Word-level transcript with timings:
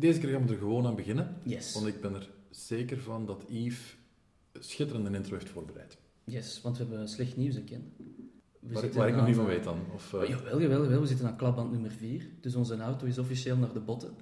deze 0.00 0.20
keer 0.20 0.28
gaan 0.28 0.46
we 0.46 0.52
er 0.52 0.58
gewoon 0.58 0.86
aan 0.86 0.96
beginnen. 0.96 1.36
Yes. 1.42 1.74
Want 1.74 1.86
ik 1.86 2.00
ben 2.00 2.14
er 2.14 2.30
zeker 2.50 3.00
van 3.00 3.26
dat 3.26 3.44
Yves 3.48 3.96
een 4.52 4.64
schitterende 4.64 5.16
intro 5.18 5.34
heeft 5.34 5.48
voorbereid. 5.48 5.98
Yes, 6.24 6.60
want 6.62 6.78
we 6.78 6.84
hebben 6.84 7.08
slecht 7.08 7.36
nieuws, 7.36 7.64
ken. 7.64 7.92
We 8.60 8.90
Waar, 8.94 9.08
ik 9.08 9.16
nog 9.16 9.26
niet 9.26 9.36
van 9.36 9.46
weet 9.46 9.64
dan. 9.64 9.78
Of, 9.94 10.12
eh, 10.12 10.20
Oh, 10.20 10.26
jawel, 10.26 10.60
jawel, 10.60 10.82
jawel, 10.82 11.00
we 11.00 11.06
zitten 11.06 11.26
aan 11.26 11.36
klapband 11.36 11.70
nummer 11.70 11.90
4. 11.90 12.28
Dus 12.40 12.54
onze 12.54 12.76
auto 12.76 13.06
is 13.06 13.18
officieel 13.18 13.56
naar 13.56 13.72
de 13.72 13.80
botten. 13.80 14.14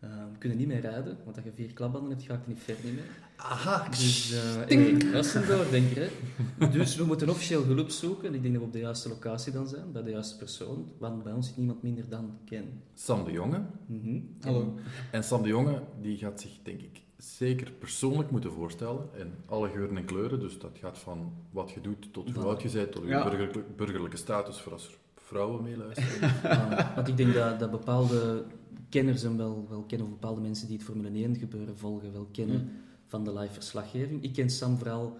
Eh, 0.00 0.08
we 0.32 0.38
kunnen 0.38 0.58
niet 0.58 0.66
meer 0.66 0.80
rijden, 0.80 1.18
want 1.24 1.36
als 1.36 1.44
je 1.44 1.52
vier 1.54 1.72
klapbanden 1.72 2.10
hebt, 2.10 2.22
ga 2.22 2.34
ik 2.34 2.46
niet 2.46 2.58
verder 2.60 2.84
meer. 2.92 3.02
Aha! 3.36 3.88
Dus, 3.88 4.32
eh 4.32 4.38
hey, 4.66 4.96
dat 5.12 5.24
is 5.24 5.34
een 5.34 5.46
doordenker, 5.46 6.10
hè. 6.58 6.68
Dus 6.70 6.96
we 6.96 7.04
moeten 7.04 7.28
officieel 7.28 7.64
hulp 7.64 7.90
zoeken. 7.90 8.34
Ik 8.34 8.42
denk 8.42 8.54
dat 8.54 8.62
we 8.62 8.68
op 8.68 8.72
de 8.72 8.78
juiste 8.78 9.08
locatie 9.08 9.52
dan 9.52 9.68
zijn, 9.68 9.92
bij 9.92 10.02
de 10.02 10.10
juiste 10.10 10.36
persoon. 10.36 10.92
Want 10.98 11.22
bij 11.22 11.32
ons 11.32 11.46
zit 11.46 11.56
niemand 11.56 11.82
minder 11.82 12.08
dan 12.08 12.38
Ken. 12.44 12.82
Sam 12.94 13.24
de 13.24 13.32
Jonge. 13.32 13.62
Mhm. 13.86 14.20
Hallo. 14.40 14.74
En 15.10 15.24
Sam 15.24 15.42
de 15.42 15.48
Jonge 15.48 15.82
die 16.00 16.16
gaat 16.18 16.40
zich, 16.40 16.58
denk 16.62 16.80
ik, 16.82 17.00
zeker 17.16 17.72
persoonlijk 17.72 18.30
moeten 18.30 18.52
voorstellen. 18.52 19.08
In 19.16 19.32
alle 19.46 19.68
geuren 19.68 19.96
en 19.96 20.04
kleuren. 20.04 20.40
Dus 20.40 20.58
dat 20.58 20.78
gaat 20.80 20.98
van 20.98 21.32
wat 21.50 21.70
je 21.70 21.80
doet 21.80 22.12
tot 22.12 22.30
hoe 22.34 22.44
oud 22.44 22.62
je 22.62 22.70
bent, 22.70 22.92
tot 22.92 23.02
je 23.02 23.08
Ja. 23.08 23.22
burgerlijke, 23.22 23.64
burgerlijke 23.76 24.16
status, 24.16 24.60
voor 24.60 24.72
als 24.72 24.86
er 24.88 24.94
vrouwen 25.14 25.62
meeluisteren. 25.62 26.30
Uh, 26.44 26.94
want 26.96 27.08
ik 27.08 27.16
denk 27.16 27.34
dat, 27.34 27.58
dat 27.58 27.70
bepaalde 27.70 28.44
kenners 28.88 29.22
hem 29.22 29.36
wel, 29.36 29.66
wel 29.68 29.82
kennen, 29.82 30.06
of 30.06 30.12
bepaalde 30.12 30.40
mensen 30.40 30.66
die 30.66 30.76
het 30.76 30.86
Formule 30.86 31.08
1 31.24 31.36
gebeuren 31.36 31.78
volgen, 31.78 32.12
wel 32.12 32.28
kennen 32.32 32.56
Mm. 32.60 32.70
van 33.06 33.24
de 33.24 33.32
live 33.38 33.52
verslaggeving. 33.52 34.22
Ik 34.22 34.32
ken 34.32 34.50
Sam 34.50 34.76
vooral 34.78 35.18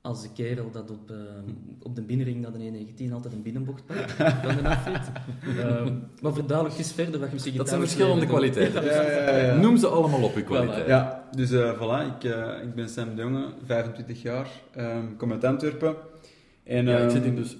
als 0.00 0.22
de 0.22 0.28
kerel 0.34 0.70
dat 0.70 0.90
op, 0.90 1.10
eh, 1.10 1.16
op 1.82 1.94
de 1.94 2.02
binnenring 2.02 2.40
naar 2.40 2.52
de 2.52 2.58
119 2.58 3.12
altijd 3.12 3.34
een 3.34 3.42
binnenbocht 3.42 3.86
pakt 3.86 4.12
van 4.44 4.56
de 4.56 4.68
afrit. 4.68 5.10
Ehm, 5.58 5.94
maar 6.20 6.34
voor 6.34 6.46
duidelijk 6.46 6.78
is 6.78 6.92
verder 6.92 7.18
wat 7.20 7.28
je 7.28 7.34
misschien 7.34 7.56
Dat 7.56 7.68
zijn 7.68 7.80
verschillende 7.80 8.26
kwaliteiten. 8.26 8.84
Ja, 8.84 9.02
ja, 9.02 9.36
ja. 9.36 9.56
Noem 9.56 9.76
ze 9.76 9.86
allemaal 9.86 10.22
op, 10.22 10.34
je 10.34 10.42
kwaliteiten. 10.42 10.88
Ja, 10.88 11.28
dus 11.30 11.50
eh, 11.50 11.72
voilà, 11.74 12.16
ik, 12.16 12.24
eh, 12.30 12.62
ik 12.62 12.74
ben 12.74 12.88
Sam 12.88 13.14
de 13.14 13.22
Jonge, 13.22 13.46
25 13.64 14.22
jaar, 14.22 14.48
ehm, 14.72 15.06
ik 15.10 15.18
kom 15.18 15.32
uit 15.32 15.44
Antwerpen. 15.44 15.94
En, 16.64 16.84
Ja, 16.86 16.96
ik 16.96 17.02
ehm, 17.02 17.10
zit 17.10 17.22
hier 17.24 17.36
dus 17.36 17.56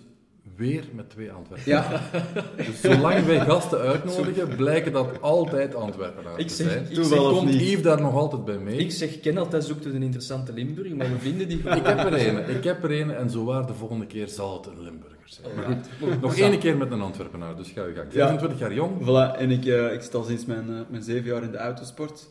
weer 0.56 0.84
met 0.92 1.10
twee 1.10 1.30
Antwerpen. 1.32 1.70
Ja, 1.72 2.00
Dus 2.66 2.80
zolang 2.80 3.24
wij 3.26 3.40
gasten 3.40 3.78
uitnodigen, 3.78 4.56
blijken 4.56 4.92
dat 4.92 5.20
altijd 5.22 5.74
Antwerpenaars 5.74 6.36
Ik 6.36 6.48
te 6.48 6.54
zeg- 6.54 6.70
zijn. 6.70 6.86
ik 6.90 6.94
zeg- 7.04 7.18
Komt 7.18 7.36
of 7.38 7.44
niet? 7.44 7.60
Yves 7.60 7.82
daar 7.82 8.00
nog 8.00 8.14
altijd 8.14 8.44
bij 8.44 8.58
mee? 8.58 8.76
Ik 8.76 8.90
zeg, 8.90 9.20
ken 9.20 9.38
altijd 9.38 9.64
zoekt 9.64 9.84
een 9.84 10.02
interessante 10.02 10.52
Limburg, 10.52 10.94
maar 10.94 11.10
we 11.10 11.18
vinden 11.18 11.48
die 11.48 11.58
Ik 11.58 11.86
heb 11.86 11.98
er 11.98 12.26
een. 12.28 12.56
Ik 12.56 12.64
heb 12.64 12.84
er 12.84 13.00
een 13.00 13.10
en 13.10 13.30
zo 13.30 13.44
waar 13.44 13.66
de 13.66 13.74
volgende 13.74 14.06
keer 14.06 14.28
zal 14.28 14.56
het 14.56 14.66
een 14.66 14.82
Limburger 14.82 15.14
zijn. 15.24 15.46
Oh, 15.46 15.56
Maar 15.56 15.70
ja. 15.70 15.80
goed, 16.00 16.20
nog 16.20 16.36
één 16.36 16.58
keer 16.58 16.76
met 16.76 16.90
een 16.90 17.00
Antwerpenaar, 17.00 17.56
dus 17.56 17.70
ga 17.70 17.84
je 17.86 17.94
gang. 17.94 18.12
25 18.12 18.58
jaar 18.58 18.74
jong. 18.74 18.92
voilà, 19.02 19.38
en 19.38 19.50
ik, 19.50 19.64
eh, 19.64 19.92
ik 19.92 20.02
zit 20.02 20.14
al 20.14 20.22
sinds 20.24 20.44
mijn, 20.44 20.68
eh, 20.68 20.74
mijn 20.88 21.02
zeven 21.02 21.24
jaar 21.32 21.42
in 21.42 21.50
de 21.50 21.58
autosport. 21.58 22.28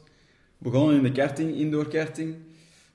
Begonnen 0.58 0.96
in 0.98 1.04
de 1.04 1.12
karting, 1.12 1.56
indoor 1.56 1.88
karting. 1.88 2.36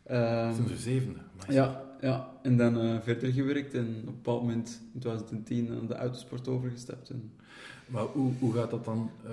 Ehm, 0.07 0.55
Sinds 0.55 0.71
je 0.71 0.77
zevende. 0.79 1.19
Maar 1.37 1.53
ja, 1.55 1.83
ja, 2.01 2.31
en 2.43 2.57
dan 2.57 2.81
eh, 2.81 2.97
verder 3.03 3.33
gewerkt 3.33 3.75
en 3.75 3.87
op 3.87 4.07
een 4.07 4.15
bepaald 4.15 4.41
moment 4.41 4.81
in 4.95 5.01
2010 5.01 5.71
aan 5.81 5.87
de 5.87 5.95
autosport 5.95 6.49
overgestapt. 6.49 7.11
En, 7.11 7.33
Maar 7.87 8.03
hoe, 8.05 8.33
hoe 8.39 8.53
gaat 8.55 8.71
dat 8.71 8.85
dan? 8.85 9.11
Eh, 9.25 9.31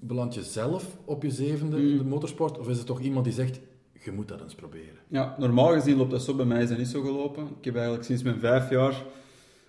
beland 0.00 0.34
je 0.34 0.42
zelf 0.42 0.96
op 1.04 1.22
je 1.22 1.30
zevende 1.30 1.76
in 1.76 1.96
de 1.96 2.02
Mm. 2.02 2.08
motorsport? 2.08 2.58
Of 2.58 2.68
is 2.68 2.76
het 2.78 2.86
toch 2.86 3.00
iemand 3.00 3.24
die 3.24 3.34
zegt, 3.34 3.60
je 4.04 4.12
moet 4.12 4.28
dat 4.28 4.40
eens 4.42 4.54
proberen? 4.54 4.96
Ja, 5.08 5.34
normaal 5.38 5.72
gezien 5.72 5.96
loopt 5.96 6.10
dat 6.10 6.22
zo. 6.22 6.34
Bij 6.34 6.44
mij 6.46 6.62
is 6.62 6.68
dat 6.68 6.78
niet 6.78 6.88
zo 6.88 7.02
gelopen. 7.02 7.44
Ik 7.58 7.64
heb 7.64 7.74
eigenlijk 7.74 8.04
sinds 8.04 8.22
mijn 8.22 8.38
vijf 8.38 8.70
jaar 8.70 9.02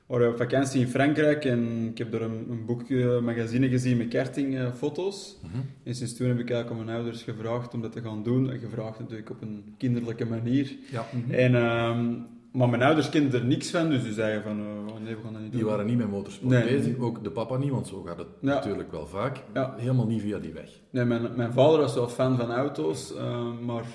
waren 0.09 0.29
op 0.29 0.37
vakantie 0.37 0.81
in 0.81 0.87
Frankrijk 0.87 1.45
en 1.45 1.87
ik 1.91 1.97
heb 1.97 2.11
door 2.11 2.21
een, 2.21 2.45
een 2.49 2.65
boekje, 2.65 3.19
magazine 3.23 3.69
gezien 3.69 3.97
met 3.97 4.07
kartingfoto's. 4.07 5.37
Mhm. 5.43 5.57
En 5.83 5.95
sinds 5.95 6.15
toen 6.15 6.27
heb 6.27 6.39
ik 6.39 6.49
eigenlijk 6.49 6.79
aan 6.79 6.85
mijn 6.85 6.97
ouders 6.97 7.23
gevraagd 7.23 7.73
om 7.73 7.81
dat 7.81 7.91
te 7.91 8.01
gaan 8.01 8.23
doen. 8.23 8.49
En 8.51 8.59
gevraagd 8.59 8.99
natuurlijk 8.99 9.29
op 9.29 9.41
een 9.41 9.73
kinderlijke 9.77 10.25
manier. 10.25 10.75
Ja. 10.91 11.05
En, 11.29 11.55
ehm, 11.55 12.13
maar 12.51 12.69
mijn 12.69 12.83
ouders 12.83 13.09
kenden 13.09 13.39
er 13.41 13.45
niks 13.47 13.69
van, 13.69 13.89
dus 13.89 14.03
ze 14.03 14.13
zeiden 14.13 14.43
van, 14.43 14.59
oh, 14.89 14.99
nee, 15.03 15.15
we 15.15 15.21
gaan 15.23 15.33
dat 15.33 15.41
niet 15.41 15.51
Die 15.51 15.59
doen. 15.61 15.69
waren 15.69 15.85
niet 15.85 15.97
met 15.97 16.09
motorsport 16.09 16.51
Nee. 16.51 16.77
bezig, 16.77 16.97
ook 16.97 17.23
de 17.23 17.31
papa 17.31 17.57
niet, 17.57 17.69
want 17.71 17.87
zo 17.87 18.01
gaat 18.01 18.17
het 18.17 18.27
Ja. 18.41 18.53
natuurlijk 18.53 18.91
wel 18.91 19.07
vaak. 19.07 19.43
Ja. 19.53 19.73
Helemaal 19.77 20.07
niet 20.07 20.21
via 20.21 20.39
die 20.39 20.53
weg. 20.53 20.69
Nee, 20.89 21.05
mijn, 21.05 21.21
mijn 21.35 21.53
vader 21.53 21.79
was 21.79 21.93
wel 21.93 22.07
fan 22.09 22.37
van 22.37 22.51
auto's, 22.51 23.15
eh, 23.15 23.47
maar 23.65 23.85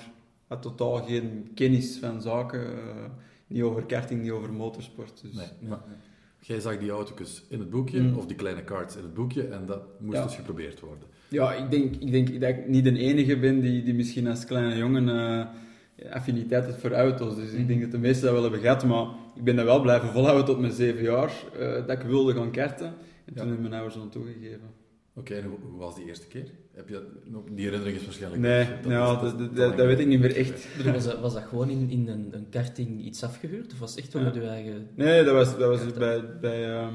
had 0.47 0.61
totaal 0.61 0.95
geen 1.03 1.51
kennis 1.55 1.97
van 2.01 2.21
zaken. 2.21 2.61
Niet 3.47 3.61
over 3.63 3.85
karting, 3.85 4.21
niet 4.21 4.31
over 4.31 4.53
motorsport. 4.53 5.21
Dus, 5.21 5.33
Nee, 5.35 5.69
maar 5.69 5.79
jij 6.39 6.59
zag 6.59 6.77
die 6.77 6.89
auto's 6.89 7.45
in 7.49 7.59
het 7.59 7.69
boekje, 7.69 8.01
Mm. 8.01 8.17
of 8.17 8.25
die 8.25 8.35
kleine 8.35 8.63
karts 8.63 8.95
in 8.95 9.03
het 9.03 9.13
boekje, 9.13 9.47
en 9.47 9.65
dat 9.65 9.81
moest 9.99 10.17
Ja. 10.17 10.23
dus 10.23 10.35
geprobeerd 10.35 10.79
worden. 10.79 11.07
Ja, 11.27 11.53
ik 11.53 11.69
denk, 11.71 11.95
ik 11.95 12.11
denk 12.11 12.39
dat 12.41 12.49
ik 12.49 12.67
niet 12.67 12.83
de 12.83 12.97
enige 12.97 13.39
ben 13.39 13.59
die, 13.61 13.83
die 13.83 13.93
misschien 13.93 14.27
als 14.27 14.45
kleine 14.45 14.75
jongen 14.77 15.09
eh, 15.09 16.13
affiniteit 16.13 16.65
heeft 16.65 16.77
voor 16.81 16.91
auto's. 16.91 17.35
Dus 17.35 17.51
ik 17.51 17.67
denk 17.67 17.81
dat 17.81 17.91
de 17.91 17.97
meesten 17.97 18.23
dat 18.23 18.33
wel 18.33 18.41
hebben 18.41 18.59
gehad, 18.59 18.85
maar 18.85 19.05
ik 19.35 19.43
ben 19.43 19.55
dat 19.55 19.65
wel 19.65 19.81
blijven 19.81 20.09
volhouden 20.09 20.45
tot 20.45 20.59
mijn 20.59 20.73
zeven 20.73 21.03
jaar, 21.03 21.31
eh, 21.59 21.71
dat 21.87 21.89
ik 21.89 22.01
wilde 22.01 22.33
gaan 22.33 22.51
karten. 22.51 22.85
En 22.87 22.93
Ja. 23.25 23.33
toen 23.41 23.47
hebben 23.47 23.61
mijn 23.61 23.73
ouders 23.73 23.95
dan 23.95 24.09
toegegeven. 24.09 24.69
Oké, 25.17 25.33
en 25.35 25.43
hoe, 25.45 25.57
was 25.77 25.95
die 25.95 26.05
eerste 26.05 26.27
keer? 26.27 26.45
Heb 26.73 26.87
je 26.87 26.93
dat, 26.93 27.03
nog- 27.31 27.43
die 27.51 27.63
herinnering 27.65 27.97
is 27.97 28.03
waarschijnlijk... 28.03 28.41
Nee, 28.41 28.67
dat 28.81 28.91
nou, 28.91 29.37
dat, 29.37 29.55
dat, 29.55 29.75
weet 29.85 29.99
ik 29.99 30.07
niet 30.07 30.19
meer 30.19 30.35
echt. 30.35 30.67
Was, 30.93 31.03
dat, 31.05 31.19
was 31.19 31.33
dat 31.33 31.43
gewoon 31.43 31.69
in, 31.69 31.89
in 31.89 32.07
een, 32.07 32.27
een 32.31 32.49
karting 32.49 33.01
iets 33.05 33.23
afgehuurd? 33.23 33.73
Of 33.73 33.79
was 33.79 33.89
het 33.89 33.99
echt 33.99 34.13
wel 34.13 34.21
Ja. 34.21 34.27
met 34.27 34.37
uw 34.37 34.47
eigen... 34.47 34.87
Nee, 34.95 35.23
dat 35.23 35.33
was, 35.33 35.57
dat 35.57 35.69
was 35.69 35.83
dus 35.83 35.93
bij, 35.93 36.37
bij 36.41 36.73
ehm, 36.73 36.93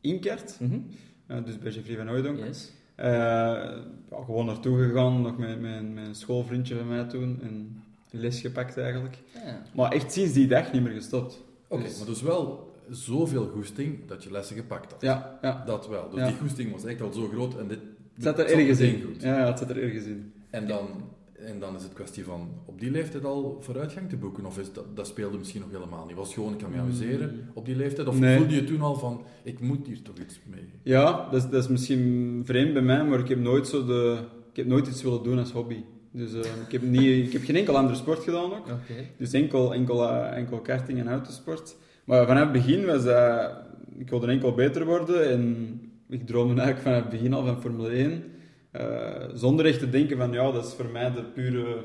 Inkert, 0.00 0.56
Mhm. 0.60 0.78
eh, 1.26 1.44
dus 1.44 1.58
bij 1.58 1.72
Jeffrey 1.72 1.96
van 1.96 2.08
Hooydonk. 2.08 2.38
Yes. 2.38 2.72
Eh, 2.94 3.06
ja, 3.12 3.82
gewoon 4.24 4.46
naartoe 4.46 4.78
gegaan, 4.88 5.20
nog 5.22 5.38
met 5.38 5.60
mijn, 5.60 5.94
mijn 5.94 6.14
schoolvriendje 6.14 6.76
van 6.76 6.88
mij 6.88 7.04
toen, 7.04 7.38
en 7.42 7.82
les 8.10 8.40
gepakt 8.40 8.78
eigenlijk. 8.78 9.16
Ja. 9.44 9.62
Maar 9.74 9.92
echt 9.92 10.12
sinds 10.12 10.32
die 10.32 10.46
dag 10.46 10.72
niet 10.72 10.82
meer 10.82 10.92
gestopt. 10.92 11.42
Oké, 11.68 11.82
Dus- 11.82 11.98
maar 11.98 12.06
dus 12.06 12.22
wel 12.22 12.73
zoveel 12.90 13.46
goesting 13.54 13.98
dat 14.06 14.24
je 14.24 14.30
lessen 14.30 14.56
gepakt 14.56 14.92
had. 14.92 15.00
Ja, 15.00 15.38
ja. 15.42 15.62
Dat 15.66 15.88
wel. 15.88 16.10
Dus 16.10 16.18
Ja. 16.20 16.26
die 16.26 16.36
goesting 16.36 16.72
was 16.72 16.84
echt 16.84 17.00
al 17.00 17.12
zo 17.12 17.28
groot 17.28 17.58
en 17.58 17.68
dit... 17.68 17.78
Het 18.14 18.22
zat 18.24 18.38
er 18.38 18.46
ergens 18.46 18.80
in. 18.80 19.02
goed. 19.02 19.22
Ja, 19.22 19.38
ja, 19.38 19.46
het 19.46 19.58
zat 19.58 19.70
er 19.70 19.82
ergens 19.82 20.04
in. 20.04 20.32
En 20.50 20.66
dan, 20.66 20.88
en 21.38 21.58
dan 21.60 21.76
is 21.76 21.82
het 21.82 21.92
kwestie 21.92 22.24
van 22.24 22.48
op 22.64 22.80
die 22.80 22.90
leeftijd 22.90 23.24
al 23.24 23.58
vooruitgang 23.60 24.08
te 24.08 24.16
boeken? 24.16 24.44
Of 24.46 24.58
is 24.58 24.72
dat, 24.72 24.84
dat 24.96 25.06
speelde 25.06 25.38
misschien 25.38 25.60
nog 25.60 25.70
helemaal 25.70 26.06
niet? 26.06 26.16
Was 26.16 26.26
het 26.26 26.34
gewoon, 26.34 26.52
ik 26.52 26.58
kan 26.58 26.70
me 26.70 26.78
amuseren 26.78 27.48
op 27.54 27.66
die 27.66 27.76
leeftijd? 27.76 28.08
Of 28.08 28.18
Nee. 28.18 28.36
voelde 28.38 28.54
je 28.54 28.64
toen 28.64 28.80
al 28.80 28.94
van, 28.94 29.22
ik 29.42 29.60
moet 29.60 29.86
hier 29.86 30.02
toch 30.02 30.18
iets 30.18 30.40
mee? 30.50 30.64
Ja, 30.82 31.28
dat 31.30 31.44
is, 31.44 31.50
dat 31.50 31.62
is 31.62 31.68
misschien 31.68 32.42
vreemd 32.44 32.72
bij 32.72 32.82
mij, 32.82 33.04
maar 33.04 33.18
ik 33.18 33.28
heb 33.28 33.38
nooit, 33.38 33.68
zo 33.68 33.84
de, 33.84 34.18
ik 34.50 34.56
heb 34.56 34.66
nooit 34.66 34.86
iets 34.86 35.02
willen 35.02 35.22
doen 35.22 35.38
als 35.38 35.52
hobby. 35.52 35.82
Dus 36.10 36.32
eh, 36.32 36.38
ik, 36.66 36.72
heb 36.72 36.82
niet, 36.82 37.26
ik 37.26 37.32
heb 37.32 37.42
geen 37.44 37.56
enkel 37.56 37.76
andere 37.76 37.96
sport 37.96 38.22
gedaan 38.22 38.44
ook. 38.52 38.66
Oké. 38.82 38.94
Dus 39.18 39.32
enkel, 39.32 39.74
enkel, 39.74 40.08
eh, 40.08 40.36
enkel 40.36 40.58
karting 40.60 40.98
en 40.98 41.08
autosport. 41.08 41.76
Maar 42.04 42.26
vanaf 42.26 42.42
het 42.42 42.52
begin 42.52 42.86
was 42.86 43.04
dat... 43.04 43.50
Ik 43.98 44.10
wilde 44.10 44.26
enkel 44.26 44.52
beter 44.54 44.84
worden 44.84 45.30
en 45.30 45.80
ik 46.08 46.26
droomde 46.26 46.60
eigenlijk 46.60 46.80
vanaf 46.82 47.00
het 47.00 47.08
begin 47.10 47.32
al 47.32 47.44
van 47.44 47.60
Formule 47.60 47.88
1. 47.88 48.24
eh, 48.70 49.28
zonder 49.34 49.66
echt 49.66 49.78
te 49.78 49.90
denken 49.90 50.16
van, 50.16 50.32
ja, 50.32 50.50
dat 50.50 50.66
is 50.66 50.72
voor 50.72 50.88
mij 50.92 51.12
de 51.12 51.22
pure... 51.22 51.76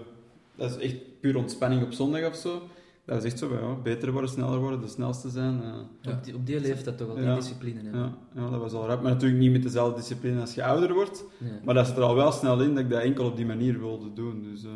Dat 0.56 0.70
is 0.70 0.78
echt 0.86 1.20
puur 1.20 1.38
ontspanning 1.38 1.84
op 1.84 1.92
zondag 1.92 2.28
of 2.28 2.36
zo. 2.36 2.62
Dat 3.06 3.16
was 3.16 3.24
echt 3.24 3.40
zo, 3.40 3.54
ja, 3.54 3.74
beter 3.84 4.12
worden, 4.12 4.30
sneller 4.30 4.60
worden, 4.60 4.82
de 4.82 4.88
snelste 4.88 5.30
zijn. 5.30 5.62
eh. 5.64 6.12
Op, 6.14 6.24
die, 6.24 6.36
op 6.36 6.46
die 6.46 6.60
leeftijd 6.60 6.98
toch 6.98 7.10
al 7.10 7.20
Ja. 7.20 7.26
die 7.26 7.36
discipline 7.36 7.82
hebben. 7.84 8.02
ja, 8.02 8.18
ja, 8.36 8.50
dat 8.50 8.60
was 8.60 8.74
al 8.74 8.88
rap. 8.88 9.02
Maar 9.02 9.12
natuurlijk 9.12 9.40
niet 9.42 9.52
met 9.52 9.64
dezelfde 9.64 9.96
discipline 10.00 10.40
als 10.42 10.54
je 10.56 10.64
ouder 10.64 10.94
wordt. 10.94 11.24
Nee. 11.38 11.52
Maar 11.66 11.74
dat 11.76 11.88
zit 11.88 11.98
er 11.98 12.04
al 12.04 12.16
wel 12.16 12.32
snel 12.32 12.62
in 12.62 12.70
dat 12.76 12.84
ik 12.84 12.90
dat 12.90 13.02
enkel 13.02 13.26
op 13.26 13.36
die 13.36 13.46
manier 13.46 13.80
wilde 13.80 14.14
doen. 14.14 14.44
Dus, 14.44 14.64
eh, 14.64 14.70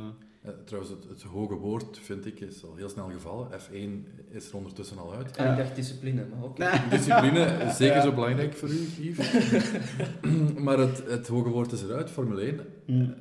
Eh, 0.44 0.52
trouwens, 0.66 0.94
het, 0.94 1.10
het 1.10 1.22
hoge 1.22 1.56
woord, 1.56 2.00
vind 2.02 2.26
ik, 2.26 2.40
is 2.40 2.64
al 2.66 2.76
heel 2.76 2.90
snel 2.90 3.10
gevallen. 3.10 3.48
F1 3.52 4.08
is 4.30 4.50
er 4.50 4.56
ondertussen 4.56 4.98
al 4.98 5.14
uit. 5.14 5.38
Ah, 5.38 5.52
ik 5.52 5.58
dacht 5.58 5.76
discipline, 5.76 6.26
maar 6.36 6.44
oké. 6.44 6.70
Discipline 6.90 7.40
is 7.46 7.78
zeker 7.78 7.96
Ja. 7.96 8.02
zo 8.02 8.12
belangrijk 8.14 8.54
voor 8.54 8.70
u, 8.70 8.88
Yves. 9.00 9.32
maar 10.66 10.78
het, 10.78 11.04
het 11.08 11.28
hoge 11.28 11.50
woord 11.50 11.72
is 11.72 11.84
eruit, 11.84 12.10
Formule 12.10 12.42
1. 12.42 12.60
Mm. 12.86 13.14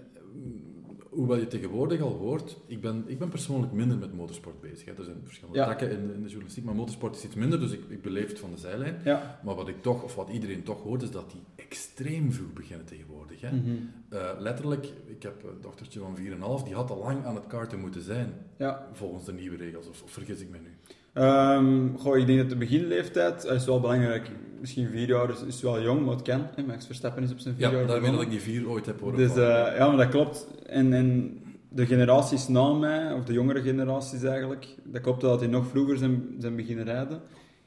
Hoewel 1.12 1.36
je 1.38 1.46
tegenwoordig 1.46 2.00
al 2.00 2.12
hoort, 2.12 2.56
ik 2.66 2.80
ben, 2.80 3.04
ik 3.06 3.18
ben 3.18 3.28
persoonlijk 3.28 3.72
minder 3.72 3.98
met 3.98 4.12
motorsport 4.14 4.60
bezig. 4.60 4.84
Hè. 4.84 4.92
Er 4.92 5.04
zijn 5.04 5.20
verschillende 5.24 5.58
Ja. 5.58 5.66
takken 5.66 5.90
in, 5.90 6.06
de- 6.06 6.12
in 6.14 6.20
de 6.22 6.28
journalistiek, 6.28 6.64
maar 6.64 6.74
motorsport 6.74 7.16
is 7.16 7.24
iets 7.24 7.34
minder, 7.34 7.60
dus 7.60 7.72
ik, 7.72 7.80
ik 7.88 8.02
beleef 8.02 8.28
het 8.28 8.38
van 8.38 8.50
de 8.50 8.56
zijlijn. 8.56 9.00
ja. 9.04 9.40
Maar 9.44 9.54
wat 9.54 9.68
ik 9.68 9.82
toch, 9.82 10.02
of 10.02 10.14
wat 10.14 10.28
iedereen 10.28 10.62
toch 10.62 10.82
hoort, 10.82 11.02
is 11.02 11.10
dat 11.10 11.30
die 11.30 11.40
extreem 11.56 12.32
vroeg 12.32 12.52
beginnen 12.52 12.86
tegenwoordig. 12.86 13.40
Hè. 13.40 13.52
Mhm. 13.56 13.70
Eh, 14.08 14.30
letterlijk, 14.38 14.92
ik 15.06 15.22
heb 15.22 15.42
een 15.42 15.60
dochtertje 15.60 16.00
van 16.00 16.16
4,5, 16.16 16.62
die 16.64 16.74
had 16.74 16.90
al 16.90 16.98
lang 16.98 17.24
aan 17.24 17.34
het 17.34 17.46
karten 17.46 17.80
moeten 17.80 18.02
zijn, 18.02 18.32
ja. 18.58 18.88
volgens 18.92 19.24
de 19.24 19.32
nieuwe 19.32 19.56
regels. 19.56 19.88
Of, 19.88 20.02
of 20.02 20.10
vergis 20.10 20.40
ik 20.40 20.50
me 20.50 20.58
nu? 20.58 20.70
Goh, 21.14 22.18
ik 22.18 22.26
denk 22.26 22.38
dat 22.38 22.48
de 22.48 22.56
beginleeftijd 22.56 23.42
dat 23.42 23.52
is 23.52 23.64
wel 23.64 23.80
belangrijk. 23.80 24.30
Misschien 24.60 24.88
vier 24.88 25.08
jaar 25.08 25.30
is, 25.30 25.42
is 25.42 25.62
wel 25.62 25.82
jong, 25.82 26.04
maar 26.04 26.14
het 26.14 26.22
kan. 26.22 26.46
Hè. 26.54 26.62
Max 26.62 26.86
Verstappen 26.86 27.22
is 27.22 27.32
op 27.32 27.38
zijn 27.38 27.54
vier 27.54 27.70
Ja, 27.70 27.72
jaar 27.72 27.86
daarmee 27.86 28.10
dat 28.10 28.20
ik 28.22 28.30
die 28.30 28.40
vier 28.40 28.68
ooit 28.68 28.86
heb 28.86 29.00
horen 29.00 29.16
Dus 29.18 29.30
eh, 29.30 29.76
ja, 29.76 29.88
maar 29.88 29.96
dat 29.96 30.08
klopt. 30.08 30.46
En, 30.66 30.92
en 30.92 31.38
de 31.68 31.86
generaties 31.86 32.48
na 32.48 32.72
mij, 32.72 33.12
of 33.12 33.24
de 33.24 33.32
jongere 33.32 33.62
generaties 33.62 34.22
eigenlijk, 34.22 34.66
dat 34.84 35.00
klopt 35.00 35.20
dat 35.20 35.40
die 35.40 35.48
nog 35.48 35.66
vroeger 35.66 35.96
zijn, 35.98 36.34
zijn 36.38 36.56
beginnen 36.56 36.84
rijden. 36.84 37.20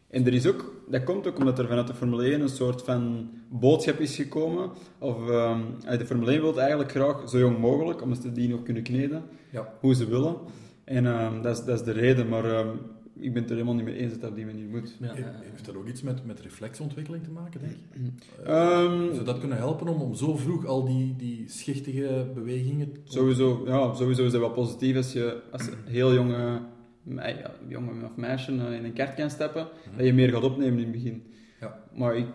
En 0.09 0.25
er 0.25 0.33
is 0.33 0.47
ook, 0.47 0.73
dat 0.89 1.03
komt 1.03 1.27
ook 1.27 1.37
omdat 1.37 1.59
er 1.59 1.67
vanuit 1.67 1.87
de 1.87 1.93
Formule 1.93 2.23
1 2.23 2.41
een 2.41 2.49
soort 2.49 2.81
van 2.81 3.29
boodschap 3.49 3.99
is 3.99 4.15
gekomen. 4.15 4.69
Of 4.99 5.29
ehm, 5.29 5.61
de 5.97 6.05
Formule 6.05 6.31
1 6.31 6.41
wil 6.41 6.59
eigenlijk 6.59 6.91
graag 6.91 7.29
zo 7.29 7.37
jong 7.37 7.59
mogelijk, 7.59 8.01
omdat 8.01 8.21
ze 8.21 8.31
die 8.31 8.49
nog 8.49 8.63
kunnen 8.63 8.83
kneden, 8.83 9.23
Ja. 9.51 9.73
hoe 9.79 9.95
ze 9.95 10.07
willen. 10.07 10.35
En 10.83 11.05
ehm, 11.05 11.41
dat, 11.41 11.57
is, 11.57 11.63
dat 11.65 11.79
is 11.79 11.85
de 11.85 11.91
reden, 11.91 12.29
maar 12.29 12.65
ik 13.19 13.33
ben 13.33 13.41
het 13.41 13.49
er 13.51 13.55
helemaal 13.57 13.75
niet 13.75 13.85
mee 13.85 13.95
eens 13.97 14.11
dat 14.11 14.21
dat 14.21 14.29
op 14.29 14.35
die 14.35 14.45
manier 14.45 14.67
moet. 14.67 14.97
Ja. 14.99 15.13
Heeft 15.15 15.65
dat 15.65 15.75
ook 15.75 15.87
iets 15.87 16.01
met, 16.01 16.25
met 16.25 16.39
reflexontwikkeling 16.39 17.23
te 17.23 17.29
maken, 17.31 17.59
denk 17.61 17.73
je? 17.93 18.43
Ehm, 18.43 19.13
Zou 19.13 19.23
dat 19.25 19.39
kunnen 19.39 19.57
helpen 19.57 19.87
om, 19.87 20.01
om 20.01 20.13
zo 20.15 20.35
vroeg 20.35 20.65
al 20.65 20.85
die, 20.85 21.15
die 21.17 21.43
schichtige 21.47 22.27
bewegingen... 22.33 22.91
te- 22.91 22.99
Sowieso, 23.03 23.63
ja, 23.65 23.93
sowieso 23.93 24.25
is 24.25 24.31
dat 24.31 24.41
wel 24.41 24.51
positief 24.51 24.95
als 24.95 25.13
je 25.13 25.41
als 25.51 25.69
heel 25.85 26.13
jonge, 26.13 26.59
mei- 27.03 27.41
jongen 27.67 28.03
of 28.05 28.15
meisje 28.15 28.51
eh, 28.51 28.73
in 28.73 28.83
een 28.85 28.93
kart 28.93 29.13
kan 29.15 29.29
stappen, 29.29 29.67
dat 29.97 30.05
je 30.05 30.13
meer 30.13 30.29
gaat 30.29 30.43
opnemen 30.43 30.77
in 30.79 30.83
het 30.83 30.91
begin. 30.91 31.23
Ja. 31.61 31.79
Maar 31.95 32.15
ik, 32.17 32.25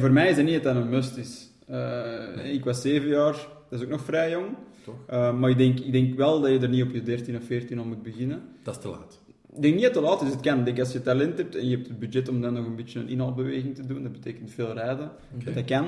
voor 0.00 0.12
mij 0.12 0.30
is 0.30 0.36
het 0.36 0.44
niet 0.46 0.62
dat 0.62 0.74
dat 0.74 0.82
een 0.82 0.90
must 0.90 1.16
is. 1.16 1.50
Eh, 1.66 2.52
Ik 2.54 2.64
was 2.64 2.80
zeven 2.80 3.08
jaar, 3.08 3.32
dat 3.68 3.78
is 3.78 3.84
ook 3.84 3.90
nog 3.90 4.00
vrij 4.04 4.30
jong. 4.30 4.46
Toch? 4.84 4.94
Eh, 5.06 5.38
maar 5.38 5.50
ik 5.50 5.58
denk, 5.58 5.80
ik 5.80 5.92
denk 5.92 6.16
wel 6.16 6.40
dat 6.40 6.50
je 6.50 6.58
er 6.58 6.68
niet 6.68 6.82
op 6.82 6.90
je 6.90 7.02
13 7.02 7.36
of 7.36 7.44
14 7.44 7.78
al 7.78 7.84
moet 7.84 8.02
beginnen. 8.02 8.42
Dat 8.62 8.76
is 8.76 8.80
te 8.82 8.88
laat. 8.88 9.20
Ik 9.54 9.62
denk 9.62 9.74
niet 9.74 9.82
dat 9.82 9.94
het 9.94 10.02
te 10.02 10.08
laat 10.10 10.22
is, 10.22 10.28
het 10.28 10.40
kan. 10.40 10.58
Ik 10.58 10.64
denk 10.64 10.78
als 10.78 10.92
je 10.92 11.02
talent 11.02 11.38
hebt 11.38 11.56
en 11.56 11.68
je 11.68 11.76
hebt 11.76 11.88
het 11.88 11.98
budget 11.98 12.28
om 12.28 12.40
dan 12.40 12.54
nog 12.54 12.66
een 12.66 12.76
beetje 12.76 13.00
een 13.00 13.08
inhaalbeweging 13.08 13.74
te 13.74 13.86
doen, 13.86 14.02
dat 14.02 14.12
betekent 14.12 14.50
veel 14.50 14.72
rijden, 14.72 15.10
dat 15.54 15.64
kan. 15.64 15.86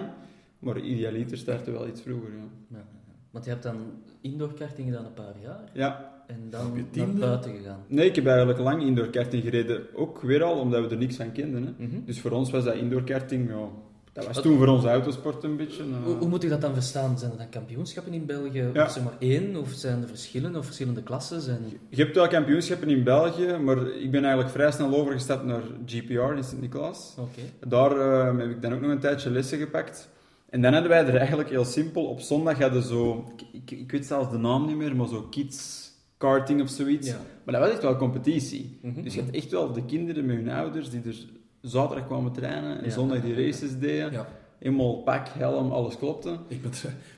Maar 0.58 0.80
idealiter 0.80 1.38
starten 1.38 1.72
wel 1.72 1.88
iets 1.88 2.00
vroeger, 2.00 2.30
ja. 2.30 2.48
Ja, 2.68 2.76
ja. 2.76 2.84
Want 3.30 3.44
je 3.44 3.50
hebt 3.50 3.62
dan 3.62 3.76
indoorkarting 4.20 4.88
gedaan 4.88 5.04
een 5.04 5.12
paar 5.12 5.34
jaar 5.42 5.70
Ja, 5.72 6.22
en 6.26 6.50
dan 6.50 6.86
je 6.90 7.00
naar 7.00 7.14
buiten 7.14 7.56
gegaan. 7.56 7.80
Nee, 7.86 8.08
ik 8.08 8.14
heb 8.14 8.26
eigenlijk 8.26 8.58
lang 8.58 8.82
indoorkarting 8.82 9.42
gereden. 9.42 9.94
Ook 9.94 10.20
weer 10.20 10.42
al, 10.42 10.58
omdat 10.58 10.84
we 10.84 10.90
er 10.90 10.96
niks 10.96 11.16
van 11.16 11.32
kenden. 11.32 11.62
Hè. 11.62 11.86
Mhm. 11.86 12.04
Dus 12.04 12.20
voor 12.20 12.30
ons 12.30 12.50
was 12.50 12.64
dat 12.64 12.74
indoorkarting, 12.74 13.48
ja, 13.48 13.68
dat 14.14 14.26
was 14.26 14.42
toen 14.42 14.58
voor 14.58 14.66
ons 14.66 14.84
autosport 14.84 15.44
een 15.44 15.56
beetje. 15.56 15.82
eh. 15.82 16.04
Hoe, 16.04 16.14
hoe 16.14 16.28
moet 16.28 16.44
ik 16.44 16.50
dat 16.50 16.60
dan 16.60 16.74
verstaan? 16.74 17.18
Zijn 17.18 17.30
er 17.30 17.36
dan 17.38 17.48
kampioenschappen 17.48 18.12
in 18.12 18.26
België? 18.26 18.70
Ja. 18.72 18.84
Of 18.84 18.90
zeg 18.90 19.04
maar 19.04 19.16
één? 19.18 19.56
Of 19.56 19.72
zijn 19.72 20.02
er 20.02 20.08
verschillen 20.08 20.56
of 20.56 20.64
verschillende 20.64 21.02
klassen? 21.02 21.40
Zijn... 21.40 21.60
Je 21.88 22.02
hebt 22.02 22.14
wel 22.14 22.28
kampioenschappen 22.28 22.88
in 22.88 23.04
België, 23.04 23.56
maar 23.62 23.86
ik 23.86 24.10
ben 24.10 24.20
eigenlijk 24.22 24.52
vrij 24.52 24.70
snel 24.70 24.94
overgestapt 24.96 25.44
naar 25.44 25.62
GPR 25.86 26.36
in 26.36 26.44
Sint-Niklaas. 26.44 27.14
Oké. 27.18 27.68
Daar 27.68 27.90
eh, 27.90 28.38
heb 28.38 28.50
ik 28.50 28.62
dan 28.62 28.72
ook 28.72 28.80
nog 28.80 28.90
een 28.90 28.98
tijdje 29.00 29.30
lessen 29.30 29.58
gepakt. 29.58 30.08
En 30.50 30.62
dan 30.62 30.72
hadden 30.72 30.90
wij 30.90 31.06
er 31.06 31.16
eigenlijk 31.16 31.48
heel 31.50 31.64
simpel. 31.64 32.04
Op 32.04 32.20
zondag 32.20 32.58
hadden 32.58 32.82
zo, 32.82 33.32
ik, 33.36 33.62
ik, 33.62 33.78
ik 33.80 33.90
weet 33.90 34.06
zelfs 34.06 34.30
de 34.30 34.38
naam 34.38 34.66
niet 34.66 34.76
meer, 34.76 34.96
maar 34.96 35.08
zo 35.08 35.22
kids 35.30 35.90
karting 36.16 36.62
of 36.62 36.68
zoiets. 36.68 37.08
Ja. 37.08 37.20
Maar 37.44 37.54
dat 37.54 37.62
was 37.62 37.72
echt 37.72 37.82
wel 37.82 37.96
competitie. 37.96 38.78
Mhm. 38.82 39.02
Dus 39.02 39.14
je 39.14 39.20
had 39.20 39.30
echt 39.30 39.50
wel 39.50 39.72
de 39.72 39.84
kinderen 39.84 40.26
met 40.26 40.36
hun 40.36 40.50
ouders 40.50 40.90
die 40.90 41.02
er 41.06 41.26
zaterdag 41.64 42.06
kwamen 42.06 42.32
trainen 42.32 42.82
en 42.82 42.92
zondag 42.92 43.20
die 43.20 43.34
races 43.46 43.78
deden. 43.78 44.12
Ja. 44.12 44.26
Helemaal 44.58 45.02
pak, 45.02 45.28
helm, 45.28 45.70
alles 45.72 45.98
klopte. 45.98 46.38
Ik 46.48 46.62
ben, 46.62 46.70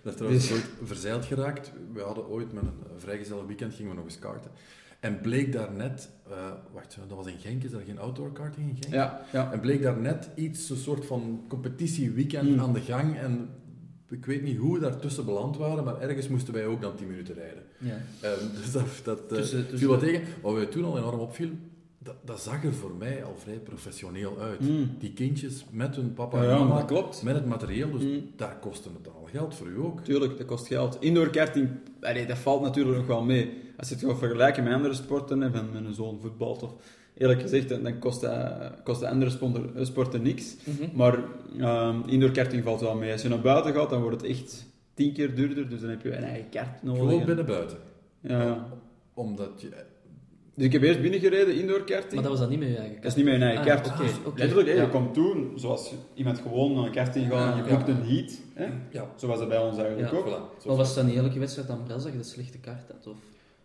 ben 0.02 0.16
trouwens 0.16 0.48
Dus- 0.48 0.56
ooit 0.56 0.66
verzeild 0.82 1.24
geraakt. 1.24 1.72
We 1.92 2.00
hadden 2.00 2.28
ooit 2.28 2.52
met 2.52 2.62
een 2.64 3.00
vrijgezellig 3.00 3.46
weekend 3.46 3.74
gingen 3.74 3.90
we 3.90 3.96
nog 3.96 4.04
eens 4.04 4.18
karten. 4.18 4.50
En 5.00 5.20
bleek 5.20 5.52
daar 5.52 5.72
net, 5.72 6.10
eh, 6.30 6.34
wacht, 6.72 6.96
dat 7.08 7.16
was 7.16 7.26
in 7.26 7.38
Genk, 7.38 7.62
is 7.62 7.72
er 7.72 7.80
geen 7.86 7.98
outdoor 7.98 8.32
karting 8.32 8.68
in 8.68 8.76
Genk? 8.80 8.94
Ja, 8.94 9.20
ja. 9.32 9.52
En 9.52 9.60
bleek 9.60 9.82
daar 9.82 9.96
net 9.98 10.28
iets, 10.34 10.70
een 10.70 10.76
soort 10.76 11.06
van 11.06 11.44
competitieweekend 11.48 12.50
Mm. 12.50 12.60
aan 12.60 12.72
de 12.72 12.80
gang. 12.80 13.16
En 13.18 13.48
ik 14.10 14.26
weet 14.26 14.42
niet 14.42 14.56
hoe 14.58 14.74
we 14.74 14.80
daartussen 14.80 15.24
beland 15.24 15.56
waren, 15.56 15.84
maar 15.84 16.00
ergens 16.00 16.28
moesten 16.28 16.54
wij 16.54 16.66
ook 16.66 16.80
dan 16.80 16.94
10 16.96 17.06
minuten 17.06 17.34
rijden. 17.34 17.62
Ja. 17.78 17.96
Ehm, 18.20 18.44
dus 18.60 18.72
dat, 18.72 18.86
dat 19.04 19.20
eh, 19.20 19.26
Tussen- 19.26 19.60
tussen- 19.60 19.78
viel 19.78 19.88
wat 19.88 20.00
tegen. 20.00 20.22
Wat 20.42 20.54
mij 20.54 20.66
toen 20.66 20.84
al 20.84 20.98
enorm 20.98 21.20
opviel, 21.20 21.48
dat, 22.06 22.14
dat 22.24 22.40
zag 22.40 22.64
er 22.64 22.74
voor 22.74 22.94
mij 22.98 23.24
al 23.24 23.34
vrij 23.38 23.58
professioneel 23.58 24.38
uit. 24.40 24.60
Mm. 24.60 24.90
Die 24.98 25.12
kindjes 25.12 25.64
met 25.70 25.96
hun 25.96 26.12
papa 26.14 26.36
Ja, 26.36 26.42
en 26.42 26.48
ja, 26.50 26.58
mama, 26.58 26.74
dat 26.76 26.84
klopt. 26.84 27.22
met 27.22 27.34
het 27.34 27.46
materieel, 27.46 27.90
dus 27.90 28.02
Mm. 28.02 28.30
daar 28.36 28.56
kostte 28.60 28.88
het 29.02 29.12
al 29.14 29.28
geld 29.32 29.54
voor 29.54 29.66
u 29.66 29.78
ook. 29.80 30.00
Tuurlijk, 30.00 30.38
dat 30.38 30.46
kost 30.46 30.66
geld. 30.66 30.96
Indoor 31.00 31.30
karting, 31.30 31.68
allee, 32.00 32.26
dat 32.26 32.38
valt 32.38 32.62
natuurlijk 32.62 32.96
nog 32.96 33.06
wel 33.06 33.22
mee. 33.22 33.52
Als 33.76 33.88
je 33.88 33.94
het 33.94 34.04
gaat 34.04 34.18
vergelijken 34.18 34.64
met 34.64 34.72
andere 34.72 34.94
sporten, 34.94 35.40
hè, 35.40 35.50
van 35.50 35.70
met 35.72 35.84
een 35.84 35.94
zoon 35.94 36.18
voetbalt 36.20 36.62
of... 36.62 36.72
Eerlijk 37.18 37.40
gezegd, 37.40 37.68
dan 37.68 37.98
kost 37.98 38.20
dat, 38.20 38.72
kost 38.84 39.00
de 39.00 39.08
andere 39.08 39.30
sporten, 39.30 39.86
sporten 39.86 40.22
niks. 40.22 40.56
Mhm. 40.64 40.96
Maar 40.96 41.18
ehm 41.58 41.96
indoor 42.06 42.30
karting 42.30 42.64
valt 42.64 42.80
wel 42.80 42.94
mee. 42.96 43.12
Als 43.12 43.22
je 43.22 43.28
naar 43.28 43.40
buiten 43.40 43.74
gaat, 43.74 43.90
dan 43.90 44.02
wordt 44.02 44.20
het 44.20 44.30
echt 44.30 44.66
tien 44.94 45.12
keer 45.12 45.34
duurder. 45.34 45.68
Dus 45.68 45.80
dan 45.80 45.90
heb 45.90 46.02
je 46.02 46.16
een 46.16 46.24
eigen 46.24 46.48
kart 46.50 46.82
nodig. 46.82 47.00
Gewoon 47.02 47.20
En- 47.20 47.26
binnen 47.26 47.46
buiten. 47.46 47.78
Ja, 48.20 48.42
ja. 48.42 48.66
Omdat 49.14 49.50
je... 49.60 49.68
Dus 50.56 50.64
ik 50.66 50.72
heb 50.72 50.82
eerst 50.82 51.00
binnengereden, 51.00 51.54
indoor 51.54 51.84
karting. 51.84 52.12
Maar 52.14 52.22
dat 52.22 52.30
was 52.30 52.40
dan 52.40 52.48
niet 52.48 52.58
met 52.58 52.68
je 52.68 52.76
eigen 52.76 52.96
Dat 52.96 53.04
is 53.10 53.14
niet 53.14 53.24
mijn 53.24 53.42
eigen 53.42 53.60
Ah, 53.60 53.66
kaart. 53.66 53.86
oké, 53.86 54.02
Dus 54.02 54.12
oké. 54.24 54.38
Letterlijk, 54.38 54.68
hè, 54.68 54.74
Ja. 54.74 54.82
je 54.82 54.88
komt 54.88 55.14
toen, 55.14 55.52
zoals 55.56 55.94
iemand 56.14 56.38
gewoon 56.38 56.74
naar 56.74 56.84
een 56.84 56.92
karting 56.92 57.30
gaat 57.32 57.52
en 57.56 57.64
je 57.64 57.70
Ja. 57.70 57.76
boekt 57.76 57.88
een 57.88 58.02
heat. 58.02 58.40
Hè? 58.54 58.66
Ja, 58.90 59.10
Zo 59.16 59.26
was 59.26 59.38
dat 59.38 59.48
bij 59.48 59.58
ons 59.58 59.78
eigenlijk 59.78 60.10
Ja. 60.10 60.16
ook. 60.18 60.26
voilà. 60.26 60.66
Maar 60.66 60.76
was 60.76 60.94
dat 60.94 61.04
niet 61.06 61.16
elke 61.16 61.38
wedstrijd 61.38 61.70
aan 61.70 61.82
Bras 61.86 62.02
dat 62.02 62.12
je 62.12 62.18
de 62.18 62.24
slechte 62.24 62.58
kaart 62.58 62.90
had? 62.92 63.06
Of? 63.06 63.16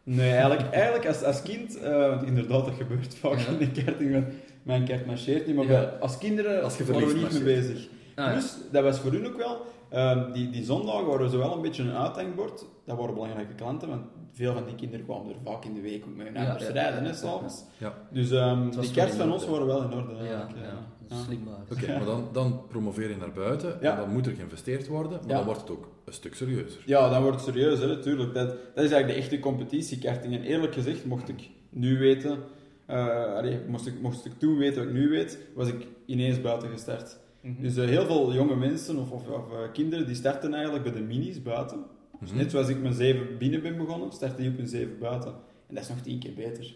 Nee, 0.04 0.32
eigenlijk, 0.32 0.70
eigenlijk 0.74 1.06
als, 1.08 1.24
als 1.24 1.42
kind, 1.42 1.80
eh, 1.80 2.08
want 2.10 2.24
inderdaad, 2.24 2.66
dat 2.66 2.74
gebeurt 2.78 3.16
vaak 3.16 3.40
Ja. 3.40 3.48
in 3.60 3.72
de 3.74 3.84
karting, 3.84 4.12
want 4.14 4.26
mijn 4.64 4.86
kaart 4.86 5.06
marcheert 5.06 5.48
niet, 5.48 5.56
maar 5.56 5.66
Ja. 5.66 5.72
bij- 5.72 5.90
als 6.00 6.18
kinderen 6.18 6.64
Als 6.64 6.78
je 6.78 6.86
waren 6.86 7.08
we 7.08 7.14
niet 7.14 7.32
mee 7.32 7.44
bezig. 7.44 7.88
Ah, 8.16 8.26
ja. 8.26 8.32
Plus, 8.32 8.54
dat 8.72 8.84
was 8.84 9.00
voor 9.00 9.12
hun 9.12 9.28
ook 9.28 9.38
wel, 9.38 9.66
ehm, 9.92 10.32
die, 10.32 10.50
die 10.50 10.64
zondagen 10.64 11.06
waren 11.06 11.30
zo 11.30 11.38
wel 11.38 11.56
een 11.56 11.62
beetje 11.62 11.84
een 11.84 11.96
uithangbord. 11.96 12.66
Dat 12.86 12.98
waren 12.98 13.14
belangrijke 13.14 13.54
klanten, 13.54 13.90
want 13.90 14.02
veel 14.32 14.54
van 14.54 14.66
die 14.66 14.76
kinderen 14.76 15.06
kwamen 15.06 15.30
er 15.30 15.36
vaak 15.44 15.66
in 15.66 15.74
de 15.74 15.82
week 15.82 16.04
ook 16.06 16.16
met 16.16 16.26
hun 16.26 16.36
Ja, 16.36 16.44
ouders 16.46 16.68
ja, 16.68 16.72
rijden, 16.74 17.04
ja, 17.04 17.10
hè, 17.10 17.16
s'avonds. 17.16 17.64
Ja. 17.78 17.94
Dus 18.12 18.32
ehm, 18.32 18.70
die 18.70 19.02
in 19.02 19.08
van 19.08 19.32
ons 19.32 19.46
waren 19.48 19.66
wel 19.68 19.84
in 19.84 19.94
orde. 19.94 20.14
Ja, 20.14 20.20
eigenlijk, 20.20 20.66
ja, 21.10 21.16
slim 21.26 21.44
maar. 21.44 21.78
Oké, 21.78 21.92
maar 21.98 22.06
dan, 22.06 22.28
dan 22.32 22.62
promoveer 22.68 23.10
je 23.10 23.18
naar 23.18 23.32
buiten 23.32 23.78
Ja. 23.82 23.92
en 23.92 23.98
dan 23.98 24.12
moet 24.12 24.26
er 24.26 24.34
geïnvesteerd 24.36 24.88
worden, 24.88 25.12
maar 25.12 25.30
Ja. 25.30 25.36
dan 25.36 25.46
wordt 25.46 25.62
het 25.62 25.70
ook 25.72 25.88
een 26.06 26.14
stuk 26.14 26.36
serieuzer. 26.36 26.82
Ja, 26.86 27.10
dan 27.10 27.22
wordt 27.22 27.46
het 27.46 27.46
serieus, 27.46 27.80
hè, 27.80 27.88
natuurlijk. 27.88 28.34
Dat, 28.34 28.48
dat 28.48 28.84
is 28.84 28.92
eigenlijk 28.92 29.08
de 29.08 29.14
echte 29.14 29.40
competitiekarting. 29.40 30.34
En 30.34 30.42
eerlijk 30.42 30.74
gezegd, 30.74 31.06
mocht 31.06 31.30
ik 31.30 31.50
nu 31.70 31.98
weten, 31.98 32.38
eh, 32.86 33.34
allee, 33.36 33.60
mocht, 33.68 33.88
ik, 33.88 34.02
mocht 34.02 34.26
ik 34.26 34.32
toen 34.40 34.58
weten 34.58 34.78
wat 34.78 34.88
ik 34.94 35.00
nu 35.00 35.10
weet, 35.10 35.40
was 35.56 35.68
ik 35.68 35.88
ineens 36.06 36.42
buiten 36.42 36.70
gestart. 36.70 37.20
Mhm. 37.42 37.62
Dus 37.62 37.76
eh, 37.78 37.86
heel 37.86 38.06
veel 38.06 38.34
jonge 38.34 38.56
mensen 38.56 38.98
of, 38.98 39.12
of, 39.12 39.28
of, 39.28 39.52
eh, 39.52 39.58
kinderen 39.74 40.06
die 40.06 40.16
starten 40.16 40.54
eigenlijk 40.54 40.84
bij 40.84 40.94
de 40.94 41.00
minis 41.02 41.42
buiten. 41.42 41.84
Dus 42.20 42.30
Mhm. 42.30 42.38
net 42.40 42.52
zoals 42.52 42.68
ik 42.68 42.82
met 42.82 42.96
zeven 42.96 43.38
binnen 43.38 43.62
ben 43.62 43.78
begonnen, 43.78 44.12
starten 44.12 44.38
die 44.42 44.52
op 44.52 44.58
een 44.60 44.68
zeven 44.68 45.00
buiten. 45.00 45.32
En 45.68 45.76
dat 45.76 45.84
is 45.84 45.90
nog 45.90 46.00
tien 46.02 46.20
keer 46.20 46.34
beter. 46.34 46.74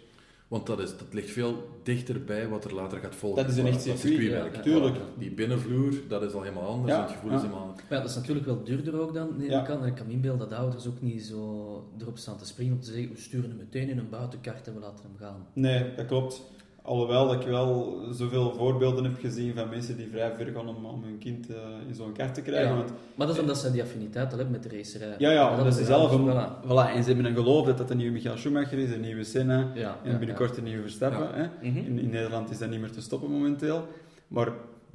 Want 0.47 0.65
dat, 0.65 0.79
is, 0.79 0.89
dat 0.97 1.13
ligt 1.13 1.29
veel 1.29 1.69
dichter 1.83 2.23
bij 2.23 2.47
wat 2.47 2.65
er 2.65 2.73
later 2.75 2.99
gaat 2.99 3.15
volgen. 3.15 3.43
Dat 3.43 3.51
is 3.51 3.57
een 3.57 3.65
echt 3.67 3.81
circuitwerk. 3.81 4.51
ja, 4.51 4.57
ja. 4.57 4.61
Tuurlijk. 4.61 4.95
Die 5.17 5.31
binnenvloer, 5.31 5.93
dat 6.07 6.21
is 6.23 6.33
al 6.33 6.41
helemaal 6.41 6.67
anders, 6.67 6.93
Ja, 6.95 7.01
het 7.01 7.11
gevoel 7.11 7.29
ja. 7.29 7.35
is 7.35 7.41
helemaal... 7.41 7.65
Maar 7.65 7.83
ja, 7.89 7.99
dat 7.99 8.09
is 8.09 8.15
natuurlijk 8.15 8.45
wel 8.45 8.63
duurder 8.63 8.99
ook 8.99 9.13
dan, 9.13 9.29
Ja. 9.39 9.61
ik. 9.61 9.69
En 9.69 9.83
ik 9.85 9.95
kan 9.95 10.05
me 10.07 10.13
inbeelden 10.13 10.49
dat 10.49 10.57
ouders 10.59 10.87
ook 10.87 11.01
niet 11.01 11.23
zo 11.23 11.89
erop 11.99 12.17
staan 12.17 12.37
te 12.37 12.45
springen 12.45 12.73
om 12.73 12.79
te 12.79 12.91
zeggen, 12.91 13.11
we 13.13 13.19
sturen 13.19 13.49
hem 13.49 13.57
meteen 13.57 13.89
in 13.89 13.97
een 13.97 14.09
buitenkart 14.09 14.67
en 14.67 14.73
we 14.73 14.79
laten 14.79 15.05
hem 15.05 15.17
gaan. 15.19 15.47
Nee, 15.53 15.95
dat 15.95 16.05
klopt. 16.05 16.41
Alhoewel 16.85 17.27
dat 17.27 17.41
ik 17.41 17.47
wel 17.47 18.01
zoveel 18.11 18.53
voorbeelden 18.57 19.03
heb 19.03 19.19
gezien 19.19 19.53
van 19.53 19.69
mensen 19.69 19.97
die 19.97 20.07
vrij 20.11 20.33
ver 20.37 20.53
gaan 20.53 20.67
om, 20.67 20.85
om 20.85 21.03
hun 21.03 21.17
kind 21.17 21.49
eh, 21.49 21.55
in 21.87 21.95
zo'n 21.95 22.13
kart 22.13 22.33
te 22.33 22.41
krijgen. 22.41 22.69
Ja. 22.69 22.75
Want 22.75 22.89
Maar 23.15 23.27
dat 23.27 23.35
is 23.35 23.41
omdat 23.41 23.57
ze 23.57 23.71
die 23.71 23.81
affiniteit 23.81 24.31
al 24.31 24.37
hebben 24.37 24.51
met 24.61 24.63
de 24.71 24.77
racerij. 24.77 25.15
Ja, 25.17 25.31
ja, 25.31 25.49
omdat 25.49 25.65
is 25.65 25.75
ze 25.75 25.85
zelf 25.85 26.11
een, 26.11 26.29
voilà. 26.29 26.65
voilà, 26.65 26.95
en 26.95 27.03
ze 27.03 27.07
hebben 27.07 27.25
een 27.25 27.35
geloof 27.35 27.65
dat 27.65 27.77
dat 27.77 27.87
de 27.87 27.95
nieuwe 27.95 28.13
Michael 28.13 28.37
Schumacher 28.37 28.77
is, 28.77 28.91
een 28.91 29.01
nieuwe 29.01 29.23
Senna 29.23 29.71
Ja, 29.73 29.97
en 30.03 30.17
binnenkort 30.19 30.57
een 30.57 30.63
nieuwe 30.63 30.81
Verstappen. 30.81 31.29
Hè? 31.33 31.69
Mhm. 31.69 31.77
In, 31.77 31.99
in 31.99 32.09
Nederland 32.09 32.49
is 32.49 32.57
dat 32.57 32.69
niet 32.69 32.79
meer 32.79 32.91
te 32.91 33.01
stoppen 33.01 33.31
momenteel. 33.31 33.87
Maar 34.27 34.51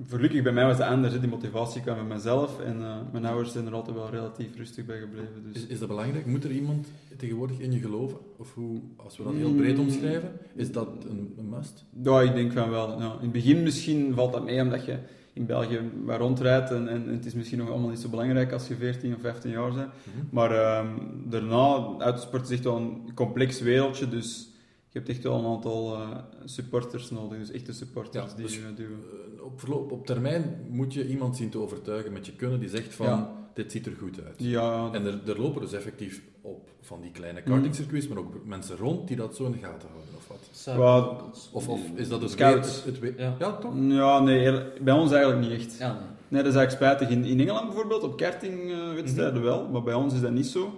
gelukkig 0.09 0.43
bij 0.43 0.53
mij 0.53 0.65
was 0.67 0.79
het 0.79 0.87
anders. 0.87 1.13
Hè? 1.13 1.21
Die 1.21 1.29
motivatie 1.29 1.83
kwam 1.83 1.97
van 1.97 2.07
mezelf 2.07 2.61
en 2.61 2.83
eh, 2.83 2.97
mijn 3.13 3.25
ouders 3.25 3.53
zijn 3.53 3.67
er 3.67 3.75
altijd 3.75 3.97
wel 3.97 4.11
relatief 4.11 4.57
rustig 4.57 4.87
bij 4.87 4.99
gebleven. 4.99 5.43
Dus. 5.53 5.63
Is, 5.63 5.67
is 5.69 5.79
dat 5.79 5.89
belangrijk? 5.89 6.27
Moet 6.27 6.45
er 6.45 6.51
iemand 6.51 6.89
tegenwoordig 7.17 7.59
in 7.59 7.73
je 7.73 7.79
geloven? 7.79 8.19
Of 8.37 8.55
hoe, 8.55 8.81
als 8.97 9.17
we 9.17 9.25
dat 9.25 9.33
heel 9.35 9.55
breed 9.55 9.77
Mm. 9.77 9.81
omschrijven, 9.85 10.33
is 10.55 10.73
dat 10.73 10.89
een, 11.09 11.35
een 11.39 11.49
must? 11.49 11.85
Ja, 12.03 12.21
ik 12.21 12.35
denk 12.35 12.53
van 12.53 12.71
wel. 12.71 12.93
In 12.99 13.03
het 13.21 13.33
begin 13.33 13.63
misschien 13.63 14.15
valt 14.15 14.33
dat 14.33 14.45
mee 14.45 14.61
omdat 14.63 14.85
je 14.85 14.99
in 15.33 15.47
België 15.47 15.81
maar 16.05 16.19
rondrijdt 16.19 16.71
en, 16.71 16.89
en 16.89 17.09
het 17.09 17.27
is 17.27 17.35
misschien 17.35 17.59
nog 17.59 17.71
allemaal 17.71 17.89
niet 17.89 17.99
zo 17.99 18.09
belangrijk 18.09 18.53
als 18.53 18.69
je 18.69 18.75
14 18.75 19.15
of 19.15 19.21
15 19.21 19.51
jaar 19.51 19.73
bent. 19.75 19.87
Mhm. 19.87 20.25
Maar 20.31 20.51
ehm, 20.51 20.89
daarna, 21.27 21.95
autosport 21.99 22.45
is 22.45 22.51
echt 22.51 22.65
wel 22.65 22.77
een 22.77 23.15
complex 23.15 23.61
wereldje, 23.61 24.09
dus 24.09 24.49
je 24.89 24.99
hebt 24.99 25.11
echt 25.11 25.23
wel 25.23 25.39
een 25.39 25.45
aantal 25.45 25.95
eh, 25.95 26.09
supporters 26.45 27.11
nodig, 27.11 27.39
dus 27.39 27.51
echte 27.51 27.73
supporters 27.73 28.31
Ja, 28.31 28.37
die 28.37 28.45
dus- 28.45 28.55
je 28.55 28.75
duwen. 28.75 28.99
Op, 29.45 29.61
verloop, 29.61 29.93
op 29.93 30.07
termijn 30.07 30.67
moet 30.69 30.95
je 30.95 31.09
iemand 31.09 31.37
zien 31.37 31.51
te 31.51 31.59
overtuigen 31.59 32.13
met 32.13 32.27
je 32.27 32.33
kunnen 32.33 32.61
die 32.61 32.69
zegt 32.69 32.95
van, 32.95 33.07
Ja. 33.07 33.33
dit 33.55 33.73
ziet 33.73 33.87
er 33.87 33.93
goed 33.99 34.21
uit. 34.27 34.35
Ja, 34.37 34.89
En 34.93 35.07
er, 35.07 35.21
er 35.27 35.41
lopen 35.41 35.61
dus 35.61 35.73
effectief 35.73 36.23
op 36.41 36.69
van 36.81 37.01
die 37.01 37.11
kleine 37.11 37.43
kartingcircuits, 37.43 38.09
maar 38.09 38.19
ook 38.19 38.45
mensen 38.45 38.77
rond 38.77 39.09
die 39.09 39.17
dat 39.17 39.37
zo 39.37 39.45
in 39.45 39.53
de 39.53 39.59
gaten 39.59 39.89
houden, 39.89 40.15
of 40.17 40.27
wat? 40.29 41.49
Of, 41.53 41.69
of 41.69 41.81
is 41.95 42.09
dat 42.09 42.21
het 42.23 42.31
Scouts. 42.31 42.85
weer- 42.85 42.93
Het, 42.93 43.03
weer- 43.03 43.15
Ja. 43.21 43.35
ja, 43.39 43.53
toch? 43.57 43.73
ja 43.89 44.21
nee, 44.21 44.63
bij 44.81 44.95
ons 44.95 45.13
eigenlijk 45.13 45.43
niet 45.49 45.61
echt. 45.61 45.79
Ja, 45.79 45.93
nee. 45.93 46.03
Nee, 46.29 46.43
dat 46.43 46.53
is 46.53 46.59
eigenlijk 46.59 46.71
spijtig. 46.97 47.17
In, 47.17 47.25
in 47.25 47.41
Engeland 47.41 47.67
bijvoorbeeld, 47.67 48.03
op 48.03 48.17
kartingwedstrijden 48.17 49.35
Mhm. 49.35 49.43
wel, 49.45 49.69
maar 49.69 49.83
bij 49.83 49.95
ons 49.95 50.15
is 50.15 50.21
dat 50.21 50.31
niet 50.33 50.47
zo. 50.47 50.75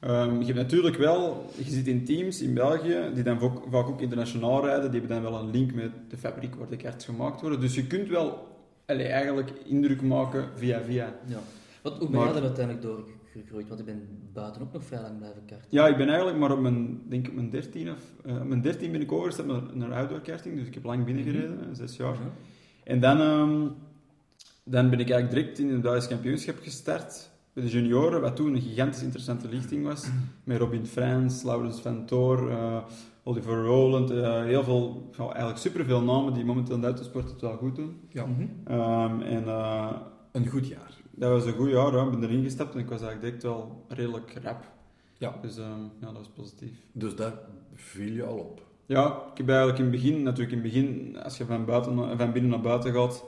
Ehm, 0.00 0.38
je 0.38 0.44
hebt 0.44 0.58
natuurlijk 0.58 0.96
wel, 0.96 1.50
je 1.56 1.70
zit 1.70 1.86
in 1.86 2.04
teams 2.04 2.42
in 2.42 2.54
België, 2.54 3.10
die 3.14 3.22
dan 3.22 3.40
vaak, 3.70 3.88
ook 3.88 4.00
internationaal 4.00 4.64
rijden, 4.64 4.90
die 4.90 5.00
hebben 5.00 5.22
dan 5.22 5.30
wel 5.32 5.40
een 5.40 5.50
link 5.50 5.74
met 5.74 5.90
de 6.08 6.16
fabriek 6.16 6.54
waar 6.54 6.68
de 6.68 6.76
karts 6.76 7.04
gemaakt 7.04 7.40
worden. 7.40 7.60
Dus 7.60 7.74
je 7.74 7.86
kunt 7.86 8.08
wel 8.08 8.46
allee, 8.86 9.06
eigenlijk 9.06 9.50
indruk 9.64 10.02
maken 10.02 10.48
via 10.54 10.82
via. 10.82 11.14
Ja. 11.26 11.38
Wat, 11.82 11.98
hoe 11.98 12.10
ben 12.10 12.20
jij 12.20 12.34
er 12.34 12.42
uiteindelijk 12.42 12.86
doorgegroeid? 12.86 13.68
Want 13.68 13.80
ik 13.80 13.86
ben 13.86 14.08
buiten 14.32 14.62
ook 14.62 14.72
nog 14.72 14.84
vrij 14.84 15.00
lang 15.00 15.18
blijven 15.18 15.44
karten. 15.46 15.66
Ja, 15.68 15.86
ik 15.86 15.96
ben 15.96 16.08
eigenlijk 16.08 16.38
maar 16.38 16.52
op 16.52 16.60
mijn, 16.60 17.00
denk 17.08 17.26
ik, 17.26 17.34
mijn 17.34 17.50
13 17.50 17.90
of 17.90 17.98
eh, 18.24 18.40
op 18.40 18.46
mijn 18.46 18.62
13 18.62 18.92
ben 18.92 19.00
ik 19.00 19.12
overgestapt 19.12 19.48
naar, 19.48 19.62
naar 19.72 19.92
outdoor 19.92 20.20
karting, 20.20 20.56
dus 20.56 20.66
ik 20.66 20.74
heb 20.74 20.84
lang 20.84 21.04
binnengereden, 21.04 21.58
hè, 21.58 21.74
zes 21.74 21.96
jaar. 21.96 22.14
Ja. 22.14 22.32
En 22.84 23.00
dan, 23.00 23.20
ehm, 23.20 23.68
dan 24.64 24.90
ben 24.90 25.00
ik 25.00 25.10
eigenlijk 25.10 25.30
direct 25.30 25.58
in 25.58 25.68
het 25.72 25.82
Belgisch 25.82 26.08
kampioenschap 26.08 26.56
gestart. 26.62 27.27
Bij 27.58 27.66
de 27.66 27.72
junioren, 27.72 28.20
wat 28.20 28.36
toen 28.36 28.54
een 28.54 28.60
gigantisch 28.62 29.02
interessante 29.02 29.48
lichting 29.48 29.84
was. 29.84 30.06
Met 30.44 30.58
Robin 30.58 30.86
Frans, 30.86 31.42
Laurens 31.42 31.80
van 31.80 32.04
Toor, 32.06 32.50
eh, 32.50 32.76
Oliver 33.22 33.64
Rowland. 33.64 34.10
eh, 34.10 34.42
heel 34.44 34.64
veel, 34.64 35.10
eigenlijk 35.18 35.58
superveel 35.58 36.02
namen 36.02 36.32
die 36.34 36.44
momenteel 36.44 36.74
in 36.74 36.80
de 36.80 36.86
autosport 36.86 37.30
het 37.30 37.40
wel 37.40 37.56
goed 37.56 37.76
doen. 37.76 38.00
Ja, 38.08 38.26
Mhm. 38.26 38.42
Ehm, 38.64 39.20
en 39.20 39.44
eh, 39.46 39.90
een 40.32 40.46
goed 40.48 40.66
jaar. 40.68 40.94
dat 41.10 41.30
was 41.30 41.44
een 41.46 41.52
goed 41.52 41.70
jaar. 41.70 41.92
Ja. 41.96 42.04
Ik 42.04 42.10
ben 42.10 42.22
erin 42.22 42.42
gestapt 42.42 42.74
en 42.74 42.80
ik 42.80 42.88
was 42.88 43.00
eigenlijk 43.02 43.20
direct 43.22 43.42
wel 43.42 43.84
redelijk 43.88 44.38
rap. 44.42 44.64
Ja. 45.18 45.34
Dus 45.42 45.56
ehm, 45.58 45.82
ja, 46.00 46.06
dat 46.06 46.16
was 46.16 46.28
positief. 46.34 46.72
Dus 46.92 47.16
daar 47.16 47.32
viel 47.74 48.12
je 48.12 48.24
al 48.24 48.36
op. 48.36 48.62
Ja, 48.86 49.06
ik 49.32 49.38
heb 49.38 49.48
eigenlijk 49.48 49.78
in 49.78 49.84
het 49.84 49.94
begin, 49.94 50.22
natuurlijk 50.22 50.56
in 50.56 50.62
het 50.62 50.72
begin, 50.72 51.16
als 51.22 51.36
je 51.38 51.44
van, 51.44 51.64
buiten, 51.64 51.94
naar- 51.94 52.16
van 52.16 52.32
binnen 52.32 52.50
naar 52.50 52.60
buiten 52.60 52.92
gaat, 52.92 53.24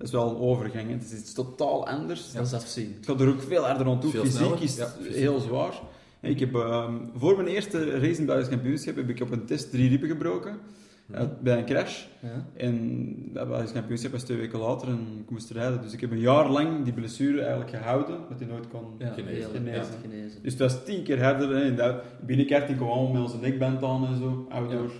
dat 0.00 0.06
is 0.08 0.14
wel 0.14 0.30
een 0.30 0.36
overgang. 0.36 0.86
hè. 0.86 0.92
Het 0.92 1.02
is 1.12 1.18
iets 1.18 1.32
totaal 1.32 1.86
anders. 1.86 2.32
Dat 2.32 2.46
is 2.46 2.52
afzien. 2.54 2.94
Het 2.96 3.06
gaat 3.06 3.20
er 3.20 3.28
ook 3.28 3.42
veel 3.42 3.64
harder 3.64 3.86
aan 3.86 4.00
toe. 4.00 4.10
Veel 4.10 4.24
Fysiek 4.24 4.38
sneller, 4.40 4.62
is 4.62 4.78
het 4.78 4.96
heel 5.14 5.38
zwaar. 5.40 5.80
Ik 6.20 6.40
heb, 6.40 6.54
ehm, 6.54 6.94
voor 7.14 7.36
mijn 7.36 7.48
eerste 7.48 7.84
race 7.90 8.04
in 8.04 8.16
het 8.16 8.26
Belgisch 8.26 8.48
kampioenschap 8.48 8.96
heb 8.96 9.08
ik 9.08 9.20
op 9.20 9.30
een 9.30 9.44
test 9.44 9.70
drie 9.70 9.88
ribben 9.88 10.08
gebroken. 10.08 10.58
Mhm. 11.06 11.20
eh, 11.20 11.26
bij 11.42 11.58
een 11.58 11.64
crash. 11.64 12.04
Ja. 12.22 12.46
En 12.56 13.14
dat 13.32 13.48
Belgisch 13.48 13.72
kampioenschap 13.72 14.12
was 14.12 14.22
twee 14.22 14.36
weken 14.38 14.58
later 14.58 14.88
en 14.88 15.06
ik 15.24 15.30
moest 15.30 15.50
rijden. 15.50 15.80
Dus 15.82 15.92
ik 15.92 16.00
heb 16.00 16.10
een 16.10 16.18
jaar 16.20 16.50
lang 16.50 16.84
die 16.84 16.92
blessure 16.92 17.40
eigenlijk 17.40 17.70
gehouden, 17.70 18.18
dat 18.28 18.38
hij 18.38 18.48
nooit 18.48 18.68
kon 18.68 18.84
Ja, 18.98 19.12
Genezen. 19.12 19.50
Genezen. 19.50 19.72
ja, 19.74 19.98
genezen. 20.02 20.42
Dus 20.42 20.52
het 20.52 20.60
was 20.60 20.84
tien 20.84 21.02
keer 21.02 21.22
harder. 21.24 21.48
Hè. 21.56 21.64
In 21.64 21.76
de 21.76 22.00
binnenkarting 22.26 22.76
kwam 22.76 22.88
allemaal 22.90 23.12
met 23.12 23.22
onze 23.22 23.38
nekband 23.38 23.82
aan 23.82 24.06
en 24.06 24.16
zo. 24.16 24.46
Outdoor. 24.50 24.92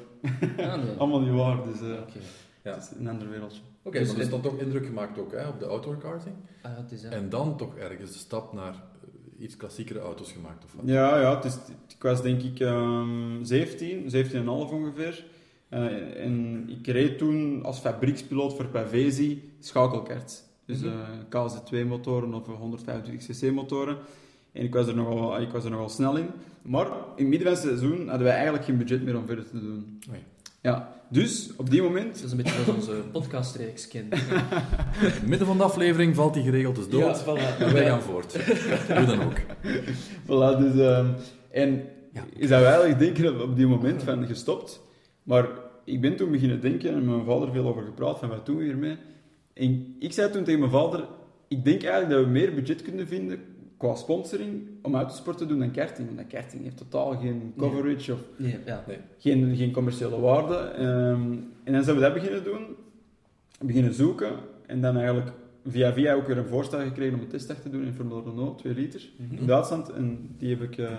Ah, 0.58 0.82
nee. 0.82 0.94
Allemaal 0.98 1.20
niet 1.20 1.32
waar. 1.34 1.56
Dus 1.64 1.80
eh, 1.80 1.96
het 2.62 2.76
is 2.92 2.98
een 2.98 3.08
ander 3.08 3.30
wereldje. 3.30 3.60
Oké, 3.82 3.98
Dus 3.98 4.06
maar 4.08 4.16
er 4.16 4.22
is 4.22 4.30
het- 4.32 4.42
dan 4.42 4.52
toch 4.52 4.60
indruk 4.60 4.86
gemaakt 4.86 5.18
ook 5.18 5.32
hè, 5.32 5.48
op 5.48 5.58
de 5.58 5.66
outdoor 5.66 5.96
karting. 5.98 6.34
Ah, 6.62 6.76
het 6.76 6.92
is, 6.92 7.02
ja. 7.02 7.08
En 7.10 7.28
dan 7.28 7.56
toch 7.56 7.76
ergens 7.76 8.12
de 8.12 8.18
stap 8.18 8.52
naar 8.52 8.72
eh, 8.74 9.44
iets 9.44 9.56
klassiekere 9.56 9.98
auto's 9.98 10.32
gemaakt 10.32 10.64
of 10.64 10.72
wat? 10.74 10.84
Ja, 10.86 11.20
ja 11.20 11.34
het 11.36 11.44
is, 11.44 11.54
ik 11.88 12.02
was 12.02 12.22
denk 12.22 12.42
ik 12.42 12.60
ehm 12.60 13.42
17, 13.44 14.10
17,5 14.10 14.70
ongeveer. 14.72 15.24
Eh, 15.68 16.24
en 16.24 16.64
ik 16.68 16.86
reed 16.86 17.18
toen 17.18 17.62
als 17.64 17.78
fabriekspiloot 17.78 18.54
voor 18.56 18.66
Pavesi 18.66 19.52
schakelkarts. 19.60 20.42
Dus 20.66 20.78
Mhm. 20.80 20.88
eh 20.88 21.08
KZ2-motoren 21.28 22.34
of 22.34 22.46
125cc-motoren. 22.46 23.96
En 24.52 24.64
ik 24.64 24.74
was, 24.74 24.86
er 24.86 24.94
nogal, 24.94 25.40
ik 25.40 25.50
was 25.50 25.64
er 25.64 25.70
nogal 25.70 25.88
snel 25.88 26.16
in. 26.16 26.26
Maar 26.62 26.86
in 26.86 26.92
het 27.16 27.26
midden 27.28 27.56
van 27.56 27.68
het 27.68 27.78
seizoen 27.78 28.08
hadden 28.08 28.26
wij 28.26 28.34
eigenlijk 28.34 28.64
geen 28.64 28.78
budget 28.78 29.02
meer 29.02 29.16
om 29.16 29.26
verder 29.26 29.48
te 29.50 29.60
doen. 29.60 29.98
Ja, 30.62 30.92
dus 31.10 31.50
op 31.56 31.70
die 31.70 31.82
moment... 31.82 32.14
Dat 32.14 32.24
is 32.24 32.30
een 32.30 32.36
beetje 32.36 32.62
zoals 32.64 32.78
onze 32.78 33.02
podcastreeks 33.12 33.88
kent. 33.88 34.12
In 34.14 34.20
het 35.00 35.26
midden 35.26 35.46
van 35.46 35.56
de 35.56 35.62
aflevering 35.62 36.14
valt 36.16 36.34
die 36.34 36.42
geregeld 36.42 36.76
dus 36.76 36.88
dood. 36.88 37.16
Ja, 37.18 37.22
voilà. 37.24 37.58
Maar 37.58 37.72
wij 37.72 37.86
gaan 37.86 38.02
voort. 38.02 38.32
Doe 38.96 39.06
dan 39.06 39.22
ook. 39.22 39.38
Voilà, 40.24 40.58
dus, 40.58 40.80
ehm, 40.86 41.06
en 41.50 41.82
Ja. 42.12 42.24
is 42.36 42.48
dat 42.48 42.60
we 42.60 42.66
eigenlijk 42.66 42.98
denken 42.98 43.34
op, 43.34 43.40
op 43.40 43.56
die 43.56 43.66
moment 43.66 44.02
van 44.02 44.26
gestopt. 44.26 44.80
Maar 45.22 45.48
ik 45.84 46.00
ben 46.00 46.16
toen 46.16 46.30
beginnen 46.30 46.60
denken 46.60 46.90
en 46.90 46.96
met 47.04 47.14
mijn 47.14 47.24
vader 47.24 47.52
veel 47.52 47.66
over 47.66 47.82
gepraat 47.84 48.18
van 48.18 48.28
wat 48.28 48.46
doen 48.46 48.56
we 48.56 48.64
hiermee. 48.64 48.96
En 49.54 49.96
ik 49.98 50.12
zei 50.12 50.30
toen 50.30 50.44
tegen 50.44 50.60
mijn 50.60 50.72
vader, 50.72 51.04
ik 51.48 51.64
denk 51.64 51.82
eigenlijk 51.82 52.12
dat 52.12 52.24
we 52.24 52.30
meer 52.30 52.54
budget 52.54 52.82
kunnen 52.82 53.06
vinden 53.06 53.40
qua 53.80 53.94
sponsoring 53.94 54.62
om 54.82 54.94
autosport 54.94 55.38
te 55.38 55.46
doen 55.46 55.58
dan 55.58 55.70
karting. 55.70 56.14
Want 56.14 56.28
karting 56.28 56.62
heeft 56.62 56.76
totaal 56.76 57.16
geen 57.18 57.52
coverage 57.56 58.12
of 58.12 58.20
Nee, 58.36 58.56
ja. 58.66 58.84
geen, 59.18 59.56
geen 59.56 59.72
commerciële 59.72 60.20
waarde. 60.20 60.54
Ehm, 60.56 61.32
en 61.64 61.72
dan 61.72 61.84
zijn 61.84 61.96
we 61.96 62.02
dat 62.02 62.14
beginnen 62.14 62.44
doen, 62.44 62.66
beginnen 63.64 63.94
zoeken 63.94 64.32
en 64.66 64.80
dan 64.80 64.96
eigenlijk 64.96 65.32
via 65.66 65.92
via 65.92 66.14
ook 66.14 66.26
weer 66.26 66.38
een 66.38 66.46
voorstel 66.46 66.80
gekregen 66.80 67.14
om 67.14 67.20
een 67.20 67.28
testdag 67.28 67.56
te 67.60 67.70
doen 67.70 67.84
in 67.84 67.92
Formule 67.92 68.22
Renault, 68.22 68.58
2 68.58 68.74
liter 68.74 69.10
Mhm. 69.16 69.36
in 69.36 69.46
Duitsland. 69.46 69.88
En 69.90 70.34
die 70.38 70.48
heb 70.50 70.62
ik, 70.62 70.78
eh, 70.78 70.90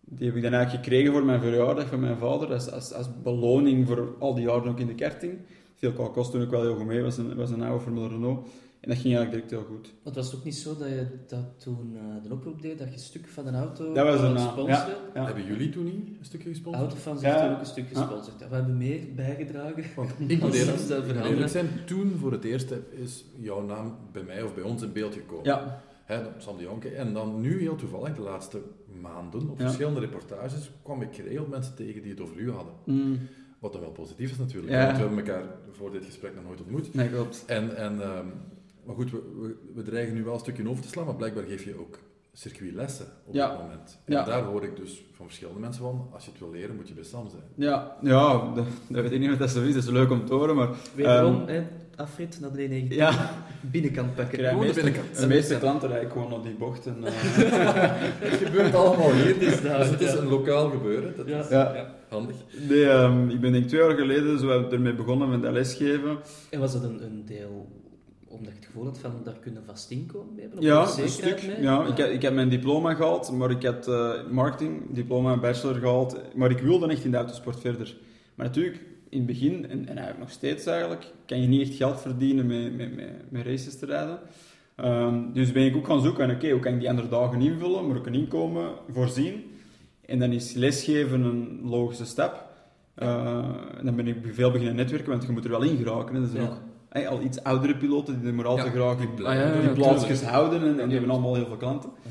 die 0.00 0.26
heb 0.26 0.36
ik 0.36 0.42
dan 0.42 0.52
eigenlijk 0.52 0.84
gekregen 0.84 1.12
voor 1.12 1.24
mijn 1.24 1.40
verjaardag 1.40 1.86
van 1.88 2.00
mijn 2.00 2.16
vader, 2.16 2.52
als, 2.52 2.70
als, 2.70 2.92
als 2.92 3.08
beloning 3.22 3.86
voor 3.86 4.14
al 4.18 4.34
die 4.34 4.44
jaren 4.44 4.68
ook 4.68 4.78
in 4.80 4.86
de 4.86 4.94
karting. 4.94 5.32
Veel 5.76 5.92
kost 5.92 6.30
toen 6.30 6.42
ook 6.42 6.50
wel 6.50 6.62
heel 6.62 6.76
goed 6.76 6.86
mee, 6.86 7.02
was 7.02 7.16
een, 7.18 7.34
was 7.34 7.50
een 7.50 7.62
oude 7.62 7.80
Formule 7.84 8.08
Renault. 8.08 8.48
En 8.80 8.92
dat 8.92 9.00
ging 9.00 9.16
eigenlijk 9.16 9.30
direct 9.48 9.50
heel 9.68 9.76
goed. 9.76 9.92
Want 10.02 10.16
was 10.16 10.26
het 10.26 10.34
ook 10.34 10.44
niet 10.44 10.54
zo 10.54 10.76
dat 10.76 10.88
je 10.88 11.06
dat 11.26 11.44
toen 11.56 11.96
eh, 11.96 12.22
de 12.28 12.34
oproep 12.34 12.62
deed 12.62 12.78
dat 12.78 12.88
je 12.88 12.92
een 12.94 13.00
stuk 13.00 13.26
van 13.28 13.46
een 13.46 13.54
auto 13.54 13.92
Dat 13.92 14.06
was 14.06 14.20
een, 14.20 14.36
eh? 14.36 14.66
Ja. 15.14 15.24
Hebben 15.24 15.44
jullie 15.44 15.68
toen 15.68 15.84
niet 15.84 16.08
een 16.18 16.24
stukje 16.24 16.48
gesponsord? 16.48 16.84
Autofans 16.84 17.20
Ja. 17.20 17.28
heeft 17.28 17.42
toen 17.42 17.52
ook 17.52 17.60
een 17.60 17.66
stuk 17.66 17.88
gesponsord. 17.88 18.40
Ja, 18.40 18.48
we 18.48 18.54
hebben 18.54 18.76
meer 18.76 19.00
bijgedragen. 19.14 19.84
Want 19.96 20.10
ik 20.26 20.40
moet 20.40 20.54
eerlijk, 20.54 21.48
zijn, 21.48 21.68
toen 21.84 22.16
voor 22.18 22.32
het 22.32 22.44
eerst 22.44 22.74
is 22.90 23.24
jouw 23.38 23.64
naam 23.64 23.96
bij 24.12 24.22
mij 24.22 24.42
of 24.42 24.54
bij 24.54 24.64
ons 24.64 24.82
in 24.82 24.92
beeld 24.92 25.14
gekomen. 25.14 25.44
Ja, 25.44 25.82
Sam 26.38 26.56
de 26.56 26.62
Jonke. 26.62 26.88
En 26.88 27.12
dan 27.12 27.40
nu 27.40 27.60
heel 27.60 27.76
toevallig, 27.76 28.14
de 28.14 28.22
laatste 28.22 28.60
maanden, 29.00 29.50
op 29.50 29.58
Ja. 29.58 29.64
verschillende 29.64 30.00
reportages, 30.00 30.70
kwam 30.82 31.02
ik 31.02 31.14
geregeld 31.14 31.48
mensen 31.48 31.74
tegen 31.74 32.02
die 32.02 32.10
het 32.10 32.20
over 32.20 32.36
u 32.36 32.50
hadden. 32.50 32.72
Mm, 32.84 33.18
Wat 33.66 33.74
dan 33.74 33.84
wel 33.84 33.90
positief 34.04 34.30
is 34.30 34.38
natuurlijk, 34.38 34.72
Ja. 34.72 34.84
want 34.84 34.96
we 34.96 35.02
hebben 35.02 35.18
elkaar 35.26 35.42
voor 35.72 35.90
dit 35.92 36.04
gesprek 36.04 36.34
nog 36.34 36.44
nooit 36.44 36.60
ontmoet. 36.60 36.94
nee, 36.94 37.08
klopt. 37.08 37.42
En, 37.46 37.76
en, 37.76 38.02
ehm, 38.02 38.26
maar 38.84 38.94
goed, 38.94 39.10
we, 39.10 39.18
we, 39.40 39.56
we 39.74 39.82
dreigen 39.82 40.14
nu 40.14 40.24
wel 40.24 40.34
een 40.34 40.40
stukje 40.40 40.68
over 40.68 40.82
te 40.82 40.88
slaan, 40.88 41.04
maar 41.04 41.14
blijkbaar 41.14 41.44
geef 41.44 41.64
je 41.64 41.78
ook 41.80 41.98
circuitlessen 42.32 43.06
op 43.26 43.34
Ja. 43.34 43.50
dit 43.50 43.58
moment. 43.60 43.98
En 44.04 44.12
Ja. 44.12 44.24
daar 44.24 44.42
hoor 44.42 44.64
ik 44.64 44.76
dus 44.76 45.04
van 45.12 45.26
verschillende 45.26 45.60
mensen 45.60 45.82
van, 45.82 46.08
als 46.12 46.24
je 46.24 46.30
het 46.30 46.40
wil 46.40 46.50
leren, 46.50 46.76
moet 46.76 46.88
je 46.88 46.94
bij 46.94 47.04
Sam 47.04 47.28
zijn. 47.28 47.42
Ja, 47.54 47.96
ja 48.02 48.52
dat, 48.54 48.64
dat 48.88 49.02
weet 49.02 49.12
ik 49.12 49.20
niet 49.20 49.30
of 49.30 49.36
dat 49.38 49.50
zo 49.50 49.62
is, 49.62 49.74
dat 49.74 49.82
is 49.82 49.88
leuk 49.90 50.10
om 50.10 50.26
te 50.26 50.34
horen, 50.34 50.56
maar... 50.56 50.68
Wederom, 50.94 51.42
hè, 51.46 51.62
afrit 51.96 52.38
naar 52.40 52.52
de 52.52 52.58
190 52.58 52.96
Ja, 52.98 53.30
binnenkant 53.60 54.14
pakken. 54.14 54.38
Gewoon 54.38 54.60
de 54.60 54.66
meeste, 54.66 54.82
binnenkant. 54.82 55.18
de 55.18 55.26
meeste 55.26 55.58
klanten 55.58 55.88
rijden 55.88 56.10
gewoon 56.10 56.32
op 56.32 56.42
die 56.44 56.54
bochten. 56.54 57.04
eh. 57.04 57.12
Het 58.28 58.32
gebeurt 58.44 58.74
allemaal 58.74 59.12
hier, 59.12 59.42
is 59.42 59.62
daar, 59.62 59.78
dus 59.78 59.88
het 59.90 60.00
is 60.00 60.12
ja. 60.12 60.18
een 60.18 60.28
lokaal 60.28 60.70
gebeuren. 60.70 61.16
Dat 61.16 61.26
Ja. 61.28 61.38
is 61.40 61.48
Ja. 61.48 61.94
Handig. 62.08 62.36
Nee, 62.68 62.88
ehm, 62.88 63.28
ik 63.28 63.40
ben 63.40 63.52
denk 63.52 63.64
ik 63.64 63.70
twee 63.70 63.80
jaar 63.80 63.96
geleden 63.96 64.38
zo 64.38 64.68
ermee 64.70 64.94
begonnen 64.94 65.28
met 65.28 65.42
dat 65.42 65.52
lesgeven. 65.52 66.18
En 66.50 66.60
was 66.60 66.72
dat 66.72 66.82
een, 66.82 67.04
een 67.04 67.22
deel 67.26 67.68
omdat 68.28 68.52
je 68.52 68.58
het 68.58 68.66
gevoel 68.66 68.84
had 68.84 68.98
van 68.98 69.20
daar 69.24 69.38
kunnen 69.40 69.62
vast 69.64 69.90
inkomen 69.90 70.34
mee 70.34 70.44
hebben? 70.44 70.62
Ja, 70.62 70.80
een 70.98 71.08
stuk. 71.08 71.46
mee? 71.46 71.60
Ja, 71.60 71.86
ik, 71.86 71.96
heb, 71.96 72.10
ik 72.10 72.22
heb 72.22 72.34
mijn 72.34 72.48
diploma 72.48 72.94
gehaald, 72.94 73.32
maar 73.32 73.50
ik 73.50 73.62
had 73.62 73.88
eh, 73.88 74.12
marketing, 74.30 74.82
diploma 74.94 75.32
en 75.32 75.40
bachelor 75.40 75.74
gehaald. 75.74 76.20
Maar 76.34 76.50
ik 76.50 76.58
wilde 76.58 76.88
echt 76.88 77.04
in 77.04 77.10
de 77.10 77.16
autosport 77.16 77.60
verder. 77.60 77.96
Maar 78.34 78.46
natuurlijk, 78.46 78.80
in 79.08 79.18
het 79.18 79.26
begin, 79.26 79.68
en, 79.68 79.70
en 79.70 79.86
eigenlijk 79.86 80.18
nog 80.18 80.30
steeds 80.30 80.66
eigenlijk, 80.66 81.12
kan 81.26 81.40
je 81.40 81.46
niet 81.46 81.68
echt 81.68 81.76
geld 81.76 82.00
verdienen 82.00 82.46
met, 82.46 82.76
met, 82.76 82.96
met, 82.96 83.30
met 83.30 83.46
races 83.46 83.78
te 83.78 83.86
rijden. 83.86 84.18
Ehm, 84.76 85.32
dus 85.32 85.52
ben 85.52 85.64
ik 85.64 85.76
ook 85.76 85.86
gaan 85.86 86.02
zoeken, 86.02 86.30
oké, 86.30 86.50
hoe 86.50 86.60
kan 86.60 86.72
ik 86.72 86.78
die 86.78 86.88
andere 86.88 87.08
dagen 87.08 87.40
invullen, 87.40 87.86
maar 87.86 87.96
ook 87.96 88.06
een 88.06 88.14
inkomen 88.14 88.70
voorzien. 88.92 89.44
En 90.06 90.18
dan 90.18 90.32
is 90.32 90.52
lesgeven 90.52 91.22
een 91.22 91.60
logische 91.64 92.04
stap. 92.04 92.44
Eh, 92.94 93.38
en 93.78 93.84
dan 93.84 93.96
ben 93.96 94.06
ik 94.06 94.16
veel 94.32 94.50
beginnen 94.50 94.76
netwerken, 94.76 95.10
want 95.10 95.22
je 95.26 95.32
moet 95.32 95.44
er 95.44 95.50
wel 95.50 95.62
in 95.62 95.76
geraken. 95.76 96.14
Hè. 96.14 96.20
Er 96.22 96.28
zijn 96.28 96.42
Ja. 96.42 96.48
ook 96.48 96.56
eh, 96.88 97.08
al 97.08 97.20
iets 97.22 97.42
oudere 97.42 97.76
piloten 97.76 98.18
die 98.20 98.28
er 98.28 98.34
maar 98.34 98.46
al 98.46 98.56
te 98.56 98.62
Ja, 98.64 98.70
graag 98.70 98.96
die 98.96 99.26
Ah, 99.26 99.34
ja, 99.34 99.60
die 99.60 99.70
plaatsjes 99.70 100.02
tuurlijk. 100.18 100.30
houden 100.36 100.60
en, 100.60 100.68
en 100.68 100.74
die 100.74 100.84
Ja. 100.86 100.90
hebben 100.92 101.10
allemaal 101.10 101.34
heel 101.34 101.46
veel 101.46 101.56
klanten. 101.56 101.90
Ja. 102.02 102.10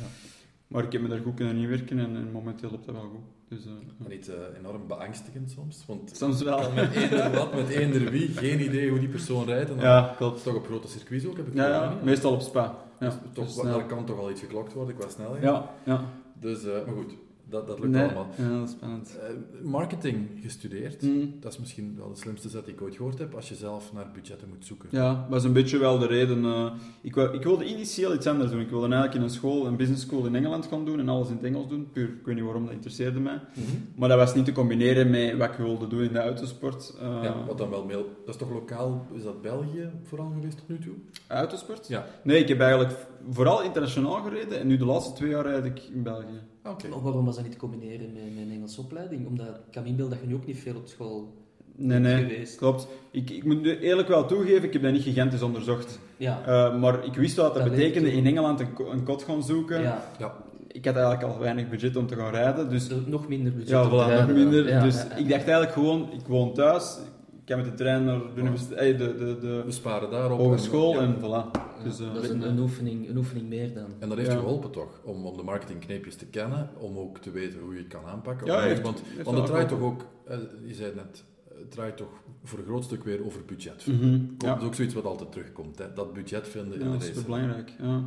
Maar 0.68 0.84
ik 0.84 0.92
heb 0.92 1.02
me 1.02 1.08
daar 1.08 1.20
goed 1.20 1.34
kunnen 1.34 1.56
inwerken 1.56 2.00
en, 2.00 2.16
en 2.16 2.32
momenteel 2.32 2.70
loopt 2.72 2.86
dat 2.86 2.96
wel 2.96 3.04
goed. 3.04 3.24
Dus, 3.50 3.66
eh, 3.66 3.72
Maar 3.98 4.10
niet 4.10 4.28
eh, 4.30 4.36
enorm 4.60 4.88
beangstigend 4.88 5.52
soms, 5.52 5.84
want 5.88 6.12
Soms 6.18 6.42
wel. 6.42 6.72
met 6.76 6.96
eender 6.96 7.32
wat, 7.32 7.54
met 7.56 7.70
eender 7.70 8.12
wie, 8.12 8.28
geen 8.30 8.62
idee 8.64 8.90
hoe 8.90 9.00
die 9.00 9.08
persoon 9.10 9.46
rijdt. 9.46 9.70
En 9.70 9.76
dan 9.76 9.86
Ja, 9.86 10.14
klopt. 10.18 10.44
toch 10.44 10.56
op 10.56 10.66
grote 10.66 10.88
circuits 10.88 11.26
ook, 11.26 11.38
heb 11.38 11.48
ik 11.48 11.54
Ja, 11.56 11.68
ja, 11.68 11.90
niet? 11.90 12.04
meestal 12.04 12.32
op 12.34 12.42
spa. 12.42 12.76
Ja, 13.00 13.06
Dus 13.10 13.16
toch, 13.34 13.46
dus 13.46 13.56
wel- 13.56 13.64
snel. 13.66 13.78
daar 13.78 13.88
kan 13.88 14.06
toch 14.06 14.20
al 14.20 14.30
iets 14.32 14.42
geklokt 14.42 14.74
worden 14.74 14.96
qua 14.96 15.10
snelheid. 15.10 15.44
Ja, 15.44 15.70
ja. 15.86 16.04
Dus, 16.40 16.64
eh, 16.64 16.72
maar 16.86 16.96
goed, 16.96 17.16
dat, 17.50 17.68
dat 17.68 17.80
lukt 17.80 17.92
Nee, 17.92 18.04
allemaal. 18.04 18.28
Ja, 18.38 18.50
dat 18.60 18.68
is 18.68 18.74
spannend. 18.74 19.18
Eh, 19.20 19.30
marketing 19.70 20.28
gestudeerd, 20.42 21.02
Mm. 21.02 21.34
dat 21.40 21.52
is 21.54 21.60
misschien 21.60 21.94
wel 21.98 22.10
de 22.10 22.16
slimste 22.20 22.50
zet 22.50 22.66
die 22.66 22.74
ik 22.74 22.82
ooit 22.82 22.96
gehoord 22.96 23.20
heb, 23.20 23.34
als 23.36 23.50
je 23.50 23.56
zelf 23.56 23.94
naar 23.94 24.12
budgetten 24.14 24.48
moet 24.50 24.66
zoeken. 24.66 24.90
Ja, 24.92 25.14
dat 25.14 25.30
was 25.30 25.44
een 25.44 25.54
beetje 25.54 25.78
wel 25.78 26.00
de 26.00 26.08
reden. 26.08 26.46
eh, 26.46 26.72
ik, 27.02 27.16
wou, 27.16 27.34
ik 27.36 27.44
wilde 27.44 27.66
initieel 27.66 28.14
iets 28.14 28.28
anders 28.28 28.52
doen. 28.52 28.60
Ik 28.62 28.70
wilde 28.70 28.86
eigenlijk 28.86 29.16
in 29.16 29.22
een 29.22 29.30
school, 29.30 29.66
een 29.68 29.76
business 29.76 30.04
school 30.04 30.26
in 30.26 30.36
Engeland 30.36 30.66
gaan 30.66 30.86
doen 30.86 31.00
en 31.00 31.10
alles 31.10 31.28
in 31.30 31.36
het 31.36 31.44
Engels 31.44 31.68
doen. 31.68 31.90
Puur, 31.92 32.08
ik 32.10 32.26
weet 32.26 32.36
niet 32.36 32.44
waarom, 32.44 32.64
dat 32.66 32.74
interesseerde 32.74 33.20
mij. 33.20 33.40
Mhm. 33.54 33.66
Maar 33.96 34.10
dat 34.10 34.18
was 34.18 34.36
niet 34.36 34.46
te 34.46 34.52
combineren 34.52 35.10
met 35.10 35.38
wat 35.38 35.50
ik 35.50 35.56
wilde 35.58 35.88
doen 35.88 36.02
in 36.04 36.14
de 36.14 36.20
autosport. 36.20 36.96
Eh, 37.02 37.20
Ja, 37.24 37.46
wat 37.48 37.58
dan 37.58 37.70
wel 37.70 37.86
mail. 37.86 38.06
Dat 38.26 38.36
is 38.36 38.42
toch 38.42 38.52
lokaal, 38.52 39.06
is 39.14 39.24
dat 39.24 39.42
België 39.42 39.90
vooral 40.04 40.32
geweest 40.36 40.58
tot 40.58 40.68
nu 40.68 40.80
toe? 40.80 40.94
Autosport? 41.28 41.88
Ja. 41.88 42.06
Nee, 42.24 42.40
ik 42.42 42.48
heb 42.48 42.60
eigenlijk 42.60 42.94
vooral 43.30 43.64
internationaal 43.64 44.22
gereden 44.24 44.60
en 44.60 44.68
nu 44.68 44.78
de 44.78 44.86
laatste 44.86 45.14
twee 45.14 45.30
jaar 45.30 45.46
rijd 45.46 45.66
ik 45.66 45.80
in 45.94 46.04
België. 46.04 46.40
Oké. 46.70 46.88
Maar 46.88 47.02
waarom 47.02 47.26
was 47.26 47.36
dat 47.36 47.44
niet 47.44 47.54
te 47.54 47.60
combineren 47.60 48.14
met, 48.14 48.22
een 48.46 48.52
Engelse 48.52 48.80
opleiding? 48.82 49.28
Omdat 49.28 49.46
ik 49.46 49.54
kan 49.72 49.84
me 49.84 49.90
inbeelden 49.90 50.14
dat 50.18 50.24
je 50.28 50.34
nu 50.34 50.40
ook 50.40 50.46
niet 50.46 50.60
veel 50.60 50.76
op 50.76 50.88
school 50.88 51.34
Nee, 51.78 52.02
bent 52.02 52.04
nee, 52.16 52.30
geweest. 52.30 52.58
klopt. 52.58 52.88
Ik, 53.12 53.30
ik 53.30 53.44
moet 53.44 53.66
eerlijk 53.66 54.08
wel 54.08 54.26
toegeven, 54.26 54.64
ik 54.64 54.74
heb 54.74 54.82
dat 54.82 54.92
niet 54.92 55.02
gigantisch 55.04 55.42
onderzocht. 55.42 56.00
Ja, 56.18 56.42
Eh, 56.46 56.80
maar 56.80 57.06
ik 57.06 57.14
wist 57.14 57.36
wel 57.36 57.46
wat 57.46 57.54
dat 57.54 57.64
Dat 57.64 57.72
betekende 57.74 58.12
in 58.12 58.26
Engeland 58.26 58.60
een, 58.60 58.74
ko- 58.74 58.92
een 58.92 59.04
kot 59.04 59.24
gaan 59.24 59.44
zoeken. 59.44 59.82
ja. 59.82 60.04
Ja, 60.20 60.34
Ik 60.68 60.86
had 60.86 60.96
eigenlijk 60.96 61.24
al 61.34 61.40
weinig 61.40 61.70
budget 61.70 61.96
om 61.96 62.08
te 62.08 62.16
gaan 62.16 62.32
rijden, 62.34 62.70
dus 62.70 62.88
nog 63.06 63.28
minder 63.28 63.52
budget 63.54 63.70
ja, 63.70 63.84
om 63.84 63.90
te 63.90 63.96
voilà, 63.96 63.98
nog 63.98 64.08
rijden. 64.08 64.36
minder. 64.36 64.68
Ja, 64.68 64.84
dus 64.84 64.96
ja, 64.96 65.08
ja. 65.10 65.16
ik 65.16 65.30
dacht 65.30 65.44
eigenlijk 65.44 65.72
gewoon, 65.72 66.10
ik 66.12 66.28
woon 66.28 66.54
thuis, 66.54 66.98
kan 67.46 67.58
met 67.58 67.66
de 67.66 67.74
trein 67.74 68.04
naar 68.06 68.20
de, 68.20 68.42
universiteit, 68.42 69.02
eh, 69.02 69.08
de, 69.08 69.16
de, 69.18 69.38
de 69.40 69.62
we 69.66 69.72
sparen 69.72 70.10
daarop. 70.10 70.38
hogeschool 70.40 70.94
ja. 70.94 71.00
en 71.00 71.16
voilà. 71.20 71.52
Ja, 71.52 71.84
Dus, 71.84 72.00
eh, 72.00 72.14
dat 72.14 72.24
is 72.24 72.30
een, 72.30 72.42
een, 72.48 72.60
oefening, 72.60 73.10
een 73.10 73.18
oefening 73.18 73.48
meer 73.50 73.74
dan. 73.74 73.88
En 74.00 74.10
dat 74.10 74.18
heeft 74.18 74.32
Ja. 74.32 74.38
geholpen 74.38 74.72
toch, 74.72 75.00
om, 75.04 75.26
om 75.26 75.38
de 75.38 75.44
marketingkneepjes 75.44 76.16
te 76.16 76.26
kennen, 76.26 76.70
om 76.80 76.98
ook 76.98 77.18
te 77.18 77.32
weten 77.32 77.60
hoe 77.60 77.74
je 77.74 77.80
het 77.80 77.88
kan 77.88 78.06
aanpakken. 78.06 78.48
Ja, 78.48 78.54
Want- 78.54 78.68
heeft- 78.68 78.82
want, 78.82 79.00
heeft 79.02 79.16
want 79.16 79.26
wel 79.26 79.36
het 79.36 79.46
draait 79.46 79.70
toch 79.70 79.80
ook, 79.82 80.06
eh, 80.28 80.38
je 80.66 80.74
zei 80.74 80.86
het 80.86 80.96
net, 80.96 81.24
het 81.60 81.72
draait 81.72 81.98
toch 81.98 82.10
voor 82.44 82.60
een 82.60 82.66
groot 82.66 82.84
stuk 82.84 83.04
weer 83.04 83.26
over 83.26 83.46
budget. 83.46 83.86
Mhm, 83.88 84.00
Komt- 84.28 84.42
ja. 84.42 84.48
Dat 84.54 84.62
is 84.62 84.68
ook 84.68 84.76
zoiets 84.76 84.94
wat 84.94 85.06
altijd 85.06 85.32
terugkomt, 85.32 85.78
hè? 85.78 85.94
dat 85.94 86.14
budget 86.14 86.48
vinden 86.48 86.74
in 86.74 86.80
Ja, 86.80 86.86
de 86.86 86.92
dat 86.92 87.02
is 87.02 87.08
race. 87.14 87.24
belangrijk. 87.26 87.74
Ja. 87.82 88.04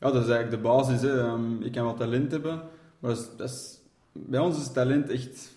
ja, 0.00 0.10
dat 0.10 0.14
is 0.24 0.28
eigenlijk 0.30 0.50
de 0.50 0.68
basis. 0.68 1.00
Hè. 1.02 1.20
Ehm, 1.20 1.62
je 1.62 1.70
kan 1.70 1.84
wel 1.84 1.94
talent 1.94 2.30
hebben, 2.32 2.62
maar 2.98 3.10
dat 3.10 3.18
is, 3.20 3.28
dat 3.36 3.48
is- 3.50 3.80
bij 4.12 4.40
ons 4.40 4.58
is 4.60 4.72
talent 4.72 5.08
echt 5.08 5.52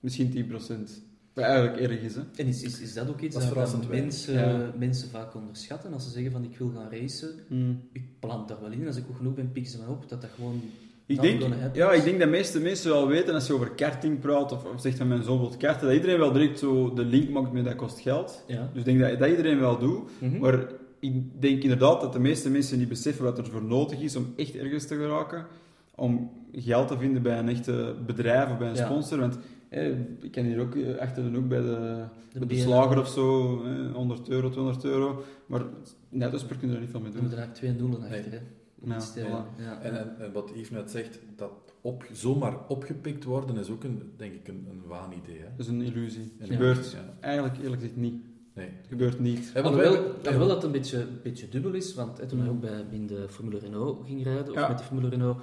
misschien 0.00 0.30
10%. 0.30 1.06
Wat 1.40 1.50
eigenlijk 1.50 1.90
erg 1.90 2.00
is. 2.00 2.14
Hè. 2.14 2.20
En 2.36 2.46
is, 2.46 2.62
is, 2.62 2.80
is 2.80 2.94
dat 2.94 3.08
ook 3.08 3.20
iets 3.20 3.34
Dat 3.54 3.88
mensen, 3.88 4.34
Ja. 4.34 4.72
mensen 4.78 5.08
vaak 5.08 5.34
onderschatten? 5.34 5.92
Als 5.92 6.04
ze 6.04 6.10
zeggen 6.10 6.32
van 6.32 6.44
ik 6.44 6.58
wil 6.58 6.70
gaan 6.74 6.88
racen, 6.90 7.28
Mm. 7.48 7.80
ik 7.92 8.02
plant 8.20 8.48
daar 8.48 8.60
wel 8.60 8.70
in. 8.70 8.86
Als 8.86 8.96
ik 8.96 9.04
goed 9.06 9.16
genoeg 9.16 9.34
ben, 9.34 9.52
pikken 9.52 9.72
ze 9.72 9.78
mij 9.78 9.86
op. 9.86 10.08
Dat 10.08 10.20
dat 10.20 10.30
gewoon... 10.34 10.60
Ik 11.06 11.20
denk, 11.20 11.42
ja, 11.72 11.92
ik 11.92 12.04
denk 12.04 12.18
dat 12.18 12.28
de 12.28 12.36
meeste 12.36 12.60
mensen 12.60 12.90
wel 12.90 13.06
weten, 13.08 13.34
als 13.34 13.46
je 13.46 13.52
over 13.52 13.70
karting 13.70 14.20
praat, 14.20 14.52
of, 14.52 14.64
of 14.64 14.80
zegt 14.80 14.96
van 14.96 15.08
mijn 15.08 15.22
zoon 15.22 15.38
wil 15.38 15.52
karten, 15.58 15.86
dat 15.86 15.96
iedereen 15.96 16.18
wel 16.18 16.32
direct 16.32 16.58
zo 16.58 16.94
de 16.94 17.04
link 17.04 17.28
maakt 17.30 17.52
met 17.52 17.64
dat 17.64 17.74
kost 17.76 18.00
geld. 18.00 18.44
Ja. 18.46 18.70
Dus 18.72 18.78
ik 18.78 18.84
denk 18.84 19.00
dat, 19.00 19.18
dat 19.18 19.28
iedereen 19.28 19.58
wel 19.60 19.78
doet. 19.78 20.10
Mhm. 20.18 20.38
Maar 20.38 20.66
ik 20.98 21.40
denk 21.40 21.62
inderdaad 21.62 22.00
dat 22.00 22.12
de 22.12 22.18
meeste 22.18 22.50
mensen 22.50 22.78
niet 22.78 22.88
beseffen 22.88 23.24
wat 23.24 23.38
er 23.38 23.46
voor 23.46 23.62
nodig 23.64 24.00
is 24.00 24.16
om 24.16 24.32
echt 24.36 24.56
ergens 24.56 24.86
te 24.86 24.94
geraken. 24.96 25.46
Om 25.94 26.30
geld 26.52 26.88
te 26.88 26.98
vinden 26.98 27.22
bij 27.22 27.38
een 27.38 27.48
echte 27.48 27.94
bedrijf 28.06 28.50
of 28.50 28.58
bij 28.58 28.68
een 28.68 28.74
Ja. 28.74 28.84
sponsor. 28.86 29.18
Want 29.18 29.38
eh, 29.68 29.88
ik 30.20 30.30
ken 30.30 30.44
hier 30.44 30.60
ook 30.60 30.74
eh, 30.74 30.96
achter 30.98 31.30
de 31.32 31.38
hoek 31.38 31.48
bij 31.48 31.60
de, 31.60 32.04
De 32.32 32.38
bij 32.38 32.48
de 32.48 32.54
BNR. 32.54 32.60
slager 32.60 32.98
of 32.98 33.08
zo, 33.08 33.62
eh, 33.64 33.92
100 33.94 34.28
euro, 34.28 34.48
200 34.50 34.84
euro. 34.84 35.22
Maar 35.46 35.62
net 36.08 36.32
als 36.32 36.46
kun 36.46 36.68
je 36.68 36.74
er 36.74 36.80
niet 36.80 36.90
veel 36.90 37.00
mee 37.00 37.08
We 37.08 37.14
doen. 37.18 37.22
moeten 37.28 37.38
eigenlijk 37.38 37.54
twee 37.54 37.76
doelen 37.88 38.02
achter. 38.02 38.30
Nee. 38.30 38.40
Ja, 38.84 39.00
voilà. 39.00 39.60
ja. 39.62 39.80
En, 39.82 39.98
en, 39.98 40.14
en 40.18 40.32
wat 40.32 40.50
Yves 40.54 40.70
net 40.70 40.90
zegt, 40.90 41.18
dat 41.36 41.50
op, 41.80 42.04
zomaar 42.12 42.56
opgepikt 42.68 43.24
worden 43.24 43.56
is 43.56 43.70
ook 43.70 43.84
een, 43.84 44.02
denk 44.16 44.32
ik 44.34 44.48
een, 44.48 44.66
een 44.70 44.82
waanidee. 44.86 45.38
Hè? 45.38 45.44
Dat 45.56 45.66
is 45.66 45.72
een 45.72 45.82
illusie. 45.82 46.32
Het 46.38 46.48
gebeurt 46.50 46.90
ja. 46.92 47.14
eigenlijk 47.20 47.56
eerlijk 47.58 47.80
gezegd 47.82 47.96
niet. 47.96 48.22
Nee. 48.54 48.66
Het 48.66 48.86
gebeurt 48.88 49.18
niet. 49.20 49.50
Hè, 49.54 49.62
want 49.62 49.74
wij- 49.74 49.86
Alhoewel, 49.86 50.12
wij- 50.14 50.22
alhoewel 50.24 50.46
dat 50.46 50.56
het 50.56 50.64
een 50.64 50.72
beetje, 50.72 51.06
beetje 51.22 51.48
dubbel 51.48 51.72
is, 51.74 51.94
want 51.94 52.18
hè, 52.18 52.26
toen 52.26 52.40
hij 52.40 52.48
ook 52.48 52.60
bij, 52.60 52.84
in 52.90 53.06
de 53.06 53.24
Formule 53.28 53.58
Renault 53.58 54.06
ging 54.06 54.24
rijden, 54.24 54.48
of 54.48 54.54
Ja. 54.54 54.68
met 54.68 54.78
de 54.78 54.84
Formule 54.84 55.08
Renault, 55.08 55.38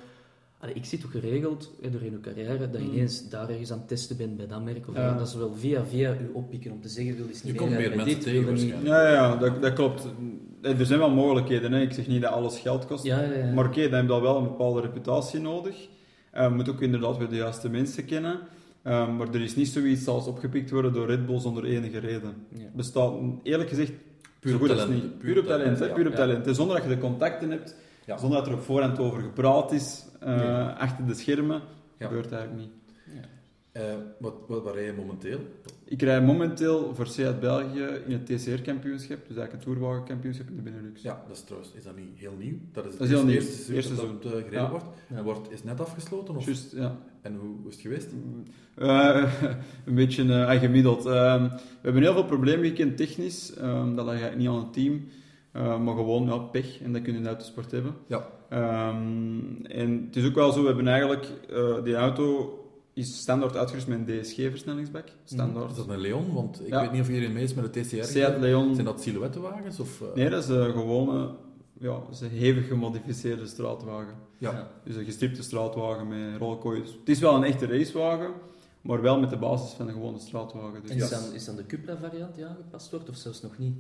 allee, 0.65 0.77
ik 0.77 0.86
zie 0.86 1.00
toch 1.00 1.12
geregeld 1.12 1.72
hè, 1.81 1.89
door 1.89 2.01
in 2.01 2.13
uw 2.13 2.19
carrière 2.19 2.57
dat 2.69 2.81
je 2.81 2.88
Mm. 2.88 2.93
ineens 2.93 3.29
daar 3.29 3.50
ergens 3.50 3.72
aan 3.72 3.77
het 3.77 3.88
testen 3.88 4.17
bent 4.17 4.38
bij 4.38 4.48
dat 4.48 4.63
merk, 4.63 4.88
of 4.88 4.95
Ja. 4.95 5.17
dat 5.17 5.29
ze 5.29 5.38
wel 5.38 5.53
via 5.55 5.86
via 5.86 6.12
u 6.12 6.29
oppikken 6.34 6.72
om 6.72 6.81
te 6.81 6.89
zeggen, 6.89 7.15
wil 7.15 7.27
eens 7.27 7.41
Je 7.41 7.48
niet 7.48 7.55
komt 7.57 7.69
rijden 7.72 7.88
meer 7.88 7.98
mensen 7.98 8.15
dit, 8.15 8.24
tegen 8.24 8.53
niet-. 8.53 8.74
Ja, 8.88 9.12
ja 9.12 9.36
dat, 9.36 9.62
dat 9.62 9.74
klopt. 9.74 10.07
Eh, 10.62 10.79
Er 10.79 10.86
zijn 10.86 11.00
wel 11.00 11.10
mogelijkheden. 11.10 11.72
Hè. 11.72 11.81
Ik 11.81 11.93
zeg 11.93 12.07
niet 12.07 12.22
dat 12.22 12.31
alles 12.31 12.60
geld 12.60 12.86
kost. 12.86 13.03
Ja, 13.03 13.22
ja, 13.22 13.34
ja. 13.34 13.53
Maar 13.53 13.65
oké, 13.65 13.81
dan 13.89 14.00
heb 14.00 14.10
je 14.10 14.22
wel 14.22 14.38
een 14.38 14.43
bepaalde 14.43 14.81
reputatie 14.81 15.39
nodig. 15.39 15.88
Eh, 16.31 16.43
je 16.43 16.50
moet 16.50 16.69
ook 16.69 16.81
inderdaad 16.81 17.17
weer 17.17 17.29
de 17.29 17.36
juiste 17.36 17.69
mensen 17.69 18.05
kennen. 18.05 18.39
Eh, 18.81 19.15
maar 19.17 19.27
er 19.34 19.41
is 19.41 19.55
niet 19.55 19.67
zoiets 19.67 20.07
als 20.07 20.27
opgepikt 20.27 20.69
worden 20.72 20.93
door 20.93 21.07
Red 21.07 21.25
Bull 21.25 21.39
zonder 21.39 21.65
enige 21.65 22.00
reden. 22.00 22.34
Ja. 22.57 22.63
Bestaat, 22.74 23.13
eerlijk 23.43 23.69
gezegd, 23.69 23.91
Puur 24.39 24.60
talent. 24.67 24.89
niet. 24.89 25.01
Puur 25.17 25.34
Puur 25.34 25.39
op 25.39 25.45
talent, 25.45 25.93
puur 25.93 26.07
op 26.07 26.15
talent. 26.15 26.48
En 26.48 26.55
zonder 26.55 26.75
dat 26.75 26.86
je 26.86 26.91
de 26.95 27.01
contacten 27.01 27.51
hebt, 27.51 27.75
Ja. 28.06 28.18
zonder 28.18 28.38
dat 28.38 28.48
er 28.48 28.54
op 28.54 28.62
voorhand 28.64 29.00
over 29.00 29.22
gepraat 29.22 29.72
is, 29.72 30.06
eh, 30.20 30.36
Nee. 30.36 30.48
achter 30.74 31.06
de 31.08 31.14
schermen, 31.14 31.62
Ja. 31.98 32.08
gebeurt 32.08 32.32
eigenlijk 32.32 32.62
niet. 32.62 32.74
Eh, 33.72 33.84
wat, 34.20 34.34
wat, 34.48 34.64
waar 34.64 34.74
rij 34.74 34.84
je 34.86 34.94
momenteel? 34.94 35.39
Ik 35.86 36.02
rij 36.02 36.22
momenteel 36.22 36.96
voor 36.96 37.08
Seat 37.08 37.39
België 37.39 37.84
in 38.08 38.12
het 38.12 38.26
TCR-kampioenschap, 38.26 39.18
dus 39.28 39.38
eigenlijk 39.38 39.52
het 39.52 39.62
Tourwagen-kampioenschap 39.62 40.48
in 40.50 40.56
de 40.56 40.62
Benelux. 40.62 41.02
Ja, 41.02 41.24
dat 41.28 41.36
is 41.38 41.44
trouwens 41.44 41.72
is 41.74 41.84
dat 41.84 41.96
niet 41.96 42.10
heel 42.15 42.34
nieuw. 42.39 42.56
Dat 42.72 42.86
is 42.86 42.89
het 42.91 43.00
Dat 43.00 43.10
is 43.10 43.13
heel 43.20 43.28
eerste, 43.30 43.50
nieuw. 43.68 43.76
eerste 43.76 43.96
seizoen 43.96 44.08
Eerste 44.08 44.30
dat 44.30 44.32
eh, 44.38 44.44
gereden 44.44 44.62
Ja. 44.63 44.70
wordt. 44.70 44.86
Ja. 45.10 45.15
En 45.18 45.24
wordt, 45.24 45.52
is 45.52 45.63
net 45.63 45.80
afgesloten? 45.82 46.36
Of? 46.36 46.46
Juist, 46.46 46.72
ja. 46.72 46.96
En 47.22 47.36
hoe, 47.36 47.50
hoe 47.62 47.68
is 47.68 47.74
het 47.74 47.82
geweest? 47.82 48.08
Eh, 48.76 49.34
een 49.86 49.96
beetje 49.96 50.34
eh, 50.46 50.60
gemiddeld. 50.60 51.06
Ehm, 51.06 51.44
we 51.44 51.60
hebben 51.82 52.02
heel 52.02 52.13
veel 52.13 52.26
problemen 52.26 52.65
gekend 52.65 52.98
technisch. 52.98 53.54
Ehm, 53.54 53.96
dat 53.96 54.06
lag 54.06 54.13
eigenlijk 54.13 54.38
niet 54.38 54.48
aan 54.50 54.58
het 54.63 54.74
team. 54.74 55.06
Eh, 55.56 55.80
maar 55.80 55.96
gewoon 55.96 56.26
ja, 56.26 56.38
pech. 56.38 56.82
En 56.82 56.94
dat 56.94 57.02
kun 57.02 57.12
je 57.12 57.18
in 57.18 57.24
de 57.24 57.30
autosport 57.30 57.72
hebben. 57.72 57.94
Ja. 58.08 58.28
Ehm, 58.50 59.65
en 59.65 60.04
het 60.06 60.15
is 60.15 60.26
ook 60.26 60.36
wel 60.36 60.52
zo, 60.52 60.62
we 60.62 60.68
hebben 60.68 60.88
eigenlijk... 60.88 61.26
eh, 61.50 61.84
die 61.84 61.96
auto 61.96 62.60
is 62.94 63.18
standaard 63.18 63.56
uitgerust 63.58 63.88
met 63.88 63.98
een 63.98 64.22
DSG-versnellingsbak. 64.22 65.08
Standaard. 65.24 65.72
Is 65.72 65.78
dat 65.78 65.89
een 65.89 66.00
Leon? 66.00 66.34
Want 66.34 66.62
ik 66.62 66.68
Ja. 66.68 66.82
weet 66.82 66.91
niet 66.91 67.02
of 67.02 67.08
iedereen 67.08 67.34
mee 67.34 67.44
is 67.44 67.54
met 67.54 67.74
de 67.74 67.82
TCR. 67.82 68.04
Seat 68.04 68.39
Leon. 68.39 68.74
Zijn 68.74 68.86
dat 68.86 69.02
silhouettenwagens? 69.02 69.80
Of, 69.80 70.02
eh, 70.02 70.08
Nee, 70.15 70.30
dat 70.30 70.44
is 70.44 70.50
een 70.50 70.72
gewone... 70.72 71.30
Ja, 71.80 71.89
dat 71.91 72.10
is 72.12 72.22
een 72.22 72.30
hevig 72.30 72.68
gemodificeerde 72.68 73.46
straatwagen. 73.46 74.13
Ja. 74.38 74.52
Ja. 74.52 74.68
Dus 74.84 74.96
een 74.96 75.06
gestripte 75.06 75.44
straatwagen 75.44 76.08
met 76.08 76.38
rolkooiers. 76.39 76.91
Het 77.00 77.10
is 77.10 77.20
wel 77.20 77.36
een 77.36 77.44
echte 77.44 77.65
racewagen, 77.65 78.30
maar 78.82 79.02
wel 79.02 79.20
met 79.20 79.30
de 79.30 79.38
basis 79.38 79.72
van 79.72 79.88
een 79.88 79.94
gewone 79.94 80.20
straatwagen. 80.20 80.82
Dus 80.82 80.91
En 80.91 80.98
is, 80.98 81.10
dan, 81.10 81.34
is 81.34 81.46
dan 81.46 81.56
de 81.56 81.65
Cupra-variant 81.65 82.36
die 82.36 82.46
aangepast 82.46 82.91
wordt, 82.91 83.10
of 83.10 83.15
zelfs 83.15 83.41
nog 83.41 83.58
niet? 83.58 83.76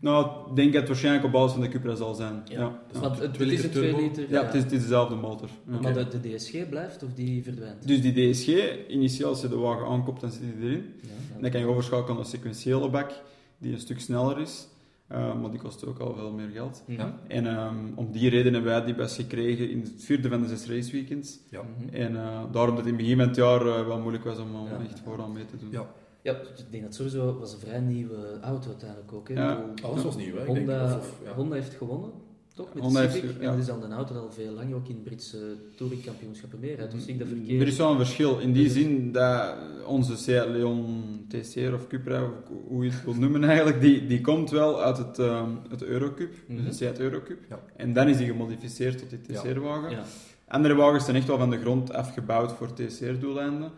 Nou, 0.00 0.48
ik 0.50 0.56
denk 0.56 0.68
dat 0.72 0.80
het 0.80 0.88
waarschijnlijk 0.88 1.24
op 1.24 1.32
basis 1.32 1.52
van 1.52 1.60
de 1.60 1.68
Cupra 1.68 1.94
zal 1.94 2.14
zijn. 2.14 2.42
Ja, 2.44 2.60
ja. 2.60 2.80
Ja. 2.92 3.00
Want 3.00 3.18
het, 3.18 3.34
is 3.34 3.40
een 3.40 3.46
liter 3.46 3.70
2 3.70 3.82
turbo? 3.90 4.06
liter. 4.06 4.30
Ja, 4.30 4.44
het, 4.44 4.54
is, 4.54 4.62
het 4.62 4.72
is 4.72 4.80
dezelfde 4.82 5.14
motor. 5.14 5.48
Ja. 5.70 5.80
Maar 5.80 5.92
de, 5.94 6.20
de 6.20 6.34
DSG 6.34 6.68
blijft 6.68 7.02
of 7.02 7.12
die 7.14 7.42
verdwijnt? 7.42 7.86
Dus 7.88 8.00
die 8.02 8.30
DSG, 8.30 8.48
initieel 8.88 9.28
als 9.28 9.40
je 9.40 9.48
de 9.48 9.56
wagen 9.56 9.86
aankoopt, 9.86 10.20
dan 10.20 10.30
zit 10.30 10.40
die 10.40 10.68
erin. 10.68 10.94
Ja, 11.00 11.08
En 11.36 11.42
dan 11.42 11.50
kan 11.50 11.60
je 11.60 11.66
overschakelen 11.66 12.14
naar 12.14 12.24
een 12.24 12.30
sequentiële 12.30 12.90
bak, 12.90 13.10
die 13.58 13.72
een 13.72 13.80
stuk 13.80 14.00
sneller 14.00 14.40
is. 14.40 14.68
Uh, 15.12 15.40
maar 15.40 15.50
die 15.50 15.60
kost 15.60 15.86
ook 15.86 15.98
al 15.98 16.14
veel 16.14 16.32
meer 16.32 16.48
geld. 16.52 16.82
Mhm. 16.86 17.00
Ja. 17.00 17.18
En 17.28 17.46
um, 17.46 17.92
om 17.94 18.12
die 18.12 18.30
reden 18.30 18.52
hebben 18.52 18.70
wij 18.70 18.84
die 18.84 18.94
best 18.94 19.14
gekregen 19.16 19.70
in 19.70 19.80
het 19.80 19.92
vierde 19.96 20.28
van 20.28 20.42
de 20.42 20.48
zes 20.48 20.66
raceweekends. 20.66 21.38
Ja. 21.50 21.62
Mhm. 21.62 21.94
En 21.94 22.12
uh, 22.12 22.40
daarom 22.52 22.74
dat 22.76 22.84
het 22.84 22.86
in 22.86 22.92
het 22.92 22.96
begin 22.96 23.16
van 23.18 23.26
het 23.26 23.36
jaar 23.36 23.66
uh, 23.66 23.86
wel 23.86 23.98
moeilijk 23.98 24.24
was 24.24 24.38
om, 24.38 24.54
om 24.54 24.66
Ja. 24.66 24.84
echt 24.84 25.00
vooraan 25.04 25.32
mee 25.32 25.44
te 25.44 25.56
doen. 25.56 25.68
Ja. 25.70 25.86
Ja, 26.22 26.32
ik 26.32 26.64
denk 26.70 26.82
dat 26.82 26.94
sowieso 26.94 27.38
was 27.38 27.52
een 27.52 27.58
vrij 27.58 27.80
nieuwe 27.80 28.38
auto 28.40 28.68
uiteindelijk 28.68 29.12
ook. 29.12 29.28
Hè. 29.28 29.34
Ja. 29.34 29.56
Bedoel, 29.56 29.90
Alles 29.90 30.02
was 30.02 30.16
nieuw, 30.16 30.34
hè? 30.34 30.40
Ik 30.40 30.46
denk, 30.46 30.56
Honda, 30.56 30.84
of- 30.84 30.96
of- 30.98 31.20
ja. 31.24 31.32
Honda 31.32 31.54
heeft 31.54 31.74
gewonnen, 31.74 32.10
toch? 32.54 32.74
Met 32.74 32.82
Honda 32.82 33.00
de 33.00 33.06
heeft 33.06 33.20
Civic. 33.20 33.38
En 33.40 33.46
dat 33.50 33.58
is 33.58 33.66
dan 33.66 33.82
een 33.82 33.92
auto 33.92 34.14
dat 34.14 34.22
al 34.22 34.32
veel 34.32 34.52
langer 34.52 34.74
ook 34.74 34.88
in 34.88 34.94
de 34.94 35.00
Britse 35.02 35.56
touringkampioenschappen 35.76 36.58
meerijdt. 36.60 36.92
Dus 36.92 37.02
zie 37.04 37.12
ik 37.12 37.18
dat 37.18 37.28
Er 37.28 37.34
verkeerd. 37.36 37.68
is 37.68 37.76
wel 37.76 37.90
een 37.90 37.96
verschil 37.96 38.38
in 38.38 38.52
die 38.52 38.64
Dus- 38.64 38.72
zin 38.72 39.12
dat 39.12 39.54
onze 39.86 40.16
Seat 40.16 40.48
Leon 40.48 41.24
TCR 41.28 41.72
of 41.74 41.86
Cupra, 41.86 42.22
of 42.24 42.30
hoe 42.68 42.84
je 42.84 42.90
het 42.90 43.04
wilt 43.04 43.18
noemen 43.18 43.44
eigenlijk, 43.44 43.80
die, 43.80 44.06
die 44.06 44.20
komt 44.20 44.50
wel 44.50 44.82
uit 44.82 44.96
het, 44.98 45.18
um, 45.18 45.58
het 45.70 45.82
Eurocup, 45.82 46.32
Mhm. 46.46 46.56
dus 46.56 46.66
de 46.66 46.72
Seat 46.84 46.98
Eurocup. 46.98 47.38
Ja. 47.48 47.58
En 47.76 47.92
dan 47.92 48.08
is 48.08 48.16
die 48.16 48.26
gemodificeerd 48.26 48.98
tot 48.98 49.10
die 49.10 49.18
TCR-wagen. 49.20 49.90
Ja. 49.90 50.02
Andere 50.48 50.74
wagens 50.74 51.04
zijn 51.04 51.16
echt 51.16 51.26
wel 51.26 51.38
van 51.38 51.50
de 51.50 51.58
grond 51.60 51.92
afgebouwd 51.92 52.52
voor 52.52 52.72
TCR-doeleinden. 52.74 53.70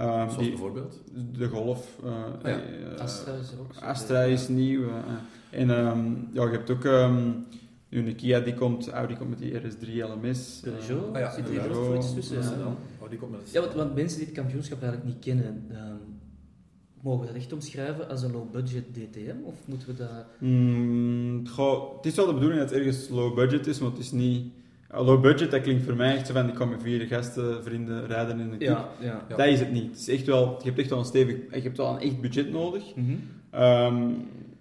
Um, 0.00 0.06
Zoals 0.06 0.36
die, 0.36 0.48
bijvoorbeeld? 0.48 1.00
de 1.38 1.48
Golf. 1.48 1.98
uh, 2.04 2.10
ja. 2.42 2.48
eh, 2.60 3.00
Astra 3.00 3.32
is 3.32 3.52
er 3.52 3.60
ook. 3.60 3.74
zo. 3.74 3.80
Astra 3.84 4.22
is 4.22 4.48
nieuw. 4.48 4.88
eh, 4.88 5.60
en 5.60 5.70
um, 5.70 6.28
ja, 6.32 6.44
je 6.44 6.50
hebt 6.50 6.70
ook 6.70 6.84
um, 6.84 7.46
nu 7.88 8.06
een 8.06 8.16
Kia 8.16 8.40
die 8.40 8.54
komt, 8.54 8.88
Audi 8.88 9.16
komt 9.16 9.30
met 9.30 9.38
die 9.38 9.52
RS3 9.60 10.10
LMS. 10.10 10.60
De 10.60 10.70
Peugeot, 10.70 11.14
Ah 11.14 11.20
ja, 11.20 11.30
zit 11.34 11.48
hier 11.48 11.60
Peugeot, 11.60 11.86
voor 11.86 11.96
iets 11.96 12.14
tussen. 12.14 12.36
ja. 12.42 12.76
Oh, 13.00 13.08
die 13.10 13.18
komt 13.18 13.30
met 13.30 13.40
ja 13.52 13.60
want, 13.60 13.72
want 13.74 13.94
mensen 13.94 14.18
die 14.18 14.26
het 14.26 14.36
kampioenschap 14.36 14.82
eigenlijk 14.82 15.12
niet 15.14 15.24
kennen, 15.24 15.64
ehm, 15.70 15.94
mogen 17.00 17.20
we 17.20 17.26
dat 17.26 17.36
echt 17.36 17.52
omschrijven 17.52 18.08
als 18.08 18.22
een 18.22 18.32
low-budget 18.32 18.84
DTM? 18.94 19.36
Of 19.44 19.54
moeten 19.64 19.88
we 19.88 19.94
dat... 19.94 20.26
Mm, 20.38 21.46
goh, 21.48 21.96
het 21.96 22.06
is 22.06 22.14
wel 22.14 22.26
de 22.26 22.34
bedoeling 22.34 22.60
dat 22.60 22.70
het 22.70 22.78
ergens 22.78 23.08
low 23.08 23.34
budget 23.34 23.66
is, 23.66 23.78
maar 23.78 23.90
het 23.90 23.98
is 23.98 24.10
niet... 24.12 24.52
low 24.92 25.20
budget, 25.22 25.50
dat 25.50 25.60
klinkt 25.60 25.84
voor 25.84 25.96
mij 25.96 26.16
echt 26.16 26.26
zo 26.26 26.32
van, 26.32 26.48
ik 26.48 26.54
kan 26.54 26.68
met 26.68 26.82
vier 26.82 27.06
gasten, 27.06 27.64
vrienden 27.64 28.06
rijden 28.06 28.40
in 28.40 28.50
een 28.50 28.58
cup. 28.58 28.60
ja. 28.60 28.88
Ja. 29.00 29.36
Dat 29.36 29.46
is 29.46 29.60
het 29.60 29.72
niet. 29.72 29.90
Het 29.90 30.00
is 30.00 30.08
echt 30.08 30.26
wel, 30.26 30.56
je 30.58 30.64
hebt 30.64 30.78
echt 30.78 30.90
wel 30.90 30.98
een 30.98 31.04
stevig... 31.04 31.36
Je 31.54 31.60
hebt 31.60 31.76
wel 31.76 31.94
een 31.94 32.00
echt 32.00 32.20
budget 32.20 32.50
nodig. 32.50 32.94
Mhm. 32.94 33.12
Ehm, 33.50 34.06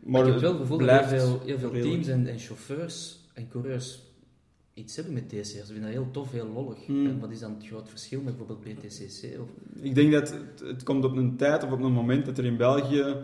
Maar 0.09 0.21
maar 0.21 0.25
ik 0.27 0.31
heb 0.31 0.41
wel 0.41 0.51
het 0.51 0.59
gevoel 0.61 0.77
dat 0.77 1.05
heel 1.05 1.19
veel, 1.19 1.41
heel 1.45 1.57
veel 1.57 1.71
teams 1.71 2.07
en, 2.07 2.27
en 2.27 2.39
chauffeurs 2.39 3.19
en 3.33 3.47
coureurs 3.49 3.99
iets 4.73 4.95
hebben 4.95 5.13
met 5.13 5.29
TCR. 5.29 5.37
Ze 5.43 5.65
vinden 5.65 5.81
dat 5.81 5.91
heel 5.91 6.11
tof, 6.11 6.31
heel 6.31 6.51
lollig. 6.53 6.85
Hmm. 6.85 7.05
En 7.07 7.19
wat 7.19 7.31
is 7.31 7.39
dan 7.39 7.53
het 7.57 7.67
groot 7.67 7.89
verschil 7.89 8.21
met 8.21 8.37
bijvoorbeeld 8.37 8.77
BTCC? 8.79 9.39
Of... 9.41 9.47
Ik 9.81 9.95
denk 9.95 10.11
dat 10.11 10.29
het, 10.29 10.67
het 10.69 10.83
komt 10.83 11.03
op 11.03 11.17
een 11.17 11.35
tijd 11.35 11.63
of 11.63 11.71
op 11.71 11.81
een 11.81 11.91
moment 11.91 12.25
dat 12.25 12.37
er 12.37 12.45
in 12.45 12.57
België 12.57 13.15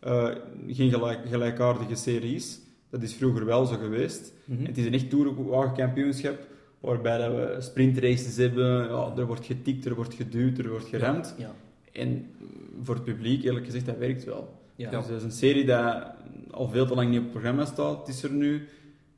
eh, 0.00 0.30
geen 0.66 0.90
gelijk, 0.90 1.20
gelijkaardige 1.28 1.94
serie 1.94 2.34
is. 2.34 2.58
Dat 2.90 3.02
is 3.02 3.14
vroeger 3.14 3.44
wel 3.44 3.64
zo 3.64 3.76
geweest. 3.76 4.32
Mhm. 4.44 4.64
Het 4.64 4.78
is 4.78 4.86
een 4.86 4.94
echt 4.94 5.10
toerwagenkampioenschap 5.10 6.46
waarbij 6.84 7.18
dat 7.18 7.34
we 7.34 7.56
sprintraces 7.58 8.36
hebben. 8.36 8.88
Ja, 8.88 9.12
er 9.16 9.26
wordt 9.26 9.46
getikt, 9.46 9.84
er 9.84 9.94
wordt 9.94 10.14
geduwd, 10.14 10.58
er 10.58 10.68
wordt 10.68 10.88
geremd. 10.88 11.34
Ja. 11.38 11.54
En 11.92 12.26
voor 12.82 12.94
het 12.94 13.04
publiek, 13.04 13.44
eerlijk 13.44 13.64
gezegd, 13.64 13.86
dat 13.86 13.98
werkt 13.98 14.24
wel. 14.24 14.54
Ja. 14.76 14.90
Dus 14.90 15.06
dat 15.06 15.16
is 15.16 15.22
een 15.22 15.32
serie 15.32 15.64
die 15.64 15.74
al 16.50 16.68
veel 16.68 16.86
te 16.86 16.94
lang 16.94 17.08
niet 17.08 17.18
op 17.18 17.24
het 17.24 17.32
programma 17.32 17.64
staat. 17.64 17.98
Het 17.98 18.08
is 18.08 18.22
er 18.22 18.32
nu. 18.32 18.68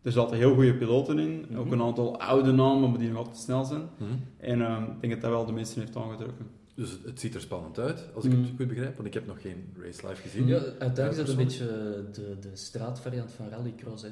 Er 0.03 0.13
zaten 0.13 0.37
heel 0.37 0.55
goede 0.55 0.75
piloten 0.75 1.19
in. 1.19 1.47
Mhm. 1.49 1.59
Ook 1.59 1.73
een 1.73 1.83
aantal 1.83 2.21
oude 2.21 2.53
namen, 2.53 2.91
maar 2.91 2.99
die 2.99 3.09
nog 3.09 3.19
altijd 3.19 3.37
snel 3.37 3.65
zijn. 3.65 3.83
Mhm. 3.99 4.11
En 4.37 4.63
ehm, 4.63 4.83
ik 4.83 5.01
denk 5.01 5.13
dat 5.13 5.23
dat 5.23 5.31
wel 5.31 5.47
de 5.47 5.53
mensen 5.53 5.81
heeft 5.81 5.97
aangetrokken. 5.97 6.47
Dus 6.77 6.91
het, 6.91 6.99
het 7.05 7.21
ziet 7.21 7.35
er 7.35 7.41
spannend 7.41 7.79
uit, 7.79 8.05
als 8.15 8.25
ik 8.25 8.33
Mm. 8.33 8.43
het 8.43 8.51
goed 8.57 8.69
begrijp, 8.69 8.95
want 8.97 9.07
ik 9.09 9.15
heb 9.15 9.27
nog 9.27 9.41
geen 9.41 9.65
race 9.83 10.07
live 10.09 10.23
gezien. 10.23 10.47
Ja, 10.47 10.57
uiteindelijk 10.79 11.11
is 11.11 11.17
dat 11.17 11.29
een 11.29 11.37
beetje 11.37 11.67
de, 12.13 12.37
de 12.41 12.49
straatvariant 12.53 13.33
van 13.33 13.49
rallycross. 13.49 14.03
Hè. 14.03 14.09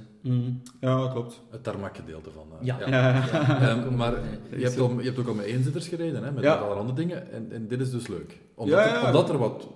Ja, 0.80 1.08
klopt. 1.12 1.40
Het 1.50 1.62
tarmac-gedeelte 1.62 2.30
van. 2.30 2.46
eh, 2.60 2.66
Ja. 2.66 2.78
Ja. 2.80 2.88
Ja, 2.88 3.60
Ehm, 3.68 3.94
maar 3.96 4.14
je 4.56 4.64
hebt, 4.64 4.78
al, 4.80 4.98
je 4.98 5.04
hebt 5.04 5.18
ook 5.18 5.28
al 5.28 5.34
met 5.34 5.44
eenzitters 5.44 5.88
gereden, 5.88 6.24
hè, 6.24 6.32
met 6.32 6.42
Ja. 6.44 6.54
allerlei 6.54 6.80
andere 6.80 6.96
dingen. 6.98 7.32
En, 7.32 7.46
en 7.52 7.68
dit 7.68 7.80
is 7.80 7.90
dus 7.90 8.06
leuk. 8.06 8.40
Omdat, 8.54 8.84
het- 8.84 9.04
omdat 9.04 9.28
er 9.28 9.38
wat 9.38 9.68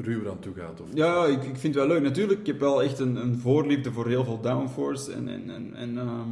ruwer 0.00 0.30
aan 0.30 0.38
toe 0.40 0.54
gaat. 0.54 0.80
Of, 0.80 0.88
Ja, 0.94 1.26
ik, 1.26 1.42
ik 1.42 1.56
vind 1.56 1.74
het 1.74 1.84
wel 1.84 1.86
leuk. 1.86 2.02
Natuurlijk, 2.02 2.40
ik 2.40 2.46
heb 2.46 2.60
wel 2.60 2.82
echt 2.82 2.98
een, 2.98 3.16
een 3.16 3.38
voorliefde 3.38 3.92
voor 3.92 4.08
heel 4.08 4.24
veel 4.24 4.40
downforce. 4.40 5.12
En, 5.12 5.28
en, 5.28 5.50
en, 5.50 5.74
en 5.74 5.98
ehm, 5.98 6.28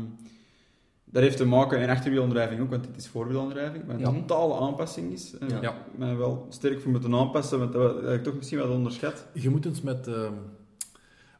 dat 1.14 1.22
heeft 1.22 1.36
te 1.36 1.46
maken, 1.46 1.78
en 1.78 1.88
achterwielaandrijving 1.88 2.60
ook, 2.60 2.70
want 2.70 2.84
dit 2.84 2.96
is 2.96 3.08
voorwielaandrijving, 3.08 3.86
wat 3.86 3.94
een 3.94 4.00
Ja. 4.00 4.10
totale 4.12 4.54
aanpassing 4.60 5.12
is. 5.12 5.34
En 5.38 5.48
Ja. 5.48 5.58
Ja. 5.60 5.70
Ik 5.70 5.98
ben 5.98 6.18
wel 6.18 6.46
sterk 6.48 6.80
voor 6.80 6.90
moeten 6.90 7.14
aanpassen, 7.14 7.58
want 7.58 7.72
dat, 7.72 8.02
heb 8.02 8.12
ik 8.12 8.22
toch 8.22 8.34
misschien 8.34 8.58
wel 8.58 8.70
onderschat. 8.70 9.26
Je 9.32 9.50
moet 9.50 9.64
eens 9.66 9.80
met, 9.80 10.06
ehm, 10.06 10.32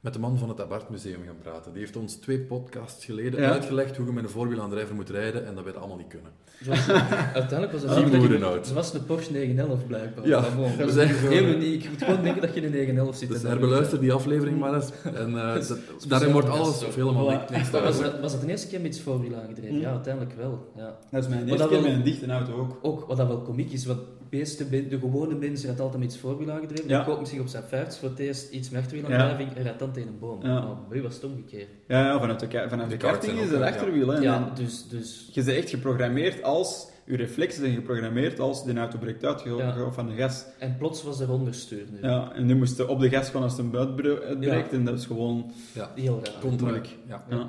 met 0.04 0.12
de 0.12 0.18
man 0.18 0.38
van 0.38 0.48
het 0.48 0.60
Abarth 0.60 0.88
Museum 0.90 1.20
gaan 1.26 1.36
praten. 1.42 1.72
Die 1.72 1.80
heeft 1.80 1.96
ons 1.96 2.14
twee 2.14 2.38
podcasts 2.38 3.04
geleden 3.04 3.40
Ja. 3.40 3.50
uitgelegd 3.50 3.96
hoe 3.96 4.06
je 4.06 4.12
met 4.12 4.24
een 4.24 4.30
voorwielaandrijver 4.30 4.94
moet 4.94 5.10
rijden 5.10 5.46
en 5.46 5.54
dat 5.54 5.64
weet 5.64 5.76
allemaal 5.76 5.96
niet 5.96 6.06
kunnen. 6.08 6.30
Zoals, 6.62 6.88
uiteindelijk 7.40 7.72
was 7.72 7.82
het 7.82 7.90
zo 7.92 8.28
dat 8.30 8.42
oud. 8.42 8.66
Zoals 8.66 8.94
een 8.94 9.04
Porsche 9.04 9.32
911 9.32 9.86
blijkbaar. 9.86 10.26
Ja, 10.28 10.40
we 10.56 10.76
dat 10.84 10.92
zijn 10.92 11.08
is 11.08 11.16
heel 11.16 11.44
uniek. 11.44 11.82
Je 11.82 11.88
moet 11.88 12.02
gewoon 12.02 12.22
denken 12.22 12.42
dat 12.42 12.54
je 12.54 12.60
in 12.60 12.66
een 12.66 12.72
911 12.72 13.16
zit. 13.16 13.28
Dus 13.28 13.42
herbeluister 13.42 14.00
die 14.00 14.12
aflevering 14.12 14.58
maar 14.58 14.74
eens. 14.74 14.90
En 15.14 15.38
eh, 15.38 15.54
dat- 15.68 15.78
daarin 16.08 16.32
wordt 16.32 16.48
alles 16.48 16.84
of 16.84 16.94
helemaal 16.94 17.26
Voilà. 17.26 17.38
niks- 17.38 17.50
niks 17.50 17.70
Maar 17.70 17.82
was, 17.82 18.00
dat, 18.00 18.20
was 18.20 18.32
dat 18.32 18.40
de 18.40 18.46
eerste 18.48 18.68
keer 18.68 18.80
met 18.80 18.88
iets 18.90 19.00
voorwiel 19.00 19.34
aangedreven? 19.36 19.78
Ja, 19.80 19.90
uiteindelijk 19.90 20.34
wel. 20.36 20.72
Ja. 20.76 20.96
Dat 21.10 21.22
is 21.22 21.28
mijn 21.28 21.40
Maar 21.40 21.48
eerste 21.48 21.56
dat 21.56 21.68
keer 21.68 21.80
wel- 21.82 21.88
met 21.88 21.98
een 21.98 22.04
dichte 22.04 22.26
auto 22.32 22.52
ook. 22.54 22.78
Ook 22.82 23.04
wat 23.08 23.16
dat 23.16 23.26
wel 23.26 23.40
komiek 23.42 23.72
is, 23.72 23.84
want 23.86 23.98
de, 24.34 24.40
meeste, 24.40 24.66
men- 24.70 24.88
de 24.88 24.98
gewone 24.98 25.34
mensen 25.34 25.66
rijdt 25.66 25.80
altijd 25.80 26.02
met 26.02 26.12
iets 26.12 26.20
voorwiel 26.20 26.50
aangedreven. 26.50 26.88
Ja. 26.88 26.96
Die 26.96 27.06
koopt 27.06 27.20
misschien 27.20 27.40
op 27.40 27.48
zijn 27.48 27.64
50 27.64 27.98
voor 27.98 28.08
het 28.08 28.18
eerst 28.18 28.50
iets 28.50 28.70
met 28.70 28.80
achterwielaandrijving 28.80 29.56
en 29.56 29.62
rijdt 29.62 29.78
dan 29.78 29.92
tegen 29.92 30.08
een 30.08 30.18
boom. 30.18 30.42
Ja. 30.42 30.60
Maar 30.60 30.76
bij 30.88 30.98
u 30.98 31.02
was 31.02 31.14
het 31.14 31.24
omgekeerd. 31.24 31.68
Ja, 31.88 32.04
ja 32.04 32.20
vanuit 32.20 32.40
de, 32.40 32.66
vanuit 32.68 32.90
de 32.90 32.96
karting 32.96 33.38
is 33.38 33.50
het 33.50 33.58
ja. 33.58 33.66
achterwiel. 33.66 34.08
Hè. 34.08 34.18
Ja, 34.18 34.50
dus... 34.54 34.88
dus 34.88 35.28
Je 35.32 35.44
bent 35.44 35.56
echt 35.56 35.70
geprogrammeerd 35.70 36.42
als... 36.42 36.92
Je 37.06 37.16
reflexen 37.16 37.60
zijn 37.62 37.74
geprogrammeerd 37.74 38.40
als 38.40 38.64
de 38.64 38.74
auto 38.78 38.98
breekt 38.98 39.24
uit, 39.24 39.42
je 39.42 39.50
Ja. 39.56 39.70
gaat 39.72 39.94
van 39.94 40.06
de 40.08 40.14
gas. 40.14 40.44
en 40.58 40.76
plots 40.78 41.02
was 41.02 41.20
er 41.20 41.30
onderstuur 41.30 41.84
nu. 41.90 41.98
Ja, 42.08 42.32
en 42.32 42.46
nu 42.46 42.54
moest 42.56 42.76
je 42.76 42.88
op 42.88 43.00
de 43.00 43.08
gas 43.08 43.28
gaan 43.30 43.42
als 43.42 43.56
het 43.56 43.60
een 43.66 43.76
uitbre- 43.76 44.20
uitbreekt. 44.22 44.72
En 44.72 44.84
dat 44.84 44.98
is 44.98 45.06
gewoon... 45.06 45.52
Ja, 45.74 45.90
Heel 45.94 46.20
raar. 46.22 46.82
Ja, 47.08 47.24
Ja. 47.30 47.46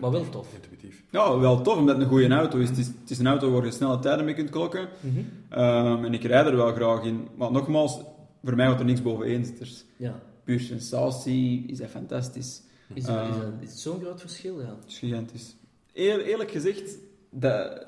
Maar 0.00 0.10
wel 0.10 0.28
tof. 0.28 0.54
Intuïtief. 0.54 1.02
Ja, 1.10 1.38
wel 1.38 1.62
tof, 1.62 1.76
omdat 1.76 1.94
het 1.94 2.04
een 2.04 2.10
goede 2.10 2.28
auto 2.34 2.58
is. 2.58 2.68
Het 2.68 2.78
is, 2.78 2.86
het 2.86 3.10
is 3.10 3.18
een 3.18 3.26
auto 3.26 3.50
waar 3.50 3.64
je 3.64 3.70
snelle 3.70 3.98
tijden 3.98 4.24
mee 4.24 4.34
kunt 4.34 4.50
klokken. 4.50 4.88
Mhm. 5.00 5.18
Ehm, 5.48 6.04
en 6.04 6.14
ik 6.14 6.22
rijd 6.24 6.46
er 6.46 6.56
wel 6.56 6.72
graag 6.74 7.04
in. 7.04 7.28
Maar 7.36 7.52
nogmaals, 7.52 8.00
voor 8.44 8.56
mij 8.56 8.66
gaat 8.66 8.78
er 8.78 8.84
niks 8.84 9.02
boven 9.02 9.26
eenzitters. 9.26 9.84
Ja. 9.96 10.20
Puur 10.44 10.60
sensatie 10.60 11.64
is 11.66 11.78
dat 11.78 11.88
fantastisch. 11.88 12.62
Is, 12.94 13.04
dat- 13.04 13.26
is, 13.28 13.34
Eh. 13.34 13.40
dat- 13.40 13.52
is 13.60 13.70
het 13.70 13.78
zo'n 13.78 14.00
groot 14.00 14.20
verschil? 14.20 14.60
Ja. 14.60 14.66
Het 14.66 14.84
is 14.88 14.98
gigantisch. 14.98 15.56
Eer- 15.94 16.24
eerlijk 16.24 16.50
gezegd, 16.50 16.96
dat, 17.30 17.86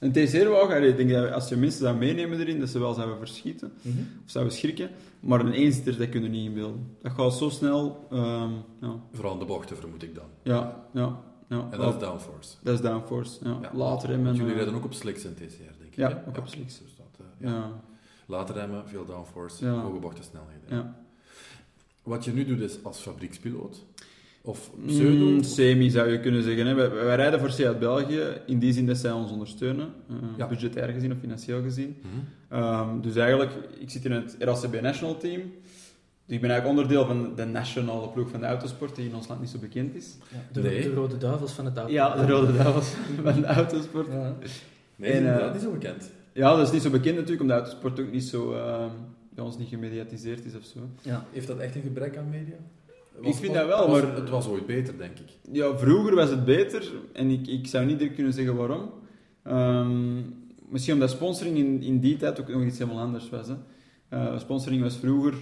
een 0.00 0.12
TCR-wagen, 0.12 0.74
allee, 0.76 0.88
ik 0.90 0.96
denk 0.96 1.10
dat 1.10 1.32
als 1.32 1.48
je 1.48 1.56
mensen 1.56 1.80
zou 1.80 1.96
meenemen 1.96 2.40
erin, 2.40 2.60
dat 2.60 2.68
ze 2.68 2.78
wel 2.78 2.94
zouden 2.94 3.18
verschieten. 3.18 3.72
Mhm. 3.82 3.98
Of 4.24 4.30
zouden 4.30 4.54
schrikken. 4.54 4.90
Maar 5.20 5.40
een 5.40 5.52
eenzitter, 5.52 5.98
dat 5.98 6.08
kun 6.08 6.22
je 6.22 6.28
niet 6.28 6.46
inbeelden. 6.48 6.96
Dat 7.02 7.12
gaat 7.12 7.34
zo 7.34 7.48
snel. 7.48 8.06
ehm, 8.10 8.52
ja, 8.80 9.00
Vooral 9.12 9.32
in 9.32 9.38
de 9.38 9.44
bochten, 9.44 9.76
vermoed 9.76 10.02
ik 10.02 10.14
dan. 10.14 10.24
ja, 10.42 10.86
ja. 10.92 11.20
ja. 11.48 11.68
En 11.70 11.78
dat 11.78 11.94
is 11.94 12.00
downforce. 12.00 12.56
Dat 12.62 12.74
is 12.74 12.80
downforce. 12.80 13.38
Ja. 13.44 13.58
Ja. 13.62 13.70
Later 13.74 14.08
remmen. 14.08 14.26
Want 14.26 14.36
jullie 14.36 14.52
eh, 14.52 14.56
rijden 14.58 14.74
ook 14.74 14.84
op 14.84 14.92
slicks 14.94 15.24
en 15.24 15.34
TCR, 15.34 15.42
denk 15.78 15.90
ik. 15.90 15.96
Ja, 15.96 16.08
hè? 16.08 16.28
ook 16.28 16.36
op 16.38 16.46
slicks. 16.48 16.78
Dus 16.78 16.96
dat, 16.96 17.06
eh, 17.40 17.46
ja. 17.48 17.54
Ja, 17.56 17.70
Later 18.26 18.54
remmen, 18.54 18.88
veel 18.88 19.04
downforce, 19.04 19.64
Ja. 19.64 19.80
hoge 19.80 19.98
bochtensnelheden. 19.98 20.62
ja. 20.68 20.96
Wat 22.02 22.24
je 22.24 22.32
nu 22.32 22.44
doet 22.44 22.60
is 22.60 22.78
als 22.84 22.98
fabriekspiloot, 23.00 23.84
of 24.46 24.70
pseudo, 24.86 25.24
Mm, 25.24 25.42
semi 25.42 25.90
zou 25.90 26.10
je 26.10 26.20
kunnen 26.20 26.42
zeggen. 26.42 26.66
Hè. 26.66 26.74
Wij, 26.74 26.90
wij 26.90 27.16
rijden 27.16 27.40
voor 27.40 27.50
Seat 27.50 27.78
België 27.78 28.22
in 28.46 28.58
die 28.58 28.72
zin 28.72 28.86
dat 28.86 28.96
zij 28.96 29.10
ons 29.12 29.30
ondersteunen, 29.30 29.88
eh, 30.08 30.14
Ja. 30.36 30.46
budgetair 30.46 30.88
gezien 30.88 31.12
of 31.12 31.18
financieel 31.18 31.62
gezien. 31.62 31.96
Mhm. 32.00 32.60
Ehm, 32.62 33.00
dus 33.00 33.16
eigenlijk, 33.16 33.50
ik 33.78 33.90
zit 33.90 34.04
in 34.04 34.12
het 34.12 34.36
RACB 34.38 34.80
National 34.80 35.16
Team. 35.16 35.40
Dus 36.26 36.34
ik 36.34 36.40
ben 36.40 36.50
eigenlijk 36.50 36.78
onderdeel 36.80 37.06
van 37.06 37.34
de 37.36 37.44
nationale 37.44 38.08
ploeg 38.08 38.30
van 38.30 38.40
de 38.40 38.46
autosport, 38.46 38.96
die 38.96 39.08
in 39.08 39.14
ons 39.14 39.28
land 39.28 39.40
niet 39.40 39.50
zo 39.50 39.58
bekend 39.58 39.94
is. 39.94 40.16
Ja, 40.32 40.38
de, 40.52 40.60
Nee. 40.62 40.82
de 40.82 40.94
rode 40.94 41.18
duivels 41.18 41.52
van 41.52 41.64
het 41.64 41.76
auto. 41.76 41.92
Ja, 41.92 42.14
de 42.16 42.26
Rode 42.32 42.52
Duivels 42.56 42.92
van 43.22 43.40
de 43.40 43.46
autosport. 43.46 44.06
Ja. 44.06 44.36
Nee, 44.96 45.10
En, 45.12 45.16
eh, 45.18 45.26
inderdaad 45.26 45.52
niet 45.52 45.62
zo 45.62 45.70
bekend. 45.70 46.10
Ja, 46.32 46.56
dat 46.56 46.66
is 46.66 46.72
niet 46.72 46.82
zo 46.82 46.90
bekend 46.90 47.14
natuurlijk, 47.14 47.40
omdat 47.40 47.56
de 47.56 47.62
autosport 47.64 48.00
ook 48.00 48.12
niet 48.12 48.24
zo, 48.24 48.52
ehm, 48.52 48.88
bij 49.34 49.44
ons 49.44 49.58
niet 49.58 49.68
gemediatiseerd 49.68 50.44
is 50.44 50.54
of 50.56 50.64
zo. 50.64 50.78
Ja. 51.02 51.24
Heeft 51.32 51.46
dat 51.46 51.58
echt 51.58 51.74
een 51.74 51.82
gebrek 51.82 52.16
aan 52.16 52.28
media? 52.30 52.54
Ik 53.20 53.34
vind 53.34 53.54
dat 53.54 53.66
wel, 53.66 53.88
maar- 53.88 54.14
Het 54.14 54.28
was 54.30 54.48
ooit 54.48 54.66
beter, 54.66 54.98
denk 54.98 55.18
ik. 55.18 55.28
Ja, 55.52 55.76
vroeger 55.78 56.14
was 56.14 56.30
het 56.30 56.44
beter 56.44 56.92
en 57.12 57.30
ik, 57.30 57.46
ik 57.46 57.66
zou 57.66 57.86
niet 57.86 57.98
direct 57.98 58.14
kunnen 58.14 58.32
zeggen 58.32 58.56
waarom. 58.56 58.90
Ehm, 59.42 60.16
misschien 60.68 60.94
omdat 60.94 61.10
sponsoring 61.10 61.56
in, 61.56 61.82
in 61.82 61.98
die 62.00 62.16
tijd 62.16 62.40
ook 62.40 62.48
nog 62.48 62.64
iets 62.64 62.78
helemaal 62.78 63.02
anders 63.02 63.30
was. 63.30 63.48
Hè. 63.48 63.54
Eh, 64.08 64.38
sponsoring 64.38 64.82
was 64.82 64.96
vroeger 64.96 65.34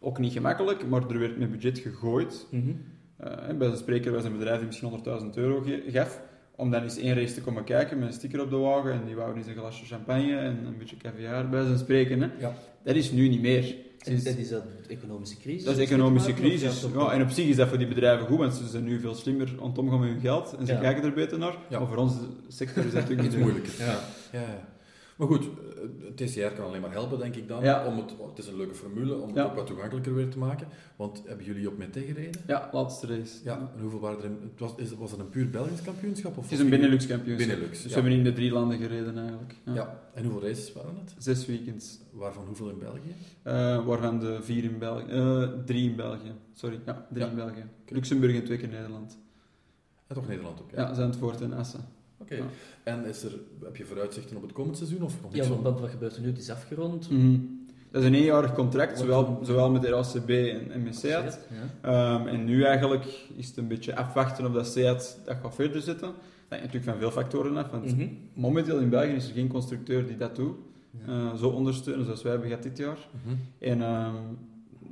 ook 0.00 0.18
niet 0.18 0.32
gemakkelijk, 0.32 0.88
maar 0.88 1.08
er 1.10 1.18
werd 1.18 1.38
met 1.38 1.50
budget 1.50 1.78
gegooid. 1.78 2.46
Mhm. 2.50 2.70
Eh, 3.16 3.48
en 3.48 3.58
bij 3.58 3.70
de 3.70 3.76
spreker 3.76 4.12
was 4.12 4.24
een 4.24 4.32
bedrijf 4.32 4.56
die 4.58 4.66
misschien 4.66 4.88
100.000 4.88 5.36
euro 5.36 5.60
ge- 5.60 5.82
gaf 5.86 6.20
om 6.56 6.70
dan 6.70 6.82
eens 6.82 6.98
één 6.98 7.14
race 7.14 7.34
te 7.34 7.40
komen 7.40 7.64
kijken 7.64 7.98
met 7.98 8.08
een 8.08 8.14
sticker 8.14 8.40
op 8.42 8.50
de 8.50 8.56
wagen 8.56 8.92
en 8.92 9.00
die 9.06 9.14
wou 9.14 9.36
eens 9.36 9.46
een 9.46 9.54
glasje 9.56 9.84
champagne 9.84 10.36
en 10.36 10.58
een 10.66 10.78
beetje 10.78 10.96
caviar 10.96 11.48
bij 11.48 11.64
zijn 11.64 11.78
spreken. 11.78 12.20
Hè. 12.20 12.28
Ja. 12.38 12.54
Dat 12.84 12.94
is 12.94 13.10
nu 13.10 13.28
niet 13.28 13.40
meer. 13.40 13.76
En, 14.06 14.12
en 14.24 14.38
is 14.38 14.48
dat 14.48 14.62
de 14.62 14.94
economische 14.94 15.36
crisis? 15.36 15.64
Dat 15.64 15.74
is 15.76 15.80
Is 15.82 15.86
economische 15.90 16.34
te 16.34 16.40
crisis. 16.40 16.84
Ja, 16.94 17.12
en 17.12 17.22
op 17.22 17.30
zich 17.30 17.46
is 17.46 17.56
dat 17.56 17.68
voor 17.68 17.78
die 17.78 17.86
bedrijven 17.88 18.26
goed, 18.26 18.38
want 18.38 18.54
ze 18.54 18.66
zijn 18.68 18.84
nu 18.84 19.00
veel 19.00 19.14
slimmer 19.14 19.48
aan 19.62 19.68
het 19.68 19.78
omgaan 19.78 20.00
met 20.00 20.08
hun 20.08 20.20
geld 20.20 20.54
en 20.58 20.66
ze 20.66 20.72
Ja. 20.72 20.80
kijken 20.80 21.04
er 21.04 21.12
beter 21.12 21.38
naar. 21.38 21.56
Ja. 21.68 21.78
Maar 21.78 21.88
voor 21.88 21.96
onze 21.96 22.18
sector 22.48 22.84
is 22.84 22.92
dat 22.92 23.00
natuurlijk 23.00 23.26
Iets 23.28 23.34
niet 23.36 23.44
moeilijker. 23.44 23.72
Ja. 23.78 23.98
Ja, 24.32 24.40
ja. 24.40 24.68
Maar 25.16 25.26
goed, 25.26 25.44
eh, 25.44 25.80
het 26.04 26.16
TCR 26.16 26.54
kan 26.54 26.66
alleen 26.66 26.80
maar 26.80 26.92
helpen, 26.92 27.18
denk 27.18 27.34
ik 27.36 27.48
dan. 27.48 27.62
Ja. 27.64 27.86
Om 27.86 27.96
het, 27.96 28.10
het 28.28 28.38
is 28.38 28.46
een 28.46 28.56
leuke 28.56 28.74
formule 28.74 29.14
om 29.14 29.26
het 29.26 29.36
Ja. 29.36 29.44
ook 29.44 29.54
wat 29.54 29.66
toegankelijker 29.66 30.14
weer 30.14 30.28
te 30.30 30.38
maken. 30.38 30.66
Want 30.96 31.22
hebben 31.26 31.46
jullie 31.46 31.68
op 31.68 31.78
Mete 31.78 32.00
gereden? 32.00 32.40
Ja, 32.46 32.68
laatste 32.72 33.06
race. 33.06 33.34
Ja, 33.44 33.58
en 33.74 33.80
hoeveel 33.80 34.00
waren 34.00 34.18
er 34.18 34.24
in, 34.24 34.38
het 34.50 34.60
was, 34.60 34.72
is, 34.76 34.94
was 34.94 35.10
het 35.10 35.20
een 35.20 35.28
puur 35.28 35.50
Belgisch 35.50 35.82
kampioenschap? 35.82 36.36
Of 36.38 36.42
Het 36.44 36.52
is 36.52 36.58
een 36.58 36.68
Benelux 36.70 37.06
kampioenschap. 37.06 37.48
Benelux, 37.48 37.70
Dus 37.70 37.82
ja. 37.82 37.88
we 37.88 37.94
hebben 37.94 38.12
in 38.12 38.24
de 38.24 38.32
drie 38.32 38.52
landen 38.52 38.78
gereden 38.78 39.18
eigenlijk. 39.18 39.54
Ja. 39.64 39.74
Ja. 39.74 40.00
En 40.14 40.24
hoeveel 40.24 40.42
races 40.48 40.72
waren 40.72 40.94
het? 41.04 41.14
Zes 41.18 41.46
weekends. 41.46 41.98
Waarvan 42.12 42.46
hoeveel 42.46 42.68
in 42.70 42.78
België? 42.78 43.14
Eh, 43.42 43.84
waarvan 43.86 44.18
de 44.18 44.38
vier 44.42 44.64
in 44.64 44.78
België. 44.78 45.10
eh, 45.10 45.42
drie 45.64 45.90
in 45.90 45.96
België. 45.96 46.32
Sorry, 46.54 46.80
ja, 46.86 47.06
drie 47.12 47.26
in 47.26 47.34
België. 47.34 47.64
Luxemburg 47.88 48.34
en 48.36 48.44
twee 48.44 48.58
keer 48.58 48.68
Nederland. 48.68 49.18
En 50.06 50.14
toch 50.14 50.28
Nederland 50.28 50.60
ook, 50.60 50.70
Ja, 50.74 50.94
Zandvoort 50.94 51.40
en 51.40 51.52
Assen. 51.52 51.80
Oké. 52.22 52.34
Ja. 52.34 52.42
En 52.82 53.04
is 53.04 53.22
er, 53.22 53.32
heb 53.62 53.76
je 53.76 53.84
vooruitzichten 53.84 54.36
op 54.36 54.42
het 54.42 54.52
komend 54.52 54.76
seizoen? 54.76 55.02
Of 55.02 55.14
nog 55.22 55.34
Ja, 55.34 55.48
want, 55.48 55.62
want 55.62 55.80
wat 55.80 55.90
gebeurt 55.90 56.14
er 56.16 56.20
nu? 56.22 56.26
Het 56.28 56.38
is 56.38 56.50
afgerond. 56.50 57.10
Mhm. 57.10 57.36
Dat 57.90 58.02
is 58.02 58.08
een 58.08 58.14
eenjarig 58.14 58.54
contract, 58.54 58.90
Wat 58.90 59.00
zowel, 59.00 59.38
zowel 59.42 59.70
met 59.70 59.82
de 59.82 59.88
RACB 59.88 60.28
en, 60.30 60.70
en 60.70 60.82
met 60.82 60.96
Seat. 60.96 61.38
Ja. 61.82 62.16
Ehm, 62.18 62.26
en 62.28 62.44
nu 62.44 62.62
eigenlijk 62.64 63.04
is 63.36 63.46
het 63.48 63.56
een 63.56 63.68
beetje 63.68 63.96
afwachten 63.96 64.46
of 64.46 64.52
dat 64.52 64.66
Seat 64.66 65.18
dat 65.24 65.36
gaat 65.42 65.54
verder 65.54 65.80
zetten. 65.80 66.08
Dat 66.08 66.60
hangt 66.60 66.64
natuurlijk 66.64 66.84
van 66.92 66.98
veel 66.98 67.10
factoren 67.22 67.56
af, 67.56 67.70
want 67.70 67.96
Mhm. 67.96 68.08
momenteel 68.34 68.78
in 68.78 68.88
België 68.88 69.12
is 69.12 69.26
er 69.28 69.34
geen 69.34 69.48
constructeur 69.48 70.06
die 70.06 70.16
dat 70.16 70.36
doet. 70.36 70.54
Ja. 71.06 71.12
eh, 71.30 71.34
zo 71.38 71.48
ondersteunen 71.48 72.04
zoals 72.04 72.22
wij 72.22 72.30
hebben 72.32 72.48
gehad 72.48 72.62
dit 72.64 72.78
jaar. 72.78 72.98
Mhm. 73.24 73.34
En 73.58 73.82
ehm, 73.82 74.14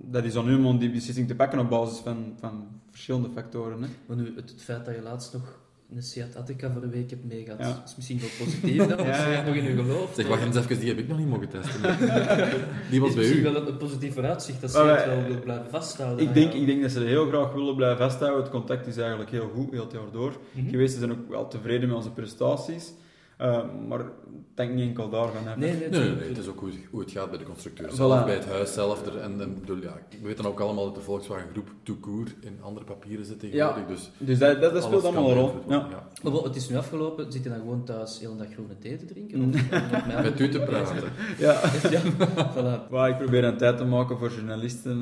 dat 0.04 0.24
is 0.24 0.36
aan 0.36 0.46
hun 0.46 0.64
om 0.64 0.78
die 0.78 0.90
beslissing 0.90 1.28
te 1.28 1.34
pakken 1.34 1.58
op 1.58 1.68
basis 1.70 1.98
van, 1.98 2.32
van 2.40 2.66
verschillende 2.90 3.28
factoren. 3.34 3.82
Hè. 3.82 3.88
Maar 4.06 4.16
nu, 4.16 4.24
het, 4.36 4.50
het 4.50 4.62
feit 4.62 4.84
dat 4.84 4.94
je 4.94 5.02
laatst 5.02 5.32
nog 5.32 5.58
een 5.96 6.03
Seat 6.03 6.37
Attica 6.37 6.70
voor 6.72 6.83
een 6.83 6.90
week 6.90 7.11
hebt 7.11 7.24
meegehad, 7.24 7.59
Ja. 7.61 7.83
is 7.87 7.96
misschien 7.96 8.18
wel 8.20 8.29
positief 8.46 8.76
want 8.87 9.00
Ja, 9.00 9.42
nog 9.46 9.55
in 9.55 9.64
u 9.66 9.76
geloofd. 9.76 10.14
Zeg, 10.16 10.26
wacht 10.29 10.42
eens 10.42 10.57
even, 10.57 10.79
die 10.79 10.88
heb 10.88 10.98
ik 10.98 11.09
nog 11.09 11.18
niet 11.18 11.29
mogen 11.29 11.48
testen. 11.48 11.81
die 12.90 13.00
was 13.00 13.09
is 13.09 13.14
bij 13.14 13.22
misschien 13.24 13.38
u. 13.38 13.42
wel 13.42 13.68
een, 13.68 13.76
positief 13.76 14.14
vooruitzicht 14.14 14.61
dat 14.61 14.70
ze 14.70 14.79
het 14.83 15.05
wel 15.07 15.22
wil 15.24 15.40
blijven 15.40 15.70
vasthouden. 15.70 16.26
Ik 16.26 16.35
denk, 16.35 16.53
ik 16.53 16.66
denk 16.66 16.83
dat 16.83 16.90
ze 16.90 17.00
er 17.00 17.07
heel 17.07 17.26
graag 17.29 17.53
willen 17.53 17.74
blijven 17.76 17.98
vasthouden. 17.98 18.42
Het 18.42 18.50
contact 18.50 18.87
is 18.87 18.96
eigenlijk 18.96 19.31
heel 19.31 19.50
goed, 19.55 19.70
heel 19.70 19.83
het 19.83 19.92
jaar 19.92 20.11
door 20.12 20.33
Mhm. 20.53 20.68
geweest. 20.70 20.92
Ze 20.92 20.98
zijn 20.98 21.11
ook 21.12 21.29
wel 21.29 21.48
tevreden 21.48 21.88
met 21.88 21.96
onze 21.96 22.11
prestaties. 22.11 22.92
Uh, 23.40 23.59
maar 23.88 24.00
ik 24.00 24.07
denk 24.55 24.72
niet 24.74 24.88
enkel 24.88 25.09
daar 25.11 25.29
gaan 25.29 25.46
hebben. 25.46 25.68
Nee, 25.68 25.76
nee, 25.79 25.88
Nee, 25.88 26.00
nee, 26.00 26.16
nee, 26.18 26.29
het 26.29 26.38
is 26.38 26.46
ook 26.48 26.61
hoe, 26.61 26.70
hoe 26.90 27.00
het 27.00 27.11
gaat 27.11 27.29
bij 27.31 27.38
de 27.38 27.44
constructeur 27.44 27.88
Voilà. 27.90 27.94
zelf, 27.94 28.24
bij 28.24 28.35
het 28.35 28.46
huis 28.46 28.72
zelf. 28.72 29.07
Er, 29.07 29.18
en, 29.18 29.40
en, 29.40 29.61
bedoel, 29.61 29.83
ja, 29.83 29.98
we 30.20 30.26
weten 30.26 30.44
ook 30.46 30.61
allemaal 30.61 30.85
dat 30.85 30.94
de 30.94 31.00
Volkswagen 31.00 31.46
Groep 31.53 31.68
tout 31.83 32.00
court 32.00 32.35
in 32.40 32.59
andere 32.62 32.85
papieren 32.87 33.24
zit 33.24 33.40
tegenwoordig. 33.40 33.87
Dus 33.87 34.11
Dus 34.18 34.38
dat, 34.38 34.61
dat, 34.61 34.72
dat 34.74 34.83
speelt 34.83 35.05
allemaal 35.05 35.29
een 35.31 35.35
rol. 35.37 35.53
Ja. 35.68 35.88
Maar 36.22 36.33
het 36.33 36.57
is 36.57 36.68
nu 36.68 36.76
afgelopen. 36.76 37.33
Zit 37.33 37.42
je 37.42 37.48
dan 37.48 37.59
gewoon 37.59 37.85
thuis 37.85 38.20
heel 38.20 38.37
dag 38.37 38.46
groene 38.53 38.79
thee 38.79 38.96
te 38.96 39.05
drinken? 39.05 39.40
Of, 39.55 39.55
of 40.16 40.22
met 40.22 40.40
u 40.40 40.48
te 40.48 40.61
praten. 40.61 40.96
Ja. 41.38 41.61
Ja, 41.90 42.00
voilà. 42.55 42.90
Maar 42.90 43.09
ik 43.09 43.18
probeer 43.18 43.44
een 43.44 43.57
tijd 43.57 43.76
te 43.76 43.85
maken 43.85 44.18
voor 44.18 44.31
journalisten. 44.31 44.92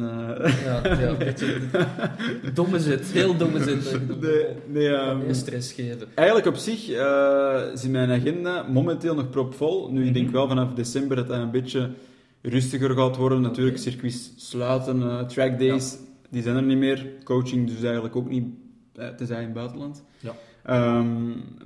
eh. 0.40 0.64
Ja, 0.64 0.98
ja, 1.00 1.08
een 1.08 1.18
beetje 1.18 1.60
domme 2.54 2.80
zet. 2.80 3.06
Heel 3.06 3.36
domme 3.36 3.62
zet. 3.62 3.98
Nee, 4.20 4.44
nee, 4.66 4.88
ehm, 4.94 5.32
stress 5.32 5.72
geven. 5.72 6.08
Eigenlijk 6.14 6.48
op 6.48 6.56
zich 6.56 6.88
eh 6.90 7.62
is 7.72 7.86
mijn 7.88 8.10
agenda 8.28 8.62
momenteel 8.62 9.14
nog 9.14 9.30
propvol. 9.30 9.88
Nu, 9.92 10.06
ik 10.06 10.12
denk 10.14 10.26
Mhm. 10.26 10.34
wel 10.34 10.48
vanaf 10.48 10.72
december 10.74 11.16
dat 11.16 11.26
dat 11.28 11.38
een 11.38 11.50
beetje 11.50 11.90
rustiger 12.42 12.90
gaat 12.90 13.16
worden. 13.16 13.40
Natuurlijk, 13.40 13.76
Oké. 13.78 13.90
circuits 13.90 14.32
sluiten, 14.36 15.02
eh, 15.02 15.20
track 15.26 15.58
days, 15.58 15.96
die 16.30 16.42
zijn 16.42 16.56
er 16.56 16.62
niet 16.62 16.78
meer. 16.78 17.06
Coaching 17.24 17.66
dus 17.68 17.82
eigenlijk 17.82 18.16
ook 18.16 18.28
niet, 18.28 18.46
eh, 18.96 19.08
tenzij 19.08 19.36
in 19.38 19.44
het 19.44 19.52
buitenland. 19.52 20.04
Ja. 20.20 20.34
Ehm, 20.64 21.06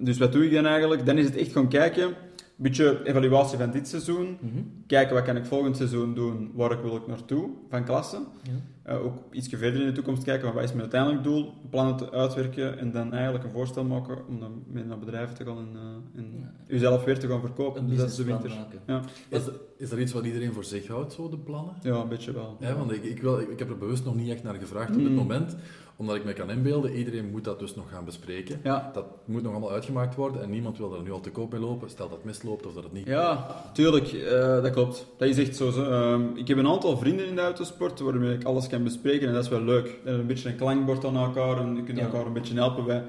dus 0.00 0.18
wat 0.18 0.32
doe 0.32 0.44
ik 0.44 0.52
dan 0.52 0.66
eigenlijk? 0.66 1.06
Dan 1.06 1.18
is 1.18 1.24
het 1.24 1.36
echt 1.36 1.52
gaan 1.52 1.68
kijken, 1.68 2.14
een 2.56 2.68
beetje 2.68 3.00
evaluatie 3.04 3.58
van 3.58 3.70
dit 3.70 3.88
seizoen. 3.88 4.38
Mhm. 4.40 4.62
Kijken 4.86 5.14
wat 5.14 5.24
kan 5.24 5.36
ik 5.36 5.44
volgend 5.44 5.76
seizoen 5.76 6.14
doen, 6.14 6.50
waar 6.54 6.82
wil 6.82 6.96
ik 6.96 7.06
naartoe 7.06 7.50
van 7.70 7.84
klasse. 7.84 8.16
Ja. 8.42 8.52
Eh, 8.82 9.04
ook 9.04 9.14
iets 9.30 9.48
verder 9.48 9.80
in 9.80 9.86
de 9.86 9.92
toekomst 9.92 10.24
kijken, 10.24 10.44
van 10.46 10.54
wat 10.54 10.62
is 10.64 10.68
mijn 10.70 10.80
uiteindelijk 10.82 11.22
doel, 11.24 11.52
plannen 11.70 11.96
te 11.96 12.10
uitwerken 12.10 12.78
en 12.78 12.92
dan 12.92 13.12
eigenlijk 13.12 13.44
een 13.44 13.50
voorstel 13.50 13.84
maken 13.84 14.26
om 14.28 14.40
dan 14.40 14.62
mee 14.66 14.84
naar 14.84 14.98
bedrijven 14.98 15.34
te 15.34 15.44
gaan 15.44 15.58
en, 15.58 15.68
eh, 15.74 16.20
en 16.20 16.26
Ja. 16.40 16.52
uzelf 16.66 17.04
weer 17.04 17.18
te 17.18 17.28
gaan 17.28 17.40
verkopen. 17.40 17.82
Een 17.82 17.88
Dus 17.88 17.98
dat 17.98 18.08
is 18.10 18.16
de 18.16 18.24
winter. 18.24 18.48
maken. 18.50 18.78
Ja. 18.86 19.00
Is, 19.28 19.42
is 19.76 19.88
dat 19.90 19.98
iets 19.98 20.12
wat 20.12 20.24
iedereen 20.24 20.52
voor 20.52 20.64
zich 20.64 20.86
houdt, 20.86 21.12
zo, 21.12 21.28
de 21.28 21.38
plannen? 21.38 21.74
ja, 21.82 21.94
een 21.94 22.08
beetje 22.08 22.32
wel. 22.32 22.56
Ja, 22.60 22.74
want 22.76 22.92
ik, 22.92 23.04
ik, 23.04 23.20
wil, 23.22 23.38
ik, 23.40 23.48
ik 23.48 23.58
heb 23.58 23.68
er 23.70 23.78
bewust 23.78 24.04
nog 24.04 24.14
niet 24.14 24.28
echt 24.30 24.42
naar 24.42 24.54
gevraagd 24.54 24.90
op 24.90 24.98
dit 24.98 25.08
Mm. 25.08 25.14
moment, 25.14 25.56
omdat 25.96 26.16
ik 26.16 26.24
me 26.24 26.32
kan 26.32 26.50
inbeelden, 26.50 26.94
iedereen 26.94 27.30
moet 27.30 27.44
dat 27.44 27.58
dus 27.58 27.74
nog 27.74 27.90
gaan 27.90 28.04
bespreken. 28.04 28.60
Ja. 28.62 28.90
Dat 28.94 29.04
moet 29.24 29.42
nog 29.42 29.52
allemaal 29.52 29.72
uitgemaakt 29.72 30.14
worden 30.14 30.42
en 30.42 30.50
niemand 30.50 30.78
wil 30.78 30.94
er 30.94 31.02
nu 31.02 31.12
al 31.12 31.20
te 31.20 31.30
koop 31.30 31.52
mee 31.52 31.60
lopen, 31.60 31.90
stel 31.90 32.08
dat 32.08 32.16
het 32.16 32.26
misloopt 32.26 32.66
of 32.66 32.74
dat 32.74 32.82
het 32.84 32.92
niet. 32.92 33.06
Ja, 33.06 33.46
tuurlijk, 33.72 34.12
eh, 34.12 34.62
dat 34.62 34.70
klopt. 34.70 35.06
Dat 35.16 35.28
is 35.28 35.38
echt 35.38 35.56
zo. 35.56 35.68
Ehm, 35.84 36.22
ik 36.36 36.48
heb 36.48 36.58
een 36.58 36.66
aantal 36.68 36.96
vrienden 36.96 37.26
in 37.26 37.34
de 37.34 37.40
autosport 37.40 38.00
waarmee 38.00 38.34
ik 38.34 38.44
alles 38.44 38.66
kan 38.66 38.82
bespreken 38.84 39.28
en 39.28 39.34
dat 39.34 39.44
is 39.44 39.50
wel 39.50 39.62
leuk. 39.62 39.84
We 39.84 39.90
hebben 39.94 40.20
een 40.20 40.26
beetje 40.26 40.48
een 40.48 40.56
klankbord 40.56 41.04
aan 41.04 41.16
elkaar 41.16 41.58
en 41.58 41.76
je 41.76 41.82
kunt 41.82 41.98
Ja. 41.98 42.04
elkaar 42.04 42.26
een 42.26 42.32
beetje 42.32 42.54
helpen. 42.54 42.84
Wij, 42.84 43.04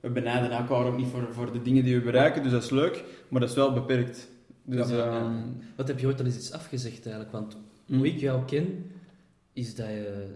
we 0.00 0.10
benijden 0.10 0.50
elkaar 0.50 0.84
ook 0.86 0.96
niet 0.96 1.08
voor, 1.08 1.28
voor 1.30 1.52
de 1.52 1.62
dingen 1.62 1.84
die 1.84 1.94
we 1.96 2.00
bereiken, 2.02 2.42
dus 2.42 2.52
dat 2.52 2.62
is 2.62 2.70
leuk, 2.70 3.04
maar 3.28 3.40
dat 3.40 3.50
is 3.50 3.56
wel 3.56 3.72
beperkt. 3.72 4.28
Dus, 4.64 4.88
Ja, 4.88 4.96
ehm, 5.06 5.32
Wat 5.76 5.88
heb 5.88 5.98
je 5.98 6.06
ooit 6.06 6.20
al 6.20 6.26
eens 6.26 6.36
iets 6.36 6.52
afgezegd 6.52 7.04
eigenlijk? 7.04 7.32
Want 7.32 7.56
mm. 7.86 7.96
hoe 7.96 8.06
ik 8.06 8.20
jou 8.20 8.44
ken, 8.44 8.90
is 9.52 9.74
dat 9.74 9.86
je 9.86 10.26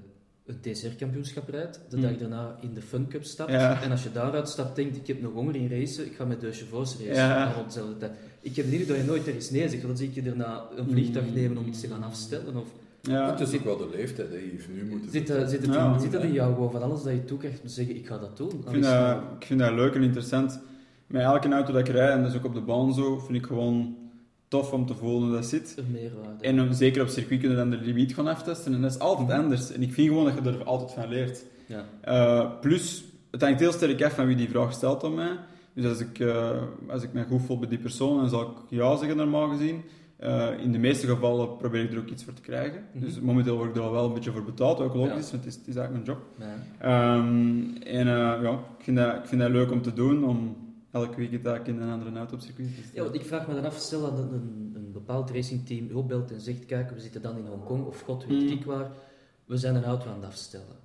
een 0.62 0.72
TCR-kampioenschap 0.72 1.48
rijdt, 1.48 1.80
de 1.88 1.96
Mm. 1.96 2.02
dag 2.02 2.16
daarna 2.18 2.56
in 2.60 2.70
de 2.74 2.82
Fun 2.82 3.06
Cup 3.08 3.24
stapt. 3.24 3.50
Ja. 3.50 3.82
En 3.82 3.90
als 3.90 4.02
je 4.02 4.12
daaruit 4.12 4.48
stapt, 4.48 4.76
denkt 4.76 4.96
ik 4.96 5.06
heb 5.06 5.22
nog 5.22 5.32
honger 5.32 5.56
in 5.56 5.68
racen, 5.70 6.06
ik 6.06 6.12
ga 6.16 6.24
met 6.24 6.40
de 6.40 6.52
chevaux 6.52 6.96
racen. 6.98 7.14
Ja. 7.14 7.52
Op 7.58 7.64
dezelfde 7.66 7.96
tijd. 7.98 8.12
Ik 8.40 8.56
heb 8.56 8.64
indruk 8.66 8.88
dat 8.88 8.96
je 8.96 9.02
nooit 9.02 9.26
ergens 9.26 9.50
nee 9.50 9.60
zegt, 9.68 9.72
want 9.82 9.86
dan 9.86 9.96
zie 9.96 10.08
ik 10.08 10.14
je 10.14 10.22
daarna 10.22 10.62
een 10.76 10.90
vliegtuig 10.90 11.26
Mm. 11.26 11.34
nemen 11.34 11.56
om 11.58 11.66
iets 11.66 11.80
te 11.80 11.88
gaan 11.88 12.02
afstellen. 12.02 12.56
Of, 12.56 12.66
ja. 13.00 13.30
Het 13.30 13.40
is 13.48 13.54
ook 13.54 13.64
wel 13.64 13.76
de 13.76 13.88
leeftijd, 13.92 14.28
hè. 14.28 14.34
je 14.36 14.58
nu 14.74 14.84
moet 14.90 15.00
zit, 15.10 15.26
dat- 15.26 15.50
zit, 15.50 15.66
het 15.66 15.74
in, 15.74 16.00
zit 16.00 16.12
dat 16.12 16.22
in 16.22 16.32
jou 16.32 16.54
gewoon 16.54 16.70
van 16.70 16.82
alles 16.82 17.02
dat 17.02 17.12
je 17.12 17.24
toekrijgt 17.24 17.60
om 17.60 17.66
te 17.66 17.72
zeggen 17.72 17.96
ik 17.96 18.06
ga 18.06 18.18
dat 18.18 18.36
doen? 18.36 18.48
Ik 18.50 18.68
vind, 18.70 18.82
dat, 18.84 18.92
het- 19.06 19.22
ik 19.40 19.46
vind 19.46 19.60
dat 19.60 19.72
leuk 19.72 19.94
en 19.94 20.02
interessant. 20.02 20.58
Met 21.06 21.22
elke 21.22 21.48
auto 21.48 21.72
dat 21.72 21.88
ik 21.88 21.94
rijd, 21.94 22.10
en 22.16 22.22
dat 22.22 22.30
is 22.30 22.36
ook 22.36 22.44
op 22.44 22.54
de 22.54 22.60
baan 22.60 22.94
zo, 22.94 23.18
vind 23.18 23.38
ik 23.38 23.46
gewoon 23.46 23.96
tof 24.52 24.72
om 24.72 24.86
te 24.86 24.94
voelen 24.94 25.22
hoe 25.22 25.32
dat 25.32 25.46
zit. 25.46 25.76
meerwaarde. 25.92 26.44
En 26.44 26.56
dan, 26.56 26.74
zeker 26.74 27.02
op 27.02 27.08
circuit 27.08 27.40
kunnen 27.40 27.58
dan 27.58 27.70
de 27.70 27.76
limiet 27.76 28.14
gaan 28.14 28.26
aftesten. 28.26 28.74
En 28.74 28.80
dat 28.82 28.90
is 28.90 28.98
altijd 28.98 29.30
anders. 29.30 29.72
En 29.72 29.82
ik 29.82 29.92
vind 29.92 30.08
gewoon 30.08 30.24
dat 30.24 30.34
je 30.44 30.50
er 30.50 30.64
altijd 30.64 30.92
van 30.92 31.08
leert. 31.08 31.44
ja. 31.66 31.84
Eh, 32.00 32.50
plus, 32.60 33.04
het 33.30 33.42
hangt 33.42 33.60
heel 33.60 33.72
sterk 33.72 34.02
af 34.02 34.14
van 34.14 34.26
wie 34.26 34.36
die 34.36 34.48
vraag 34.48 34.72
stelt 34.72 35.04
aan 35.04 35.14
mij. 35.14 35.36
Dus 35.74 35.84
als 35.86 36.00
ik, 36.00 36.18
eh, 36.18 36.50
als 36.88 37.02
ik 37.02 37.12
me 37.12 37.24
goed 37.24 37.42
voel 37.42 37.58
bij 37.58 37.68
die 37.68 37.78
persoon, 37.78 38.16
dan 38.16 38.28
zal 38.28 38.40
ik 38.42 38.48
ja 38.68 38.96
zeggen 38.96 39.16
normaal 39.16 39.48
gezien. 39.48 39.82
Eh, 40.16 40.48
in 40.62 40.72
de 40.72 40.78
meeste 40.78 41.06
gevallen 41.06 41.56
probeer 41.56 41.82
ik 41.82 41.92
er 41.92 41.98
ook 41.98 42.08
iets 42.10 42.24
voor 42.24 42.32
te 42.32 42.42
krijgen. 42.42 42.84
Mhm. 42.92 43.04
Dus 43.04 43.20
momenteel 43.20 43.56
word 43.56 43.68
ik 43.68 43.76
er 43.76 43.82
al 43.82 43.92
wel 43.92 44.04
een 44.06 44.14
beetje 44.14 44.32
voor 44.32 44.44
betaald, 44.44 44.80
ook 44.80 44.94
logisch, 44.94 45.30
Ja. 45.30 45.30
want 45.32 45.44
het 45.44 45.46
is, 45.46 45.54
het 45.54 45.66
is 45.68 45.76
eigenlijk 45.76 46.06
mijn 46.06 46.18
job. 46.18 46.26
Ehm, 46.78 47.96
en 47.98 48.06
ja, 48.42 48.50
ik 48.78 48.84
vind, 48.84 48.96
dat, 48.96 49.14
ik 49.14 49.24
vind 49.26 49.40
dat 49.40 49.50
leuk 49.50 49.70
om 49.70 49.82
te 49.82 49.92
doen, 49.92 50.24
om 50.24 50.56
elke 50.92 51.16
weekend 51.16 51.46
eigenlijk 51.46 51.78
in 51.78 51.86
een 51.86 51.92
andere 51.92 52.16
auto 52.18 52.34
op 52.34 52.40
circuit 52.40 52.68
te 52.74 52.82
Ja, 52.94 53.02
want 53.02 53.14
ik 53.14 53.24
vraag 53.24 53.46
me 53.48 53.54
dan 53.54 53.64
af, 53.64 53.76
stel 53.76 54.00
dat 54.00 54.18
een, 54.18 54.32
een, 54.32 54.72
een 54.74 54.92
bepaald 54.92 55.30
racingteam 55.30 55.90
opbelt 55.96 56.32
en 56.32 56.40
zegt, 56.40 56.66
kijk, 56.66 56.90
we 56.90 57.00
zitten 57.00 57.22
dan 57.22 57.36
in 57.36 57.46
Hongkong, 57.46 57.84
of 57.86 58.00
god 58.00 58.26
weet 58.26 58.42
Mm. 58.42 58.48
ik 58.48 58.64
waar, 58.64 58.90
we 59.44 59.56
zijn 59.56 59.74
een 59.74 59.84
auto 59.84 60.08
aan 60.08 60.14
het 60.14 60.24
afstellen. 60.24 60.80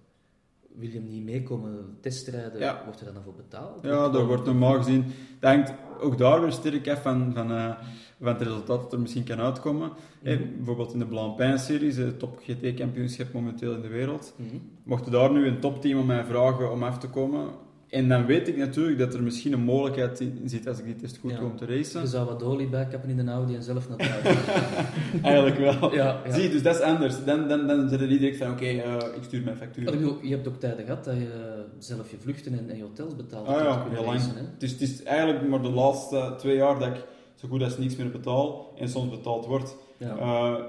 Wil 0.75 0.89
je 0.89 0.93
hem 0.99 1.09
niet 1.09 1.23
meekomen 1.23 1.97
testrijden, 2.01 2.59
Ja. 2.59 2.81
wordt 2.85 2.99
er 2.99 3.13
dan 3.13 3.23
voor 3.23 3.33
betaald? 3.33 3.83
Ja, 3.83 4.09
daar 4.09 4.25
wordt 4.25 4.45
normaal 4.45 4.73
gezien... 4.77 5.05
Dat 5.39 5.51
hangt 5.53 5.73
ook 5.99 6.17
daar 6.17 6.41
weer 6.41 6.51
sterk 6.51 6.87
af 6.89 7.01
van, 7.01 7.33
van, 7.33 7.51
eh, 7.51 7.77
van 8.19 8.27
het 8.27 8.41
resultaat 8.41 8.81
dat 8.81 8.93
er 8.93 8.99
misschien 8.99 9.23
kan 9.23 9.39
uitkomen. 9.39 9.91
Mhm. 10.23 10.37
bijvoorbeeld 10.55 10.93
in 10.93 10.99
de 10.99 11.05
Blancpain-series, 11.05 11.95
het 11.95 12.19
top 12.19 12.39
GT-kampioenschap 12.43 13.33
momenteel 13.33 13.73
in 13.73 13.81
de 13.81 13.87
wereld. 13.87 14.33
Mhm. 14.35 14.55
Mocht 14.83 15.11
daar 15.11 15.31
nu 15.31 15.47
een 15.47 15.59
topteam 15.59 15.99
om 15.99 16.05
mij 16.05 16.25
vragen 16.25 16.71
om 16.71 16.83
af 16.83 16.97
te 16.99 17.09
komen... 17.09 17.49
En 17.89 18.09
dan 18.09 18.25
weet 18.25 18.47
ik 18.47 18.57
natuurlijk 18.57 18.97
dat 18.97 19.13
er 19.13 19.23
misschien 19.23 19.53
een 19.53 19.61
mogelijkheid 19.63 20.19
in 20.19 20.41
zit 20.45 20.67
als 20.67 20.79
ik 20.79 20.85
die 20.85 20.95
test 20.95 21.17
goed 21.17 21.31
Ja. 21.31 21.39
doe 21.39 21.49
om 21.49 21.57
te 21.57 21.65
racen. 21.65 22.01
Je 22.01 22.07
zou 22.07 22.25
wat 22.25 22.43
olie 22.43 22.67
bijkappen 22.67 23.09
in 23.09 23.25
de 23.25 23.31
Audi 23.31 23.55
en 23.55 23.63
zelf 23.63 23.89
naar 23.89 23.97
buiten. 23.97 24.53
Eigenlijk 25.23 25.57
wel. 25.57 25.93
ja, 25.93 26.21
ja. 26.25 26.31
Zie, 26.33 26.49
dus 26.49 26.61
dat 26.63 26.75
is 26.75 26.81
anders. 26.81 27.23
Dan, 27.25 27.47
dan, 27.47 27.67
dan 27.67 27.89
zit 27.89 28.01
er 28.01 28.07
niet 28.07 28.19
direct 28.19 28.37
van, 28.37 28.51
oké, 28.51 28.65
eh, 28.65 28.95
ik 29.15 29.23
stuur 29.23 29.43
mijn 29.43 29.57
factuur. 29.57 29.85
Bedoel, 29.85 30.17
je 30.21 30.29
hebt 30.35 30.47
ook 30.47 30.59
tijden 30.59 30.85
gehad 30.85 31.03
dat 31.03 31.15
je 31.15 31.63
zelf 31.79 32.11
je 32.11 32.17
vluchten 32.19 32.57
en, 32.59 32.69
en 32.69 32.77
je 32.77 32.83
hotels 32.83 33.15
betaalt. 33.15 33.47
Ah 33.47 33.63
ja, 33.63 33.85
heel 33.89 34.05
lang. 34.05 34.19
hè? 34.19 34.41
Het 34.59 34.81
is, 34.81 34.89
het 34.89 35.03
eigenlijk 35.03 35.47
maar 35.47 35.61
de 35.61 35.69
laatste 35.69 36.33
twee 36.37 36.55
jaar 36.55 36.79
dat 36.79 36.87
ik 36.87 37.03
zo 37.35 37.47
goed 37.47 37.63
als 37.63 37.77
niks 37.77 37.95
meer 37.95 38.11
betaal 38.11 38.73
en 38.77 38.89
soms 38.89 39.09
betaald 39.09 39.45
wordt. 39.45 39.75
Eh, 39.97 40.17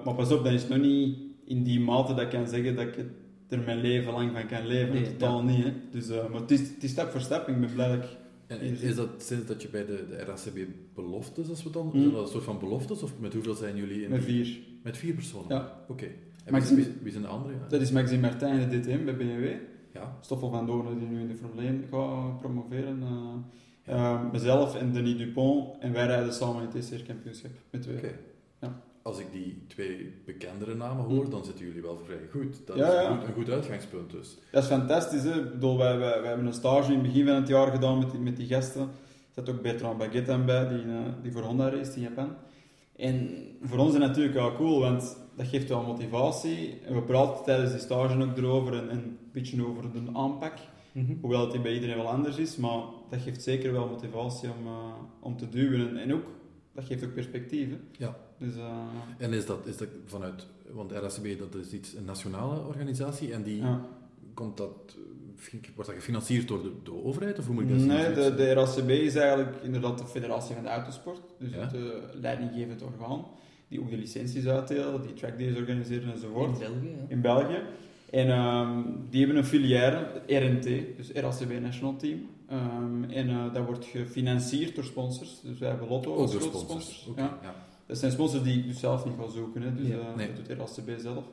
maar 0.05 0.15
pas 0.15 0.33
op, 0.33 0.45
dat 0.45 0.53
is 0.53 0.69
nog 0.69 0.79
niet 0.79 1.19
in 1.45 1.63
die 1.63 1.81
mate 1.81 2.15
dat 2.15 2.23
ik 2.25 2.31
kan 2.31 2.49
zeggen 2.49 2.77
dat 2.77 2.85
ik 2.87 2.95
het 2.95 3.07
er 3.49 3.59
mijn 3.61 3.81
leven 3.81 4.13
lang 4.13 4.33
van 4.33 4.47
kan 4.47 4.67
leven. 4.67 4.95
Nee, 4.95 5.03
Totaal 5.17 5.43
niet. 5.43 5.65
Hè. 5.65 5.73
Dus, 5.91 6.09
eh, 6.09 6.29
maar 6.29 6.41
het 6.41 6.51
is, 6.51 6.61
het 6.61 6.83
is 6.85 6.91
stap 6.91 7.11
voor 7.11 7.21
stap. 7.21 7.49
Ik 7.49 7.61
ben 7.61 7.73
blij 7.75 7.89
dat 7.89 8.05
ik... 8.05 8.09
En 8.47 8.61
is 8.61 8.95
dat 8.95 9.09
sinds 9.17 9.47
dat 9.47 9.63
je 9.63 9.69
bij 9.69 9.87
de, 9.87 10.05
de 10.11 10.17
RACB 10.17 10.59
beloftes, 10.95 11.49
als 11.49 11.63
we 11.63 11.71
dan, 11.71 11.87
Mm. 11.87 12.01
zijn 12.01 12.13
dat 12.13 12.23
een 12.23 12.29
soort 12.29 12.45
van 12.45 12.59
beloftes, 12.59 13.03
of 13.03 13.13
met 13.21 13.33
hoeveel 13.33 13.55
zijn 13.55 13.77
jullie 13.77 14.03
in? 14.03 14.11
Met 14.11 14.25
vier. 14.25 14.59
Met 14.83 14.97
vier 14.97 15.15
personen? 15.15 15.49
Ja. 15.49 15.85
Oké. 15.89 16.07
En 16.45 16.53
wie, 17.03 17.11
zijn 17.13 17.23
de 17.23 17.29
anderen? 17.29 17.57
Ja. 17.59 17.67
Dat 17.69 17.81
is 17.81 17.91
Maxime 17.91 18.21
Martin 18.21 18.49
in 18.49 18.69
de 18.69 18.81
DTM 18.81 19.05
bij 19.05 19.17
BMW. 19.17 19.51
ja. 19.95 20.17
Stoffel 20.21 20.51
van 20.51 20.67
Doornen 20.67 20.99
die 20.99 21.09
nu 21.09 21.21
in 21.21 21.29
de 21.29 21.35
Formule 21.37 21.63
1 21.67 21.85
gaat 21.91 22.39
promoveren. 22.39 23.03
eh, 23.03 23.95
eh, 23.95 24.21
mezelf 24.33 24.77
en 24.77 24.93
Denis 24.93 25.17
Dupont. 25.17 25.75
En 25.81 25.93
wij 25.93 26.07
rijden 26.07 26.33
samen 26.35 26.63
in 26.63 26.69
het 26.73 26.87
TCR-kampioenschap. 26.87 27.51
Met 27.71 27.83
twee. 27.83 27.97
Oké. 27.97 28.09
Als 29.09 29.19
ik 29.19 29.27
die 29.33 29.63
twee 29.67 30.13
bekendere 30.25 30.75
namen 30.75 31.05
hoor, 31.05 31.25
Mm. 31.25 31.31
dan 31.31 31.45
zitten 31.45 31.67
jullie 31.67 31.83
wel 31.83 32.01
vrij 32.05 32.29
goed. 32.31 32.67
Dat 32.67 32.77
Ja, 32.77 32.87
is 32.87 32.93
ja. 32.93 33.11
een 33.11 33.19
goed, 33.19 33.27
een 33.29 33.35
goed 33.35 33.51
uitgangspunt 33.51 34.11
dus. 34.11 34.39
Dat 34.53 34.63
is 34.63 34.69
fantastisch. 34.69 35.23
Hè? 35.23 35.39
Ik 35.41 35.51
bedoel, 35.51 35.79
wij, 35.79 35.99
wij, 35.99 36.21
wij 36.21 36.29
hebben 36.29 36.47
een 36.47 36.53
stage 36.53 36.93
in 36.93 36.99
het 36.99 37.07
begin 37.07 37.27
van 37.27 37.35
het 37.35 37.49
jaar 37.49 37.71
gedaan 37.71 37.99
met 37.99 38.11
die, 38.11 38.21
met 38.21 38.37
die 38.37 38.47
gasten. 38.47 38.81
Er 38.83 38.89
zat 39.45 39.49
ook 39.49 39.63
Bertrand 39.63 39.99
Baguette 39.99 40.33
aan 40.33 40.47
bij, 40.47 40.69
die, 40.69 40.83
eh, 40.83 40.99
die 41.23 41.33
voor 41.33 41.43
Honda 41.43 41.69
race 41.69 41.95
in 41.95 42.03
Japan. 42.03 42.29
En 42.97 43.31
voor 43.63 43.79
ons 43.79 43.93
is 43.93 43.99
dat 43.99 44.09
natuurlijk 44.09 44.35
wel 44.35 44.55
cool, 44.57 44.81
want 44.81 45.17
dat 45.37 45.47
geeft 45.47 45.69
wel 45.69 45.83
motivatie. 45.83 46.81
En 46.87 46.95
we 46.95 47.03
praten 47.03 47.45
tijdens 47.45 47.71
die 47.71 47.81
stage 47.81 48.23
ook 48.23 48.37
erover 48.37 48.73
en, 48.75 48.89
en 48.91 48.97
een 48.99 49.19
beetje 49.33 49.67
over 49.67 49.83
de 49.93 50.01
aanpak. 50.13 50.55
Mhm. 50.93 51.13
Hoewel 51.21 51.51
het 51.53 51.63
bij 51.63 51.75
iedereen 51.75 51.97
wel 51.97 52.09
anders 52.09 52.37
is, 52.37 52.57
maar 52.57 52.81
dat 53.11 53.21
geeft 53.21 53.43
zeker 53.43 53.73
wel 53.73 53.89
motivatie 53.89 54.49
om, 54.49 54.67
eh, 54.67 54.73
om 55.21 55.37
te 55.37 55.49
duwen. 55.49 55.89
En, 55.89 55.97
en 55.97 56.15
ook, 56.15 56.25
dat 56.79 56.87
geeft 56.87 57.05
ook 57.05 57.15
perspectief. 57.15 57.69
hè. 57.69 57.77
Ja. 58.05 58.17
Dus, 58.39 58.57
eh, 58.57 58.77
En 59.19 59.33
is 59.33 59.47
dat, 59.47 59.67
is 59.67 59.77
dat 59.77 59.89
vanuit, 60.07 60.47
want 60.73 60.93
RACB 60.93 61.39
dat 61.39 61.55
is 61.55 61.73
iets, 61.73 61.95
een 61.95 62.05
nationale 62.05 62.61
organisatie 62.67 63.33
en 63.33 63.43
die 63.43 63.57
ja. 63.63 63.81
komt 64.35 64.57
dat, 64.57 64.97
eh, 65.53 65.61
wordt 65.75 65.91
dat 65.91 65.99
gefinancierd 65.99 66.49
door 66.49 66.63
de, 66.63 66.73
de 66.83 67.05
overheid 67.05 67.39
of 67.39 67.47
hoe 67.47 67.55
moet 67.55 67.63
ik 67.63 67.69
dat 67.71 67.79
zien? 67.79 67.89
Nee, 67.89 68.13
de, 68.13 68.35
de 68.35 68.53
RACB 68.53 68.89
is 68.91 69.15
eigenlijk 69.15 69.57
inderdaad 69.63 69.99
de 69.99 70.07
federatie 70.07 70.55
van 70.55 70.65
de 70.65 70.71
autosport. 70.71 71.21
Dus 71.39 71.51
Ja. 71.53 71.59
het 71.61 71.75
eh, 71.75 71.81
leidinggevend 72.21 72.83
orgaan. 72.83 73.25
Die 73.69 73.81
ook 73.81 73.91
de 73.91 73.97
licenties 73.97 74.47
uitdelen, 74.47 75.03
die 75.03 75.15
trackdays 75.15 75.57
organiseren 75.57 76.03
In 76.03 76.11
enzovoort. 76.13 76.59
België, 76.59 76.89
ja. 76.89 77.05
In 77.09 77.21
België. 77.21 77.63
En 78.11 78.29
ehm, 78.31 78.83
die 79.11 79.19
hebben 79.21 79.37
een 79.39 79.45
filiaire, 79.49 80.07
RNT, 80.27 80.63
dus 80.97 81.11
RACB 81.15 81.61
National 81.61 81.97
Team. 81.97 82.19
Ehm, 82.49 83.05
en 83.05 83.29
eh, 83.29 83.53
dat 83.55 83.67
wordt 83.67 83.85
gefinancierd 83.85 84.75
door 84.75 84.85
sponsors. 84.85 85.41
Dus 85.41 85.59
wij 85.59 85.69
hebben 85.69 85.89
Lotto 85.89 86.13
Ook 86.15 86.19
als 86.21 86.35
grote 86.35 86.59
sponsors. 86.59 87.09
Ja. 87.17 87.39
ja. 87.43 87.55
Dat 87.87 87.99
zijn 87.99 88.13
sponsors 88.13 88.43
die 88.43 88.59
ik 88.59 88.67
dus 88.67 88.79
zelf 88.81 89.05
niet 89.05 89.15
ga 89.19 89.29
zoeken. 89.29 89.63
Hè. 89.63 89.75
Dus 89.75 89.87
Ja. 89.87 89.99
eh, 89.99 90.15
Nee. 90.17 90.33
dat 90.33 90.47
doet 90.47 90.59
RACB 90.59 91.01
zelf. 91.01 91.25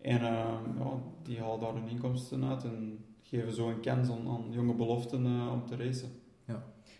En 0.00 0.16
ehm, 0.20 0.78
ja, 0.78 1.02
die 1.22 1.38
halen 1.40 1.60
daar 1.60 1.74
hun 1.74 1.88
inkomsten 1.88 2.44
uit 2.44 2.64
en 2.64 3.04
geven 3.22 3.52
zo 3.52 3.68
een 3.68 3.80
kans 3.80 4.08
aan, 4.10 4.28
aan 4.28 4.44
jonge 4.50 4.74
beloften 4.74 5.26
eh, 5.26 5.52
om 5.52 5.66
te 5.66 5.76
racen. 5.76 6.10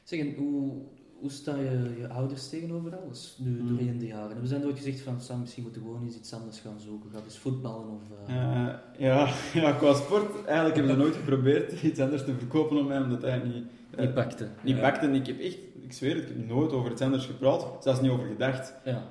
Zeg, 0.05 0.21
en 0.21 0.35
hoe, 0.35 0.73
hoe 1.20 1.30
sta 1.30 1.56
je 1.56 1.94
je 1.98 2.09
ouders 2.09 2.48
tegenover 2.48 2.96
alles, 2.96 3.37
nu 3.38 3.59
Hmm. 3.59 3.68
doorheen 3.68 3.98
de 3.98 4.06
jaren? 4.06 4.30
Hebben 4.30 4.48
ze 4.48 4.59
nooit 4.59 4.76
gezegd 4.76 5.00
van, 5.00 5.20
Sam, 5.20 5.40
misschien 5.40 5.62
moeten 5.62 5.83
we 5.83 5.88
gewoon 5.88 6.04
eens 6.04 6.16
iets 6.16 6.33
anders 6.35 6.61
gaan 6.61 6.80
zoeken, 6.80 7.11
ga 7.11 7.18
eens 7.24 7.38
voetballen 7.38 7.88
of... 7.88 8.02
eh, 8.26 8.68
ja, 8.98 9.28
ja, 9.54 9.72
qua 9.72 9.94
sport, 9.94 10.44
eigenlijk 10.44 10.76
hebben 10.76 10.94
ze 10.94 11.00
nooit 11.00 11.14
geprobeerd 11.16 11.83
iets 11.83 12.00
anders 12.00 12.24
te 12.24 12.35
verkopen 12.38 12.76
op 12.76 12.87
mij, 12.88 12.96
omdat 13.02 13.16
het 13.22 13.24
eigenlijk 13.30 13.54
niet, 13.54 13.66
eh, 13.90 14.00
niet 14.00 14.14
pakte. 14.14 14.48
niet 14.62 14.76
ja. 14.76 14.83
pakte. 14.83 15.06
En 15.06 15.14
ik 15.14 15.26
heb 15.26 15.40
echt, 15.40 15.59
ik 15.80 15.92
zweer 15.92 16.14
het, 16.14 16.30
ik 16.30 16.37
heb 16.37 16.48
nooit 16.48 16.72
over 16.72 16.90
iets 16.90 17.02
anders 17.02 17.26
gepraat, 17.26 17.66
zelfs 17.80 18.00
niet 18.00 18.11
over 18.11 18.26
gedacht. 18.26 18.74
Ja. 18.85 19.02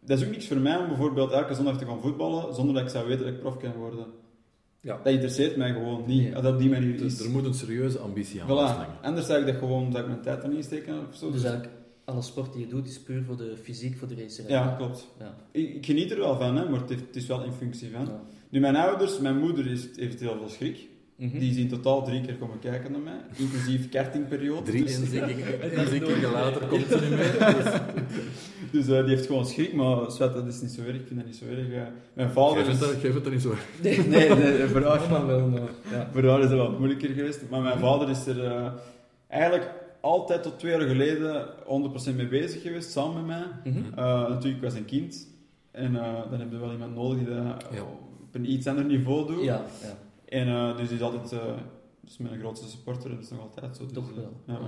Dat 0.00 0.18
is 0.18 0.24
ook 0.24 0.30
niks 0.30 0.46
voor 0.48 0.56
mij 0.56 0.76
om 0.76 0.86
bijvoorbeeld 0.88 1.30
elke 1.30 1.54
zondag 1.54 1.78
te 1.78 1.84
gaan 1.86 2.00
voetballen, 2.00 2.54
zonder 2.54 2.74
dat 2.74 2.82
ik 2.84 2.88
zou 2.88 3.06
weten 3.08 3.24
dat 3.24 3.34
ik 3.34 3.40
prof 3.40 3.56
kan 3.56 3.72
worden. 3.72 4.06
Ja. 4.80 4.96
Dat 5.02 5.12
interesseert 5.12 5.56
mij 5.56 5.72
gewoon 5.72 6.02
niet, 6.06 6.32
dat 6.32 6.44
op 6.46 6.58
die 6.58 6.68
manier 6.70 6.96
Dus 6.98 7.12
is. 7.18 7.24
er 7.24 7.30
moet 7.30 7.44
een 7.44 7.54
serieuze 7.54 7.98
ambitie 7.98 8.40
aan 8.42 8.46
Voilà. 8.46 8.50
vasthangen. 8.50 9.02
Anders 9.02 9.26
zou 9.26 9.40
ik 9.40 9.46
dat 9.46 9.56
gewoon, 9.56 9.90
zou 9.92 10.02
ik 10.04 10.08
mijn 10.10 10.22
tijd 10.22 10.42
erin 10.44 10.62
steken 10.62 10.94
of 11.08 11.16
zo. 11.16 11.30
Dus 11.30 11.42
eigenlijk, 11.44 11.72
alle 12.04 12.22
sport 12.22 12.52
die 12.52 12.62
je 12.62 12.68
doet 12.68 12.88
is 12.88 13.00
puur 13.00 13.22
voor 13.24 13.36
de 13.36 13.54
fysiek, 13.62 13.96
voor 13.96 14.08
de 14.08 14.14
racerij. 14.14 14.50
ja, 14.50 14.74
klopt. 14.76 15.08
Ja. 15.18 15.34
Ik, 15.50 15.74
ik 15.74 15.86
geniet 15.86 16.10
er 16.10 16.18
wel 16.18 16.36
van, 16.36 16.56
hè, 16.56 16.68
maar 16.68 16.80
het, 16.80 16.88
heeft- 16.88 17.06
het 17.06 17.16
is 17.16 17.26
wel 17.26 17.42
in 17.44 17.52
functie 17.52 17.90
van. 17.90 18.04
Ja. 18.04 18.20
Nu, 18.48 18.60
mijn 18.60 18.76
ouders, 18.76 19.18
mijn 19.20 19.38
moeder 19.38 19.66
is, 19.66 19.88
heeft 19.96 20.20
heel 20.20 20.36
veel 20.38 20.48
schrik. 20.48 20.88
Mhm. 21.18 21.38
Die 21.38 21.52
zien 21.54 21.68
totaal 21.68 22.04
drie 22.04 22.20
keer 22.20 22.34
komen 22.34 22.58
kijken 22.58 22.92
naar 22.92 23.00
mij, 23.00 23.20
inclusief 23.36 23.88
kartingperiode. 23.88 24.62
Drie 24.70 24.82
Dus- 24.84 24.98
inzinkingen 24.98 26.30
later 26.40 26.66
komt 26.66 26.86
ze 26.88 26.98
niet 27.00 27.10
meer. 27.10 27.82
Dus 28.72 28.86
eh, 28.88 29.00
die 29.04 29.14
heeft 29.14 29.26
gewoon 29.26 29.46
schrik, 29.46 29.72
maar 29.72 30.10
zwet, 30.10 30.34
dat 30.34 30.46
is 30.46 30.60
niet 30.60 30.70
zo 30.70 30.80
erg. 30.80 30.94
Ik 30.96 31.06
vind 31.06 31.18
dat 31.18 31.26
niet 31.28 31.36
zo 31.36 31.44
erg. 31.44 31.68
eh. 31.72 31.82
Mijn 32.12 32.30
vader 32.30 32.64
Geef 32.64 32.66
het, 32.72 32.80
is... 32.82 32.88
er- 32.94 32.98
geef 33.00 33.14
het 33.14 33.26
er 33.26 33.32
niet 33.32 33.42
zo. 33.42 33.54
Nee, 33.82 33.98
Nee, 33.98 34.28
nee, 34.34 34.66
voor 34.66 34.82
haar, 34.82 35.26
wel, 35.26 35.48
maar... 35.48 35.60
Ja. 35.90 36.08
voor 36.12 36.24
haar 36.24 36.40
is 36.42 36.48
dat 36.48 36.58
wat 36.58 36.78
moeilijker 36.78 37.08
geweest. 37.08 37.40
Maar 37.50 37.60
mijn 37.62 37.78
vader 37.78 38.08
is 38.10 38.26
er 38.26 38.44
eh, 38.44 38.66
eigenlijk 39.28 39.70
altijd 40.00 40.42
tot 40.42 40.58
twee 40.58 40.72
jaar 40.72 40.80
geleden 40.88 41.46
100% 42.12 42.16
mee 42.16 42.28
bezig 42.28 42.62
geweest, 42.62 42.90
samen 42.90 43.26
met 43.26 43.26
mij. 43.26 43.72
Mhm. 43.72 43.78
Eh, 43.98 44.04
natuurlijk, 44.28 44.56
ik 44.56 44.62
was 44.62 44.74
een 44.74 44.84
kind. 44.84 45.26
En 45.70 45.96
eh, 45.96 46.14
dan 46.30 46.40
heb 46.40 46.50
je 46.50 46.58
wel 46.58 46.72
iemand 46.72 46.94
nodig 46.94 47.18
die 47.18 47.26
dat 47.26 47.64
Ja. 47.74 47.82
op 47.82 48.28
een 48.34 48.50
iets 48.52 48.66
ander 48.66 48.84
niveau 48.84 49.26
doet. 49.26 49.44
Ja, 49.44 49.64
ja. 49.82 49.96
En 50.28 50.48
eh, 50.48 50.76
dus 50.76 50.88
die 50.88 50.96
is 50.96 51.02
altijd... 51.02 51.32
eh 51.32 51.38
is 52.06 52.18
mijn 52.18 52.38
grootste 52.40 52.68
supporter 52.68 53.10
en 53.10 53.14
dat 53.16 53.24
is 53.24 53.30
nog 53.30 53.40
altijd 53.40 53.76
zo. 53.76 53.84
Dus, 53.84 53.92
Toch 53.92 54.10
eh, 54.10 54.16
wel. 54.16 54.32
ja, 54.46 54.52
ja, 54.54 54.58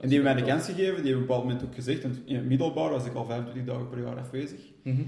En 0.00 0.08
die 0.08 0.18
hebben 0.18 0.34
mij 0.34 0.42
de 0.44 0.48
kans 0.50 0.64
gegeven, 0.64 0.82
die 0.84 0.86
hebben 0.94 1.04
op 1.12 1.20
een 1.20 1.26
bepaald 1.26 1.42
moment 1.44 1.64
ook 1.64 1.74
gezegd, 1.74 2.02
want 2.02 2.18
in 2.24 2.34
het 2.36 2.44
middelbaar 2.44 2.90
was 2.90 3.06
ik 3.06 3.14
al 3.14 3.24
25 3.24 3.64
dagen 3.72 3.88
per 3.88 4.00
jaar 4.02 4.18
afwezig. 4.18 4.60
Mhm. 4.82 5.00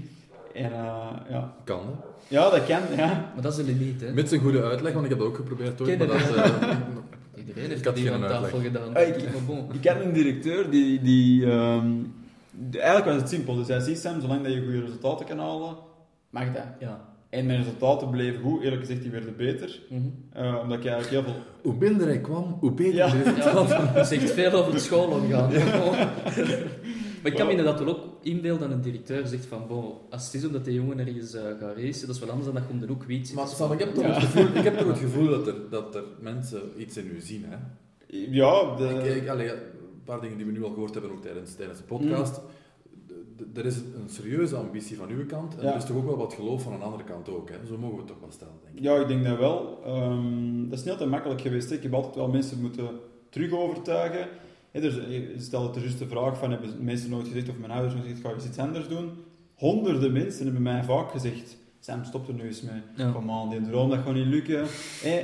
En 0.53 0.71
eh, 0.73 1.07
ja. 1.29 1.55
Kan, 1.63 1.79
hè. 1.79 2.35
ja, 2.35 2.49
dat 2.49 2.65
kan, 2.65 2.81
ja. 2.97 3.31
Maar 3.33 3.41
dat 3.41 3.51
is 3.57 3.65
de 3.65 3.71
limiet, 3.71 4.01
hè. 4.01 4.13
Met 4.13 4.29
zijn 4.29 4.41
goede 4.41 4.63
uitleg, 4.63 4.93
want 4.93 5.03
ik 5.05 5.09
heb 5.11 5.19
dat 5.19 5.27
ook 5.27 5.35
geprobeerd 5.35 5.81
ooit. 5.81 5.97
Maar 5.97 6.07
dat, 6.07 6.17
Iedereen 7.35 7.63
Ik 7.63 7.69
heeft 7.69 7.85
had 7.85 7.95
die 7.95 8.07
geen 8.07 8.23
aan 8.23 8.29
tafel 8.29 8.59
gedaan. 8.59 8.95
Ah, 8.95 9.07
ik-. 9.07 9.15
Ik 9.73 9.81
ken 9.81 10.05
een 10.05 10.13
directeur 10.13 10.69
die... 10.69 11.01
die 11.01 11.51
ehm, 11.51 11.91
die- 12.51 12.79
eigenlijk 12.81 13.11
was 13.11 13.21
het 13.21 13.29
simpel, 13.29 13.55
dus 13.55 13.67
hij 13.67 13.79
ziet 13.79 13.97
Sam, 13.97 14.21
zolang 14.21 14.43
dat 14.43 14.53
je 14.53 14.61
goede 14.63 14.81
resultaten 14.81 15.25
kan 15.25 15.39
halen, 15.39 15.75
mag 16.29 16.51
dat. 16.53 16.63
Ja. 16.79 17.07
En 17.29 17.45
mijn 17.45 17.57
resultaten 17.57 18.09
bleven 18.09 18.41
goed, 18.41 18.61
eerlijk 18.63 18.81
gezegd, 18.81 19.01
die 19.01 19.11
werden 19.11 19.35
beter. 19.37 19.79
Mhm. 19.89 20.01
Eh, 20.33 20.59
omdat 20.61 20.77
ik 20.79 20.85
eigenlijk 20.85 21.09
heel 21.25 21.33
veel... 21.33 21.41
hoe 21.63 21.79
minder 21.79 22.07
hij 22.07 22.19
kwam, 22.19 22.57
hoe 22.59 22.71
beter 22.71 22.93
Ja. 22.95 23.93
dat 23.93 24.07
zegt 24.07 24.31
veel 24.31 24.51
over 24.51 24.73
het 24.73 24.81
schoolorgaan. 24.81 25.51
maar 27.21 27.31
ik 27.31 27.35
kan 27.35 27.45
me 27.45 27.51
inderdaad 27.51 27.79
wel 27.79 27.87
ook 27.87 28.05
inbeelden 28.21 28.67
dat 28.69 28.77
een 28.77 28.83
directeur 28.83 29.27
zegt 29.27 29.45
van, 29.45 29.67
bon, 29.67 29.93
als 30.09 30.25
het 30.25 30.33
is 30.33 30.45
omdat 30.45 30.65
die 30.65 30.73
jongen 30.73 30.99
ergens 30.99 31.33
eh 31.33 31.41
gaat 31.59 31.75
racen, 31.77 32.07
dat 32.07 32.15
is 32.15 32.21
wel 32.21 32.29
anders 32.29 32.45
dan 32.45 32.55
dat 32.55 32.63
je 32.67 32.73
om 32.73 32.79
de 32.79 32.87
hoek 32.87 33.03
zit. 33.07 33.33
Maar 33.33 33.47
Sam, 33.47 33.71
ik 33.71 33.79
heb 33.79 33.93
toch 33.93 34.03
Ja. 34.03 34.09
het 34.13 34.23
gevoel, 34.23 34.45
ik 34.55 34.63
heb 34.63 34.77
toch 34.77 34.87
het 34.87 34.97
gevoel 34.97 35.27
dat, 35.29 35.47
er, 35.47 35.55
dat 35.69 35.95
er 35.95 36.03
mensen 36.19 36.61
iets 36.77 36.97
in 36.97 37.11
u 37.15 37.19
zien. 37.21 37.45
Hè? 37.47 37.55
Ja, 38.29 38.75
de... 38.75 38.87
Ik, 39.03 39.21
ik, 39.21 39.27
allee, 39.29 39.49
een 39.51 39.57
paar 40.05 40.21
dingen 40.21 40.37
die 40.37 40.45
we 40.45 40.51
nu 40.51 40.63
al 40.63 40.69
gehoord 40.73 40.93
hebben, 40.93 41.11
ook 41.11 41.21
tijdens, 41.21 41.55
tijdens 41.55 41.77
de 41.79 41.83
podcast. 41.85 42.33
D- 42.33 42.37
d- 42.37 42.41
Er 43.55 43.65
is 43.65 43.75
een 43.77 44.09
serieuze 44.09 44.55
ambitie 44.55 44.97
van 44.97 45.09
uw 45.09 45.25
kant 45.25 45.57
en 45.57 45.63
Ja. 45.63 45.69
er 45.71 45.77
is 45.77 45.85
toch 45.85 45.97
ook 45.97 46.05
wel 46.05 46.17
wat 46.17 46.33
geloof 46.33 46.61
van 46.63 46.73
een 46.73 46.81
andere 46.81 47.03
kant 47.03 47.29
ook. 47.29 47.49
Hè? 47.49 47.55
Zo 47.67 47.77
mogen 47.77 47.95
we 47.95 48.01
het 48.01 48.07
toch 48.11 48.19
wel 48.19 48.31
stellen, 48.31 48.53
denk 48.63 48.77
ik. 48.77 48.83
Ja, 48.83 48.95
ik 48.95 49.07
denk 49.07 49.23
dat 49.25 49.37
wel. 49.37 49.79
Ehm, 49.85 50.63
dat 50.69 50.77
is 50.77 50.83
niet 50.83 50.91
altijd 50.93 51.09
makkelijk 51.09 51.41
geweest. 51.41 51.69
hè. 51.69 51.75
Ik 51.75 51.83
heb 51.83 51.93
altijd 51.93 52.15
wel 52.15 52.27
mensen 52.27 52.61
moeten 52.61 52.89
terug 53.29 53.51
overtuigen. 53.51 54.27
Hè, 54.71 54.81
dus, 54.81 54.95
je 54.95 55.33
stelt 55.37 55.75
er 55.75 55.81
juist 55.81 55.99
de 55.99 56.07
vraag 56.07 56.37
van, 56.37 56.51
hebben 56.51 56.69
mensen 56.83 57.09
nooit 57.09 57.27
gezegd, 57.27 57.49
of 57.49 57.57
mijn 57.57 57.71
ouders 57.71 57.93
nooit 57.93 58.05
gezegd, 58.05 58.21
ga 58.25 58.29
je 58.41 58.47
iets 58.47 58.57
anders 58.57 58.87
doen? 58.87 59.09
Honderden 59.55 60.11
mensen 60.11 60.43
hebben 60.43 60.61
mij 60.61 60.83
vaak 60.83 61.11
gezegd, 61.11 61.57
Sam, 61.79 62.03
stop 62.03 62.27
er 62.27 62.33
nu 62.33 62.43
eens 62.43 62.61
mee. 62.61 62.81
Ja. 62.95 63.11
Kom 63.11 63.31
aan, 63.31 63.49
die 63.49 63.61
droom, 63.61 63.89
dat 63.89 63.99
gaat 63.99 64.13
niet 64.13 64.25
lukken. 64.25 64.61
Eh, 65.03 65.17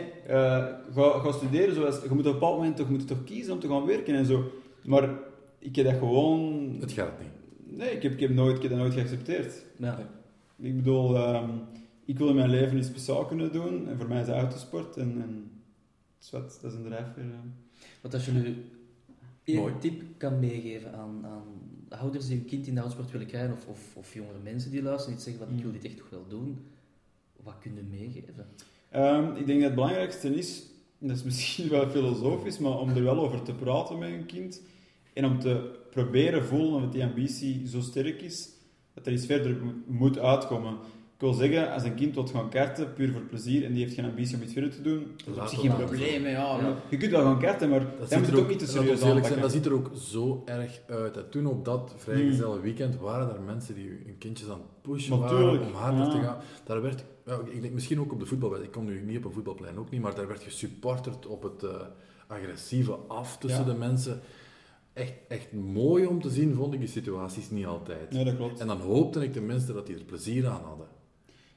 ga, 0.93 1.19
ga 1.19 1.31
studeren, 1.31 1.75
zoals, 1.75 1.95
je 1.95 2.09
moet 2.09 2.19
op 2.19 2.25
een 2.25 2.31
bepaald 2.31 2.57
moment 2.57 2.75
toch, 2.75 2.89
moet 2.89 3.07
toch 3.07 3.23
kiezen 3.23 3.53
om 3.53 3.59
te 3.59 3.67
gaan 3.67 3.85
werken 3.85 4.15
en 4.15 4.25
zo. 4.25 4.43
Maar 4.83 5.09
ik 5.59 5.75
heb 5.75 5.85
dat 5.85 5.95
gewoon... 5.97 6.75
Het 6.79 6.91
gaat 6.91 7.19
niet. 7.19 7.29
Nee, 7.75 7.89
ik 7.89 8.03
heb, 8.03 8.11
ik 8.11 8.19
heb, 8.19 8.29
nooit, 8.29 8.55
ik 8.55 8.61
heb 8.61 8.71
dat 8.71 8.79
nooit 8.79 8.93
geaccepteerd. 8.93 9.63
Ja. 9.77 9.99
Ik 10.55 10.75
bedoel, 10.75 11.15
ehm, 11.15 11.49
ik 12.05 12.17
wil 12.17 12.29
in 12.29 12.35
mijn 12.35 12.49
leven 12.49 12.77
iets 12.77 12.87
speciaal 12.87 13.25
kunnen 13.25 13.51
doen. 13.51 13.87
En 13.87 13.97
voor 13.97 14.07
mij 14.07 14.21
is 14.21 14.27
het 14.27 14.35
autosport. 14.35 14.97
En, 14.97 15.21
en 15.21 15.51
dat 16.31 16.63
is 16.63 16.73
een 16.73 16.83
drijfveer. 16.83 17.23
ja. 17.23 17.43
Want 18.01 18.13
als 18.13 18.25
je 18.25 18.31
nu 18.31 18.55
één 19.43 19.59
Mooi. 19.59 19.73
tip 19.79 20.01
kan 20.17 20.39
meegeven 20.39 20.93
aan, 20.93 21.25
aan 21.25 21.43
ouders 21.89 22.27
die 22.27 22.37
hun 22.37 22.45
kind 22.45 22.67
in 22.67 22.73
de 22.73 22.79
autosport 22.79 23.11
willen 23.11 23.27
krijgen, 23.27 23.53
of, 23.53 23.67
of, 23.67 23.95
of 23.95 24.13
jongere 24.13 24.39
mensen 24.43 24.71
die 24.71 24.81
luisteren, 24.81 25.15
die 25.15 25.23
zeggen 25.23 25.45
van, 25.45 25.57
ik 25.57 25.63
wil 25.63 25.71
dit 25.71 25.83
echt 25.83 25.97
toch 25.97 26.09
wel 26.09 26.27
doen, 26.27 26.57
wat 27.43 27.55
kun 27.59 27.75
je 27.75 27.97
meegeven? 27.97 28.45
Ehm, 28.89 29.35
ik 29.35 29.45
denk 29.45 29.59
dat 29.59 29.67
het 29.67 29.75
belangrijkste 29.75 30.35
is, 30.35 30.65
en 30.99 31.07
dat 31.07 31.17
is 31.17 31.23
misschien 31.29 31.69
wel 31.69 31.89
filosofisch, 31.89 32.57
maar 32.57 32.79
om 32.79 32.89
er 32.89 33.03
wel 33.03 33.19
over 33.19 33.41
te 33.41 33.53
praten 33.53 33.97
met 33.97 34.09
een 34.09 34.25
kind. 34.25 34.61
En 35.15 35.25
om 35.25 35.39
te 35.39 35.69
proberen 35.89 36.45
voelen 36.45 36.83
of 36.83 36.89
die 36.89 37.03
ambitie 37.03 37.67
zo 37.67 37.79
sterk 37.81 38.21
is, 38.21 38.49
dat 38.93 39.05
er 39.05 39.13
iets 39.13 39.25
verder 39.25 39.57
moet, 39.85 40.19
uitkomen. 40.19 40.73
Ik 41.15 41.21
wil 41.21 41.33
zeggen, 41.33 41.73
als 41.73 41.83
een 41.83 41.95
kind 41.95 42.13
wil 42.15 42.27
gaan 42.27 42.49
karten, 42.49 42.93
puur 42.93 43.11
voor 43.11 43.21
plezier, 43.21 43.65
en 43.65 43.73
die 43.73 43.83
heeft 43.83 43.95
geen 43.95 44.05
ambitie 44.05 44.35
om 44.35 44.41
iets 44.43 44.53
verder 44.53 44.71
te 44.71 44.81
doen, 44.81 45.07
dat 45.25 45.35
is 45.35 45.41
op 45.41 45.47
zich 45.47 45.59
geen 45.59 45.75
probleem. 45.75 46.23
Ja, 46.25 46.57
Ja. 46.57 46.75
Je 46.89 46.97
kunt 46.97 47.11
wel 47.11 47.21
gaan 47.21 47.39
karten, 47.39 47.69
maar 47.69 47.79
Dat 47.79 47.99
moet 47.99 48.11
er 48.11 48.19
het 48.33 48.35
ook, 48.35 48.47
niet 48.49 48.59
te 48.59 48.67
serieus 48.67 48.99
zijn, 48.99 49.11
aanpakken. 49.15 49.41
dat 49.41 49.51
ziet 49.51 49.65
er 49.65 49.73
ook 49.73 49.91
zo 49.95 50.41
erg 50.45 50.81
uit. 50.87 51.15
Hè. 51.15 51.23
Toen 51.23 51.45
op 51.45 51.65
dat 51.65 51.93
vrijgezelle 51.97 52.59
weekend 52.59 52.97
waren 52.99 53.33
er 53.35 53.41
mensen 53.41 53.75
die 53.75 53.87
hun 54.05 54.15
kindjes 54.17 54.49
aan 54.49 54.59
het 54.59 54.81
pushen 54.81 55.19
Natuurlijk, 55.19 55.63
waren 55.63 55.67
om 55.67 55.73
harder 55.73 56.05
ja. 56.05 56.09
te 56.11 56.17
gaan. 56.19 56.37
Daar 56.63 56.81
werd, 56.81 57.03
ja, 57.25 57.39
ik 57.51 57.61
denk 57.61 57.73
misschien 57.73 57.99
ook 57.99 58.11
op 58.11 58.19
de 58.19 58.25
voetbal, 58.25 58.61
ik 58.61 58.71
kom 58.71 58.85
nu 58.85 59.01
niet 59.01 59.17
op 59.17 59.25
een 59.25 59.31
voetbalplein 59.31 59.77
ook 59.77 59.89
niet, 59.89 60.01
maar 60.01 60.15
daar 60.15 60.27
werd 60.27 60.43
gesupporterd 60.43 61.25
op 61.25 61.43
het 61.43 61.63
eh, 61.63 61.69
agressieve 62.27 62.93
af 63.07 63.37
tussen 63.37 63.65
Ja. 63.65 63.71
de 63.71 63.77
mensen. 63.77 64.19
Echt, 64.95 65.13
echt 65.27 65.53
mooi 65.53 66.05
om 66.05 66.21
te 66.21 66.29
zien, 66.29 66.53
vond 66.55 66.73
ik 66.73 66.79
die 66.79 66.89
situaties 66.89 67.49
niet 67.49 67.65
altijd. 67.65 68.11
Nee, 68.11 68.23
dat 68.25 68.35
klopt. 68.35 68.59
En 68.59 68.67
dan 68.67 68.79
hoopte 68.79 69.23
ik 69.23 69.33
tenminste 69.33 69.73
dat 69.73 69.87
die 69.87 69.95
er 69.95 70.03
plezier 70.03 70.47
aan 70.47 70.61
hadden. 70.63 70.87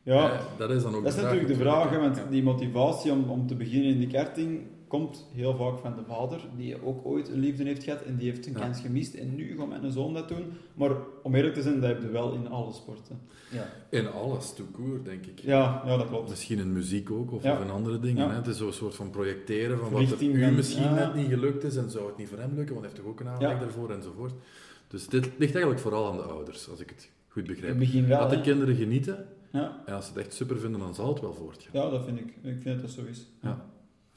Ja, 0.03 0.33
Eh, 0.33 0.40
dat 0.59 0.70
is 0.70 0.83
dan 0.83 0.94
ook 0.94 1.05
Dat 1.05 1.14
is 1.14 1.20
natuurlijk 1.22 1.48
de 1.48 1.57
vraag, 1.57 1.90
hè, 1.90 1.98
want 2.01 2.20
die 2.31 2.42
motivatie 2.42 3.12
om, 3.12 3.31
om 3.31 3.46
te 3.46 3.55
beginnen 3.55 3.90
in 3.90 3.98
die 3.98 4.09
karting 4.09 4.61
komt 4.88 5.27
heel 5.33 5.57
vaak 5.57 5.79
van 5.79 5.94
de 5.96 6.03
vader, 6.07 6.40
die 6.57 6.85
ook 6.85 7.07
ooit 7.07 7.29
een 7.29 7.38
liefde 7.38 7.64
heeft 7.64 7.85
gehad 7.85 8.03
en 8.03 8.16
die 8.16 8.31
heeft 8.31 8.46
een 8.46 8.53
Ja. 8.53 8.59
kans 8.59 8.81
gemist 8.81 9.14
en 9.14 9.35
nu 9.35 9.57
gaat 9.59 9.68
mijn 9.68 9.92
zoon 9.92 10.14
dat 10.14 10.29
doen. 10.29 10.44
Maar 10.74 10.90
om 11.22 11.35
eerlijk 11.35 11.55
te 11.55 11.62
zijn, 11.62 11.81
dat 11.81 11.90
heb 11.90 12.03
je 12.03 12.09
wel 12.11 12.33
in 12.33 12.48
alle 12.48 12.72
sporten. 12.72 13.20
Ja. 13.51 13.66
In 13.90 14.09
alles, 14.11 14.53
tout 14.55 14.70
court, 14.72 15.05
denk 15.05 15.27
ik. 15.27 15.38
Ja, 15.38 15.83
ja 15.87 15.96
dat 15.96 16.07
klopt. 16.09 16.29
Misschien 16.29 16.59
in 16.59 16.72
muziek 16.72 17.11
ook, 17.11 17.33
of, 17.33 17.42
Ja. 17.42 17.53
of 17.53 17.61
in 17.64 17.70
andere 17.70 18.01
dingen. 18.01 18.24
Ja. 18.24 18.31
Hè? 18.31 18.37
Het 18.37 18.46
is 18.46 18.57
zo'n 18.57 18.72
soort 18.72 18.94
van 18.94 19.11
projecteren 19.11 19.79
van 19.79 19.90
wat 19.90 20.11
er 20.11 20.22
u 20.22 20.51
misschien 20.51 20.83
ja. 20.83 20.94
net 20.94 21.14
niet 21.14 21.29
gelukt 21.29 21.64
is 21.64 21.77
en 21.77 21.90
zou 21.90 22.07
het 22.07 22.16
niet 22.16 22.29
voor 22.29 22.38
hem 22.38 22.55
lukken, 22.55 22.74
want 22.74 22.87
hij 22.87 22.90
heeft 22.94 22.96
toch 23.05 23.12
ook 23.12 23.20
een 23.20 23.29
aanleg 23.29 23.51
Ja. 23.51 23.59
daarvoor 23.59 23.90
enzovoort. 23.90 24.33
Dus 24.88 25.07
dit 25.09 25.24
ligt 25.24 25.53
eigenlijk 25.53 25.81
vooral 25.81 26.07
aan 26.11 26.16
de 26.16 26.22
ouders, 26.22 26.70
als 26.70 26.81
ik 26.81 26.88
het 26.90 27.11
goed 27.29 27.42
In 27.42 27.48
begrijp. 27.48 27.70
het 27.70 27.79
begin 27.79 28.07
wel, 28.07 28.18
Laat 28.20 28.31
de 28.31 28.37
hè. 28.37 28.42
kinderen 28.42 28.74
genieten 28.77 29.27
Ja. 29.53 29.83
en 29.87 29.94
als 29.94 30.05
ze 30.07 30.12
het 30.14 30.20
echt 30.24 30.35
super 30.35 30.59
vinden, 30.59 30.81
dan 30.81 30.94
zal 30.94 31.09
het 31.09 31.20
wel 31.20 31.35
voortgaan. 31.35 31.70
ja, 31.83 31.90
dat 31.90 32.05
vind 32.05 32.18
ik. 32.18 32.27
Ik 32.27 32.62
vind 32.62 32.64
dat 32.64 32.81
dat 32.81 32.90
zo 32.90 33.01
is. 33.11 33.27
Ja. 33.42 33.64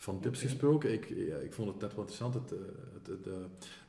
Van 0.01 0.19
tips 0.19 0.41
gesproken, 0.41 0.93
ik, 0.93 1.07
ja, 1.09 1.35
ik 1.35 1.53
vond 1.53 1.67
het 1.67 1.81
net 1.81 1.95
wel 1.95 2.05
interessant, 2.05 2.33
het, 2.33 2.51
eh, 2.51 2.57
het, 2.93 3.07
het, 3.07 3.27
eh, 3.27 3.33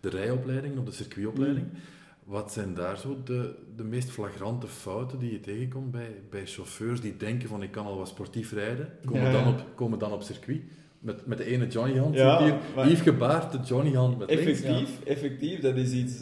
de 0.01 0.09
rijopleiding 0.09 0.79
of 0.79 0.85
de 0.85 0.93
circuitopleiding. 0.93 1.67
Mm. 1.67 1.79
Wat 2.25 2.53
zijn 2.53 2.75
daar 2.75 2.99
zo 2.99 3.21
de, 3.25 3.55
de 3.77 3.85
meest 3.85 4.11
flagrante 4.11 4.67
fouten 4.67 5.19
die 5.19 5.33
je 5.33 5.41
tegenkomt 5.41 5.91
bij, 5.91 6.23
bij 6.31 6.47
chauffeurs 6.47 7.01
die 7.01 7.17
denken 7.17 7.49
van 7.49 7.63
ik 7.63 7.71
kan 7.71 7.87
al 7.87 7.97
wat 7.97 8.09
sportief 8.09 8.53
rijden, 8.53 8.93
komen, 9.05 9.23
Ja. 9.23 9.33
dan, 9.33 9.47
op, 9.49 9.65
komen 9.75 9.99
dan 9.99 10.13
op 10.13 10.23
circuit 10.23 10.63
met, 10.99 11.27
met 11.27 11.39
de 11.39 11.45
ene 11.45 11.67
Johnny 11.67 11.99
hand, 11.99 12.15
Ja, 12.15 12.43
hier, 12.43 12.87
Yves 12.87 13.01
gebaard, 13.01 13.53
de 13.53 13.59
Johnny 13.59 13.93
hand 13.93 14.19
met 14.19 14.29
links. 14.31 14.45
Effectief, 14.45 15.05
effectief, 15.05 15.61
dat 15.61 15.77
is 15.77 15.93
iets... 15.93 16.15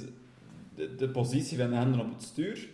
De, 0.74 0.94
de 0.94 1.08
positie 1.08 1.58
van 1.58 1.70
de 1.70 1.76
handen 1.76 2.00
op 2.00 2.12
het 2.12 2.22
stuur, 2.22 2.68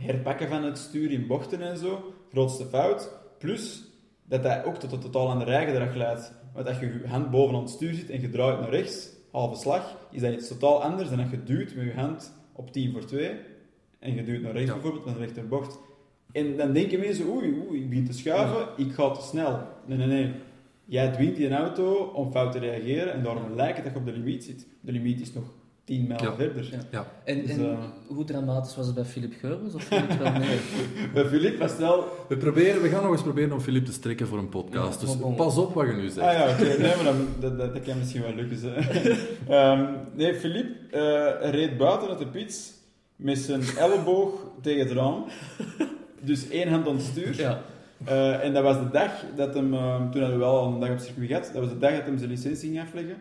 herpakken 0.00 0.48
van 0.48 0.64
het 0.64 0.78
stuur 0.78 1.10
in 1.10 1.26
bochten 1.26 1.60
en 1.60 1.78
zo, 1.78 2.14
grootste 2.30 2.64
fout. 2.66 3.10
Plus, 3.38 3.82
dat 4.24 4.42
dat 4.42 4.64
ook 4.64 4.76
tot 4.76 4.92
een 4.92 5.00
totaal 5.00 5.30
andere 5.30 5.50
rijgedrag 5.50 5.94
leidt. 5.94 6.32
Want 6.54 6.68
als 6.68 6.78
je 6.78 6.86
je 6.86 7.08
hand 7.08 7.30
bovenaan 7.30 7.62
het 7.62 7.70
stuur 7.70 7.94
zit 7.94 8.10
en 8.10 8.20
je 8.20 8.30
draait 8.30 8.60
naar 8.60 8.70
rechts, 8.70 9.08
halve 9.30 9.60
slag, 9.60 9.96
is 10.10 10.20
dat 10.20 10.32
iets 10.32 10.48
totaal 10.48 10.82
anders 10.82 11.08
dan 11.08 11.20
als 11.20 11.30
je 11.30 11.42
duwt 11.44 11.74
met 11.74 11.84
je 11.84 11.92
hand 11.92 12.32
op 12.52 12.72
10 12.72 12.92
voor 12.92 13.04
2 13.04 13.30
en 13.98 14.14
je 14.14 14.24
duwt 14.24 14.42
naar 14.42 14.52
rechts 14.52 14.68
Ja. 14.68 14.72
bijvoorbeeld, 14.74 15.04
met 15.04 15.14
een 15.14 15.20
rechterbocht. 15.20 15.78
En 16.32 16.56
dan 16.56 16.72
denken 16.72 17.00
mensen, 17.00 17.28
oei, 17.28 17.62
oei, 17.68 17.80
ik 17.80 17.88
begin 17.88 18.06
te 18.06 18.12
schuiven, 18.12 18.68
ik 18.76 18.92
ga 18.92 19.10
te 19.10 19.22
snel. 19.22 19.58
Nee, 19.86 19.98
nee, 19.98 20.06
nee. 20.06 20.32
Jij 20.84 21.12
dwingt 21.12 21.36
die 21.36 21.50
auto 21.50 21.94
om 21.94 22.30
fout 22.30 22.52
te 22.52 22.58
reageren 22.58 23.12
en 23.12 23.22
daarom 23.22 23.54
lijkt 23.54 23.76
het 23.76 23.84
dat 23.84 23.92
je 23.92 23.98
op 23.98 24.06
de 24.06 24.12
limiet 24.12 24.44
zit. 24.44 24.66
De 24.80 24.92
limiet 24.92 25.20
is 25.20 25.32
nog 25.32 25.44
tien 25.84 26.06
mijl 26.06 26.22
Ja. 26.22 26.34
verder. 26.34 26.68
Ja. 26.70 26.78
Ja. 26.90 27.06
En, 27.24 27.40
Dus, 27.40 27.50
en 27.50 27.70
eh, 27.70 27.78
hoe 28.06 28.24
dramatisch 28.24 28.76
was 28.76 28.86
het 28.86 28.94
bij 28.94 29.04
Philip 29.04 29.32
Geurens? 29.40 29.74
Of 29.74 29.88
het 29.88 30.18
wel 30.18 30.32
nee? 30.32 30.58
Bij 31.14 31.24
Philippe 31.24 31.58
was 31.58 31.70
het 31.70 31.80
wel... 31.80 32.04
We, 32.28 32.36
proberen, 32.36 32.82
we 32.82 32.88
gaan 32.88 33.02
nog 33.02 33.12
eens 33.12 33.22
proberen 33.22 33.52
om 33.52 33.60
Filip 33.60 33.84
te 33.84 33.92
strikken 33.92 34.26
voor 34.26 34.38
een 34.38 34.48
podcast. 34.48 35.00
Ja, 35.00 35.06
dus 35.06 35.16
bon, 35.18 35.20
bon. 35.20 35.34
pas 35.34 35.56
op 35.56 35.74
wat 35.74 35.86
je 35.86 35.92
nu 35.92 36.08
zegt. 36.08 36.26
Ah 36.26 36.32
ja, 36.32 36.50
oké. 36.50 36.78
Nee, 36.82 36.96
maar 36.96 37.14
dat, 37.40 37.74
dat, 37.74 37.82
kan 37.82 37.98
misschien 37.98 38.22
wel 38.22 38.34
lukken. 38.34 38.74
Ehm, 39.48 39.84
nee, 40.14 40.34
Philippe 40.34 40.96
eh, 40.96 41.50
reed 41.50 41.76
buiten 41.78 42.08
uit 42.08 42.18
de 42.18 42.26
pits 42.26 42.72
met 43.16 43.38
zijn 43.38 43.62
elleboog 43.78 44.32
tegen 44.62 44.80
het 44.86 44.96
raam. 44.96 45.24
Dus 46.20 46.48
één 46.48 46.68
hand 46.68 46.88
aan 46.88 46.94
het 46.96 47.04
stuur. 47.04 47.36
Ja. 47.36 47.60
Eh, 48.04 48.44
en 48.44 48.52
dat 48.52 48.62
was 48.62 48.78
de 48.78 48.90
dag 48.90 49.10
dat 49.36 49.54
hem, 49.54 49.70
toen 49.70 50.20
hadden 50.20 50.30
we 50.30 50.36
wel 50.36 50.58
al 50.58 50.72
een 50.72 50.80
dag 50.80 50.90
op 50.90 50.98
circuit 50.98 51.26
gehad, 51.28 51.50
dat 51.52 51.62
was 51.62 51.68
de 51.72 51.78
dag 51.78 51.92
dat 51.96 52.04
hem 52.06 52.18
zijn 52.18 52.30
licentie 52.30 52.70
ging 52.70 52.80
afleggen. 52.80 53.16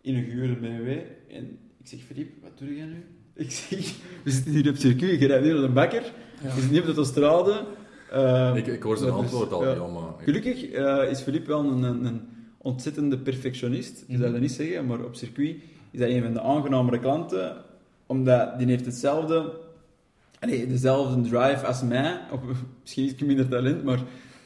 In 0.00 0.14
een 0.16 0.24
gehuurde 0.24 0.54
BMW. 0.54 0.88
En 1.30 1.58
ik 1.84 1.90
zeg, 1.90 2.00
Philippe, 2.06 2.32
wat 2.42 2.50
doe 2.58 2.76
jij 2.76 2.86
nu? 2.86 3.04
Ik 3.44 3.50
zeg, 3.50 3.78
we 4.22 4.30
zitten 4.30 4.52
hier 4.52 4.68
op 4.68 4.76
circuit, 4.76 5.20
je 5.20 5.26
rijdt 5.26 5.44
hier 5.44 5.52
naar 5.54 5.62
de 5.62 5.68
bakker, 5.72 6.02
Ja. 6.02 6.10
we 6.42 6.50
zitten 6.50 6.68
hier 6.70 6.80
op 6.80 6.86
de 6.86 6.94
autostrade. 6.94 7.64
Eh, 8.10 8.52
ik, 8.56 8.66
ik 8.66 8.82
hoor 8.82 8.96
zijn 8.96 9.08
is- 9.10 9.16
antwoord 9.16 9.52
al, 9.52 9.64
ja. 9.64 9.72
ja, 9.74 9.86
maar... 9.86 10.12
Gelukkig 10.18 10.64
eh, 10.70 11.10
is 11.10 11.20
Philippe 11.20 11.48
wel 11.48 11.64
een, 11.64 11.82
een, 11.82 12.04
een 12.04 12.20
ontzettende 12.58 13.18
perfectionist. 13.18 14.04
Je 14.08 14.16
zou 14.16 14.32
dat 14.32 14.40
niet 14.40 14.52
zeggen, 14.52 14.86
maar 14.86 15.04
op 15.04 15.14
circuit 15.14 15.56
is 15.90 16.00
dat 16.00 16.08
een 16.08 16.22
van 16.22 16.32
de 16.32 16.40
aangenamere 16.40 16.98
klanten. 16.98 17.56
Omdat 18.06 18.58
die 18.58 18.66
heeft 18.66 18.84
hetzelfde... 18.84 19.52
Nee, 20.40 20.66
dezelfde 20.66 21.20
drive 21.20 21.66
als 21.66 21.82
mij. 21.82 22.20
Op, 22.32 22.42
misschien 22.82 23.04
iets 23.04 23.22
minder 23.22 23.48
talent, 23.48 23.84
maar... 23.84 23.98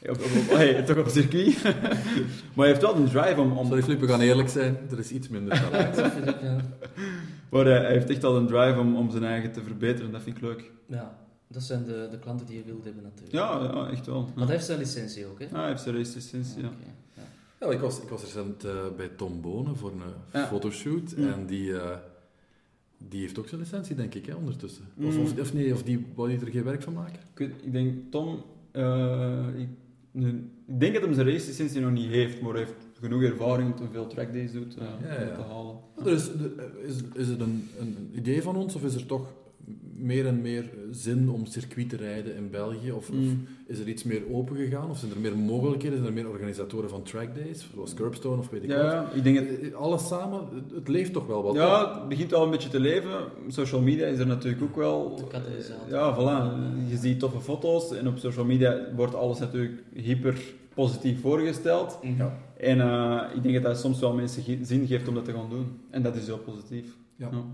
Op, 0.03 0.11
op, 0.11 0.21
op- 0.21 0.57
hey, 0.57 0.83
toch 0.83 0.97
op 0.99 1.09
circuit. 1.09 1.63
maar 2.55 2.67
hij 2.67 2.67
heeft 2.67 2.81
wel 2.81 2.97
een 2.97 3.05
drive 3.09 3.41
om... 3.41 3.53
om 3.53 3.67
Sorry 3.67 3.83
Filip, 3.83 4.01
we 4.01 4.07
gaan 4.09 4.21
eerlijk 4.21 4.49
zijn. 4.49 4.77
Er 4.91 4.99
is 4.99 5.11
iets 5.11 5.29
minder 5.29 5.61
talent. 5.71 5.97
Ja. 6.43 6.57
maar 7.51 7.65
hij, 7.65 7.79
hij 7.81 7.93
heeft 7.93 8.11
echt 8.11 8.25
al 8.25 8.37
een 8.37 8.47
drive 8.47 8.79
om, 8.79 8.97
om 8.97 9.11
zijn 9.11 9.25
eigen 9.25 9.53
te 9.53 9.63
verbeteren. 9.63 10.11
Dat 10.13 10.23
vind 10.23 10.37
ik 10.37 10.43
leuk. 10.43 10.71
ja, 10.87 11.19
dat 11.49 11.63
zijn 11.63 11.85
de, 11.85 12.09
de 12.11 12.19
klanten 12.19 12.47
die 12.47 12.57
je 12.57 12.65
wilt 12.65 12.85
hebben 12.85 13.03
natuurlijk. 13.03 13.33
Ja, 13.33 13.71
ja 13.75 13.91
echt 13.91 14.07
wel. 14.07 14.33
Ja. 14.37 14.43
hij 14.45 14.53
heeft 14.53 14.67
zijn 14.67 14.79
licentie 14.79 15.27
ook, 15.27 15.39
hè? 15.39 15.47
Ah, 15.47 15.53
hij 15.53 15.69
heeft 15.69 15.83
zijn 15.83 15.97
race-licentie, 15.97 16.61
ja. 16.63 16.67
Oké, 16.67 16.77
ja. 17.15 17.23
Ja, 17.67 17.73
ik, 17.73 17.81
was, 17.81 18.01
ik 18.03 18.09
was 18.09 18.21
recent 18.23 18.65
eh, 18.65 18.73
bij 18.97 19.09
Tom 19.09 19.41
Bonen 19.41 19.77
voor 19.77 19.91
een 19.93 20.03
Ja. 20.33 20.47
fotoshoot. 20.47 21.17
Mm. 21.17 21.29
En 21.33 21.47
die, 21.47 21.79
eh, 21.81 21.97
die 23.09 23.21
heeft 23.21 23.39
ook 23.39 23.49
zijn 23.49 23.61
licentie, 23.61 23.97
denk 23.97 24.15
ik, 24.15 24.27
hè, 24.27 24.35
ondertussen. 24.35 24.85
Of, 25.03 25.15
Mm. 25.17 25.23
of, 25.23 25.39
of 25.41 25.53
nee, 25.55 25.73
of 25.73 25.83
die 25.83 26.07
wou 26.15 26.29
die 26.29 26.41
er 26.47 26.53
geen 26.53 26.65
werk 26.65 26.83
van 26.83 26.93
maken. 26.93 27.21
Ik, 27.37 27.51
ik 27.63 27.73
denk, 27.73 27.95
Tom, 28.11 28.43
eh, 28.71 29.47
ik, 29.57 29.57
nu- 29.57 29.77
ik 30.67 30.81
denk 30.81 30.95
dat 30.95 31.05
hij 31.05 31.15
zijn 31.15 31.29
race-licentie 31.29 31.81
nog 31.81 31.91
niet 31.91 32.11
heeft, 32.11 32.41
maar 32.41 32.53
hij 32.53 32.61
heeft 32.61 32.89
genoeg 33.01 33.23
ervaring 33.23 33.81
om 33.81 33.89
veel 33.93 34.07
trackdays 34.07 34.53
doet 34.53 34.77
eh, 34.77 34.87
Ja, 35.03 35.35
te 35.35 35.43
halen. 35.43 35.77
Is, 36.05 36.31
is, 36.87 37.03
is 37.15 37.29
het 37.29 37.41
een, 37.41 37.69
een 37.79 38.11
idee 38.15 38.43
van 38.43 38.57
ons, 38.57 38.75
of 38.75 38.85
is 38.85 38.95
er 38.95 39.07
toch 39.07 39.33
meer 40.01 40.27
en 40.27 40.41
meer 40.41 40.71
zin 40.91 41.29
om 41.31 41.47
circuit 41.47 41.89
te 41.89 41.97
rijden 41.97 42.35
in 42.37 42.51
België? 42.51 42.91
Of, 42.93 43.09
of 43.11 43.15
Mm. 43.15 43.45
is 43.67 43.79
er 43.79 43.89
iets 43.89 44.03
meer 44.05 44.23
open 44.33 44.57
gegaan? 44.57 44.91
Of 44.91 44.99
zijn 44.99 45.11
er 45.13 45.19
meer 45.21 45.37
mogelijkheden? 45.37 45.97
Zijn 45.99 46.09
er 46.09 46.15
meer 46.23 46.29
organisatoren 46.31 46.91
van 46.91 47.03
trackdays, 47.03 47.69
zoals 47.75 47.95
Curbstone 47.95 48.39
of 48.39 48.51
weet 48.51 48.63
ik 48.63 48.69
Ja, 48.71 48.77
wat? 48.83 48.93
ja, 48.93 49.11
ik 49.15 49.23
denk 49.25 49.39
het. 49.39 49.61
Eh, 49.61 49.75
Alles 49.75 50.07
samen, 50.09 50.41
het, 50.75 50.89
leeft 50.89 51.13
toch 51.13 51.27
wel 51.27 51.43
wat. 51.43 51.55
Ja, 51.55 51.99
het 51.99 52.09
begint 52.09 52.31
wel 52.31 52.43
een 52.45 52.51
beetje 52.51 52.69
te 52.69 52.81
leven. 52.81 53.11
Social 53.49 53.81
media 53.81 54.07
is 54.07 54.19
er 54.19 54.27
natuurlijk 54.27 54.63
ook 54.63 54.77
wel. 54.77 55.19
Ja, 55.89 56.15
voilà. 56.17 56.55
Je 56.91 56.97
ziet 56.97 57.19
toffe 57.21 57.41
foto's 57.41 57.93
en 57.95 58.09
op 58.09 58.19
social 58.19 58.45
media 58.45 58.79
wordt 58.97 59.15
alles 59.15 59.39
natuurlijk 59.39 59.83
hyper 59.95 60.41
positief 60.75 61.21
voorgesteld. 61.21 61.99
Ja. 62.19 62.39
En 62.57 62.81
eh, 62.81 63.23
ik 63.37 63.43
denk 63.43 63.55
dat 63.55 63.63
dat 63.65 63.79
soms 63.79 64.01
wel 64.01 64.15
mensen 64.15 64.67
zin 64.67 64.87
geeft 64.87 65.09
om 65.09 65.15
dat 65.15 65.25
te 65.25 65.33
gaan 65.33 65.51
doen. 65.51 65.67
En 65.91 66.03
dat 66.03 66.17
is 66.17 66.27
heel 66.27 66.39
positief. 66.39 66.97
Ja. 67.17 67.29
Ja. 67.33 67.45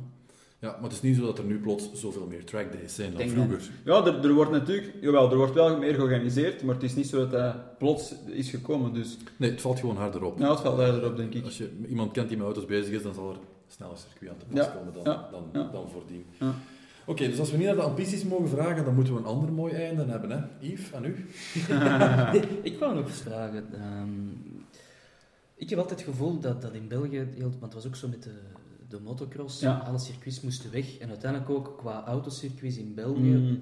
Ja, 0.64 0.70
maar 0.72 0.82
het 0.82 0.92
is 0.92 1.00
niet 1.00 1.16
zo 1.16 1.22
dat 1.24 1.38
er 1.38 1.44
nu 1.44 1.58
plots 1.60 1.92
zoveel 1.92 2.26
meer 2.26 2.44
trackdays 2.44 2.94
zijn 2.94 3.12
dan 3.16 3.28
vroeger. 3.28 3.70
Ja, 3.84 4.04
er, 4.06 4.24
er 4.24 4.32
wordt 4.32 4.50
natuurlijk, 4.50 4.92
jawel, 5.00 5.30
er 5.30 5.36
wordt 5.36 5.54
wel 5.54 5.78
meer 5.78 5.94
georganiseerd, 5.94 6.62
maar 6.62 6.74
het 6.74 6.84
is 6.84 6.94
niet 6.94 7.06
zo 7.08 7.18
dat 7.18 7.30
dat 7.30 7.78
plots 7.78 8.14
is 8.26 8.50
gekomen. 8.50 8.94
Dus 8.94 9.16
Nee, 9.36 9.50
het 9.50 9.60
valt 9.60 9.80
gewoon 9.80 9.96
harder 9.96 10.22
op. 10.24 10.38
nou, 10.38 10.52
het 10.52 10.60
valt 10.60 10.76
daar 10.76 10.94
erop, 10.94 11.16
denk 11.16 11.34
ik. 11.34 11.44
Als 11.44 11.58
je 11.58 11.70
iemand 11.88 12.12
kent 12.12 12.28
die 12.28 12.36
met 12.36 12.46
auto's 12.46 12.64
bezig 12.66 12.94
is, 12.94 13.02
dan 13.02 13.14
zal 13.14 13.30
er 13.30 13.36
sneller 13.68 13.96
circuit 13.96 14.30
aan 14.30 14.36
te 14.38 14.44
pas 14.44 14.64
Ja, 14.66 14.72
komen 14.78 14.92
dan, 14.92 15.02
ja, 15.04 15.28
dan, 15.30 15.44
ja. 15.52 15.68
dan 15.72 15.88
voordien. 15.92 16.24
Ja. 16.40 16.54
Oké, 17.06 17.28
dus 17.28 17.38
als 17.38 17.50
we 17.50 17.56
niet 17.56 17.66
naar 17.66 17.74
de 17.74 17.82
ambities 17.82 18.24
mogen 18.24 18.48
vragen, 18.48 18.84
dan 18.84 18.94
moeten 18.94 19.12
we 19.14 19.18
een 19.18 19.26
ander 19.26 19.52
mooi 19.52 19.72
einde 19.72 20.04
hebben. 20.04 20.30
Hè? 20.30 20.38
Yves, 20.66 20.94
aan 20.94 21.04
u? 21.04 21.26
Ik 22.70 22.78
wou 22.78 22.94
nog 22.94 23.06
eens 23.06 23.20
vragen. 23.20 23.64
ehm, 23.74 24.08
ik 25.56 25.70
heb 25.70 25.78
altijd 25.78 26.00
het 26.00 26.08
gevoel 26.08 26.38
dat, 26.40 26.62
dat 26.62 26.72
in 26.72 26.88
België, 26.88 27.26
heel, 27.34 27.50
want 27.60 27.62
het 27.62 27.74
was 27.74 27.86
ook 27.86 27.96
zo 27.96 28.08
met 28.08 28.22
de, 28.22 28.30
de 28.97 29.01
motocross, 29.05 29.61
Ja. 29.61 29.76
alle 29.86 29.99
circuits 29.99 30.40
moesten 30.40 30.70
weg. 30.70 30.99
En 30.99 31.09
uiteindelijk 31.09 31.51
ook 31.51 31.74
qua 31.78 32.05
autocircuits 32.07 32.76
in 32.76 32.95
België 32.95 33.20
Mm, 33.20 33.61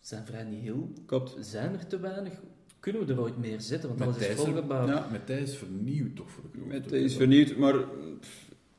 zijn 0.00 0.26
vrij 0.26 0.44
niet 0.44 0.60
heel. 0.62 0.88
klopt. 1.06 1.36
Zijn 1.40 1.72
er 1.72 1.86
te 1.86 2.00
weinig? 2.00 2.32
Kunnen 2.80 3.06
we 3.06 3.12
er 3.12 3.20
ooit 3.20 3.36
meer 3.38 3.60
zetten? 3.60 3.88
Want 3.88 4.00
Met 4.00 4.08
alles 4.08 4.28
is 4.28 4.34
volgebouwd. 4.34 4.88
Ja. 4.88 5.08
Met 5.10 5.26
Thijs 5.26 5.54
vernieuwd 5.56 6.16
toch 6.16 6.30
voor 6.30 6.42
de 6.42 6.48
groep. 6.58 6.70
Het 6.70 6.92
is 6.92 7.16
vernieuwd, 7.16 7.56
maar... 7.56 7.74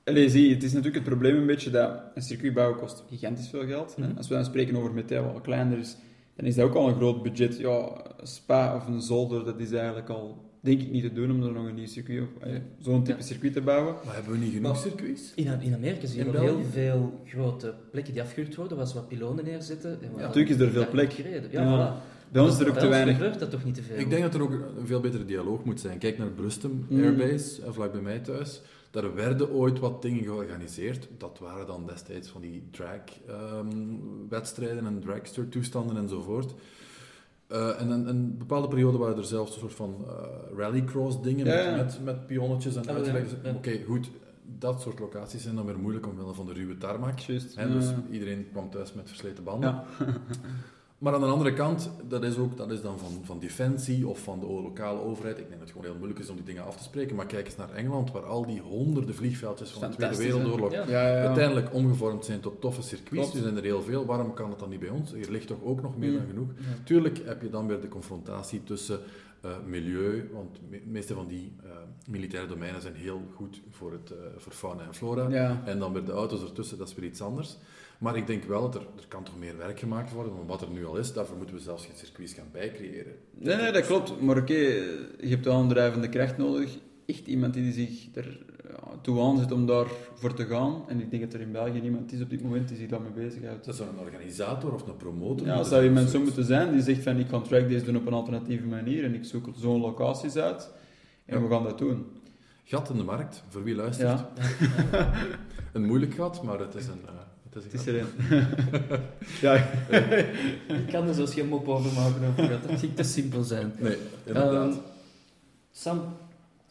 Allee, 0.03 0.29
zie, 0.29 0.53
het 0.53 0.63
is 0.63 0.69
natuurlijk 0.73 0.95
het 0.95 1.03
probleem 1.13 1.35
een 1.37 1.45
beetje 1.45 1.69
dat 1.69 1.99
een 2.15 2.21
circuit 2.21 2.53
bouwen 2.53 2.77
kost 2.79 3.03
gigantisch 3.09 3.49
veel 3.49 3.65
geld. 3.65 3.95
hè. 3.95 4.07
Mhm. 4.07 4.17
Als 4.17 4.27
we 4.27 4.33
dan 4.35 4.45
spreken 4.45 4.75
over 4.75 4.93
Metel, 4.93 5.33
wat 5.33 5.41
kleiner 5.41 5.77
is, 5.77 5.97
dan 6.35 6.45
is 6.45 6.55
dat 6.55 6.65
ook 6.65 6.73
al 6.75 6.87
een 6.87 6.95
groot 6.95 7.23
budget. 7.23 7.57
Ja, 7.57 7.91
een 8.17 8.27
spa 8.27 8.75
of 8.75 8.87
een 8.87 9.01
zolder, 9.01 9.45
dat 9.45 9.59
is 9.59 9.71
eigenlijk 9.71 10.09
al, 10.09 10.49
denk 10.67 10.81
ik, 10.81 10.91
niet 10.91 11.03
te 11.03 11.13
doen 11.13 11.31
om 11.31 11.43
er 11.43 11.51
nog 11.51 11.65
een 11.67 11.75
nieuw 11.75 11.87
circuit 11.87 12.21
of 12.21 12.43
eh, 12.43 12.55
zo'n 12.79 13.03
type 13.03 13.17
Ja. 13.17 13.23
circuit 13.23 13.53
te 13.53 13.61
bouwen. 13.61 13.95
Maar 14.05 14.13
hebben 14.13 14.31
we 14.31 14.37
niet 14.37 14.53
genoeg 14.53 14.71
Maar- 14.71 14.81
circuits? 14.81 15.31
In, 15.35 15.61
in 15.61 15.73
Amerika 15.73 16.07
zie 16.07 16.25
je 16.25 16.39
heel 16.39 16.61
veel 16.71 17.21
grote 17.25 17.73
plekken 17.91 18.13
die 18.13 18.21
afgehuurd 18.21 18.55
worden, 18.55 18.77
waar 18.77 18.87
ze 18.87 18.93
wat 18.93 19.07
pilonen 19.07 19.45
neerzetten. 19.45 19.97
En 20.01 20.11
waar 20.11 20.21
natuurlijk 20.21 20.49
is 20.55 20.59
er 20.65 20.71
veel 20.71 20.89
plek. 20.89 21.11
Ja, 21.11 21.25
Ja. 21.51 21.99
voilà. 21.99 22.03
Bij 22.31 22.41
ons 22.41 22.53
is 22.53 22.59
er 22.59 22.69
ook 22.69 22.77
te 22.77 22.87
weinig. 22.87 23.15
gebeurt 23.15 23.39
dat 23.39 23.49
toch 23.51 23.63
niet 23.63 23.75
te 23.75 23.81
veel? 23.81 23.97
Ik 23.97 24.09
denk 24.09 24.21
dat 24.21 24.33
er 24.33 24.41
ook 24.41 24.51
een 24.51 24.87
veel 24.87 24.99
betere 24.99 25.25
dialoog 25.25 25.63
moet 25.63 25.79
zijn. 25.79 25.97
Kijk 25.97 26.17
naar 26.17 26.27
Brustem 26.27 26.85
Mm. 26.89 27.03
Airbase, 27.03 27.61
eh, 27.61 27.71
vlak 27.71 27.91
bij 27.91 28.01
mij 28.01 28.19
thuis. 28.19 28.61
Daar 28.91 29.15
werden 29.15 29.51
ooit 29.51 29.79
wat 29.79 30.01
dingen 30.01 30.23
georganiseerd. 30.23 31.07
Dat 31.17 31.39
waren 31.39 31.67
dan 31.67 31.85
destijds 31.85 32.29
van 32.29 32.41
die 32.41 32.63
drag-wedstrijden 32.71 34.85
en 34.85 34.99
dragster-toestanden 34.99 35.97
enzovoort. 35.97 36.53
Eh, 37.47 37.81
en 37.81 37.89
een, 37.89 38.07
een 38.07 38.37
bepaalde 38.37 38.67
periode 38.67 38.97
waren 38.97 39.17
er 39.17 39.25
zelfs 39.25 39.53
een 39.53 39.59
soort 39.59 39.73
van 39.73 40.05
eh, 40.07 40.57
rallycross-dingen 40.57 41.45
Ja, 41.45 41.53
met, 41.55 41.65
ja. 41.65 41.75
met, 41.75 41.99
met 42.03 42.27
pionnetjes 42.27 42.75
en 42.75 42.83
ja. 43.43 43.53
Oké, 43.53 43.83
goed. 43.83 44.09
Dat 44.59 44.81
soort 44.81 44.99
locaties 44.99 45.43
zijn 45.43 45.55
dan 45.55 45.65
weer 45.65 45.79
moeilijk 45.79 46.07
omwille 46.07 46.33
van 46.33 46.45
de 46.45 46.53
ruwe 46.53 46.77
tarmac. 46.77 47.19
Juist. 47.19 47.55
Hè, 47.55 47.71
dus 47.71 47.85
iedereen 48.11 48.47
kwam 48.51 48.69
thuis 48.69 48.93
met 48.93 49.07
versleten 49.07 49.43
banden. 49.43 49.81
Maar 50.97 51.13
aan 51.13 51.21
de 51.21 51.27
andere 51.27 51.53
kant, 51.53 51.91
dat 52.07 52.23
is, 52.23 52.37
ook, 52.37 52.57
dat 52.57 52.71
is 52.71 52.81
dan 52.81 52.99
van, 52.99 53.21
van 53.23 53.39
defensie 53.39 54.07
of 54.07 54.19
van 54.19 54.39
de 54.39 54.45
lokale 54.45 54.99
overheid. 54.99 55.37
Ik 55.37 55.47
denk 55.47 55.59
dat 55.59 55.67
het 55.67 55.71
gewoon 55.71 55.85
heel 55.85 55.97
moeilijk 55.97 56.19
is 56.19 56.29
om 56.29 56.35
die 56.35 56.45
dingen 56.45 56.65
af 56.65 56.77
te 56.77 56.83
spreken. 56.83 57.15
Maar 57.15 57.25
kijk 57.25 57.45
eens 57.45 57.55
naar 57.55 57.71
Engeland, 57.73 58.11
waar 58.11 58.25
al 58.25 58.45
die 58.45 58.59
honderden 58.59 59.15
vliegveldjes 59.15 59.69
van 59.69 59.89
de 59.89 59.95
Tweede? 59.95 60.17
Wereldoorlog 60.17 60.71
Ja. 60.71 60.83
Ja, 60.87 61.07
ja, 61.07 61.17
ja. 61.17 61.25
uiteindelijk 61.25 61.73
omgevormd 61.73 62.25
zijn 62.25 62.39
tot 62.39 62.61
toffe 62.61 62.81
circuits. 62.81 63.09
Klopt. 63.21 63.35
Er 63.35 63.41
zijn 63.41 63.57
er 63.57 63.63
heel 63.63 63.81
veel. 63.81 64.05
Waarom 64.05 64.33
kan 64.33 64.49
het 64.49 64.59
dan 64.59 64.69
niet 64.69 64.79
bij 64.79 64.89
ons? 64.89 65.13
Hier 65.13 65.31
ligt 65.31 65.47
toch 65.47 65.63
ook 65.63 65.81
nog 65.81 65.97
meer 65.97 66.11
dan 66.11 66.27
genoeg. 66.27 66.49
Ja. 66.57 66.83
Tuurlijk 66.83 67.21
heb 67.25 67.41
je 67.41 67.49
dan 67.49 67.67
weer 67.67 67.81
de 67.81 67.87
confrontatie 67.87 68.63
tussen 68.63 68.99
eh, 69.41 69.51
milieu, 69.65 70.29
want 70.33 70.59
de 70.69 70.81
meeste 70.85 71.13
van 71.13 71.27
die 71.27 71.53
eh, 71.63 71.69
militaire 72.07 72.47
domeinen 72.47 72.81
zijn 72.81 72.95
heel 72.95 73.21
goed 73.35 73.61
voor, 73.69 73.91
het, 73.91 74.11
eh, 74.11 74.17
voor 74.37 74.51
fauna 74.51 74.83
en 74.83 74.93
flora. 74.93 75.29
Ja. 75.29 75.61
En 75.65 75.79
dan 75.79 75.93
weer 75.93 76.05
de 76.05 76.11
auto's 76.11 76.41
ertussen, 76.41 76.77
dat 76.77 76.87
is 76.87 76.95
weer 76.95 77.09
iets 77.09 77.21
anders. 77.21 77.57
Maar 77.99 78.17
ik 78.17 78.27
denk 78.27 78.43
wel 78.43 78.61
dat 78.61 78.75
er, 78.75 78.81
er 78.81 79.07
kan 79.07 79.23
toch 79.23 79.37
meer 79.37 79.57
werk 79.57 79.79
gemaakt 79.79 80.11
worden 80.11 80.35
dan 80.35 80.45
wat 80.47 80.61
er 80.61 80.69
nu 80.69 80.85
al 80.85 80.97
is. 80.97 81.13
Daarvoor 81.13 81.37
moeten 81.37 81.55
we 81.55 81.61
zelfs 81.61 81.85
geen 81.85 81.95
circuits 81.95 82.33
gaan 82.33 82.49
bijcreëren. 82.51 83.13
Nee, 83.31 83.55
nee, 83.55 83.71
dat 83.71 83.85
klopt. 83.85 84.21
Maar 84.21 84.37
oké, 84.37 84.53
je 84.53 85.27
hebt 85.27 85.45
wel 85.45 85.59
een 85.59 85.67
drijvende 85.67 86.09
kracht 86.09 86.37
nodig. 86.37 86.77
Echt 87.05 87.27
iemand 87.27 87.53
die 87.53 87.71
zich 87.71 88.15
er 88.15 88.45
toe 89.01 89.21
aanzet 89.21 89.51
om 89.51 89.65
daarvoor 89.65 90.33
te 90.33 90.45
gaan. 90.45 90.83
En 90.87 91.01
ik 91.01 91.09
denk 91.11 91.23
dat 91.23 91.33
er 91.33 91.41
in 91.41 91.51
België 91.51 91.79
niemand 91.79 92.11
is 92.11 92.21
op 92.21 92.29
dit 92.29 92.43
moment 92.43 92.67
die 92.67 92.77
zich 92.77 92.89
daarmee 92.89 93.11
bezighoudt. 93.11 93.65
Dat 93.65 93.75
zou 93.75 93.89
een 93.89 93.99
organisator 93.99 94.73
of 94.73 94.87
een 94.87 94.97
promotor 94.97 95.47
Ja, 95.47 95.53
moeten 95.53 95.71
zou 95.71 95.83
iemand 95.83 96.09
zo 96.09 96.19
moeten 96.19 96.45
zijn 96.45 96.71
die 96.71 96.81
zegt 96.81 97.03
van 97.03 97.19
ik 97.19 97.27
ga 97.27 97.39
trackdays 97.39 97.83
doen 97.83 97.95
op 97.95 98.07
een 98.07 98.13
alternatieve 98.13 98.65
manier 98.65 99.03
en 99.03 99.13
ik 99.13 99.23
zoek 99.25 99.49
zo'n 99.55 99.81
locaties 99.81 100.35
uit 100.35 100.69
en 101.27 101.43
we 101.47 101.53
gaan 101.53 101.63
dat 101.63 101.77
doen. 101.77 102.05
Gat 102.63 102.89
in 102.89 102.97
de 102.97 103.03
markt, 103.03 103.43
voor 103.49 103.63
wie 103.63 103.75
luistert. 103.75 104.25
Ja, 104.91 105.11
Een 105.73 105.85
moeilijk 105.85 106.13
gat, 106.13 106.43
maar 106.43 106.59
het 106.59 106.75
is 106.75 106.87
een, 106.87 107.01
eh, 107.05 107.13
het 107.63 107.73
is 107.73 107.85
er 107.85 107.99
een. 107.99 108.07
ja, 109.41 109.53
Ik 110.75 110.87
kan 110.91 111.07
er 111.07 111.13
zelfs 111.13 111.33
geen 111.33 111.47
mop 111.47 111.67
over 111.67 111.93
maken 111.93 112.27
over 112.27 112.49
dat. 112.49 112.67
Dat 112.69 112.79
ging 112.79 112.95
te 112.95 113.03
simpel 113.03 113.43
zijn. 113.43 113.73
Nee, 113.79 113.97
inderdaad. 114.23 114.71
Ehm, 114.71 114.79
Sam, 115.71 116.01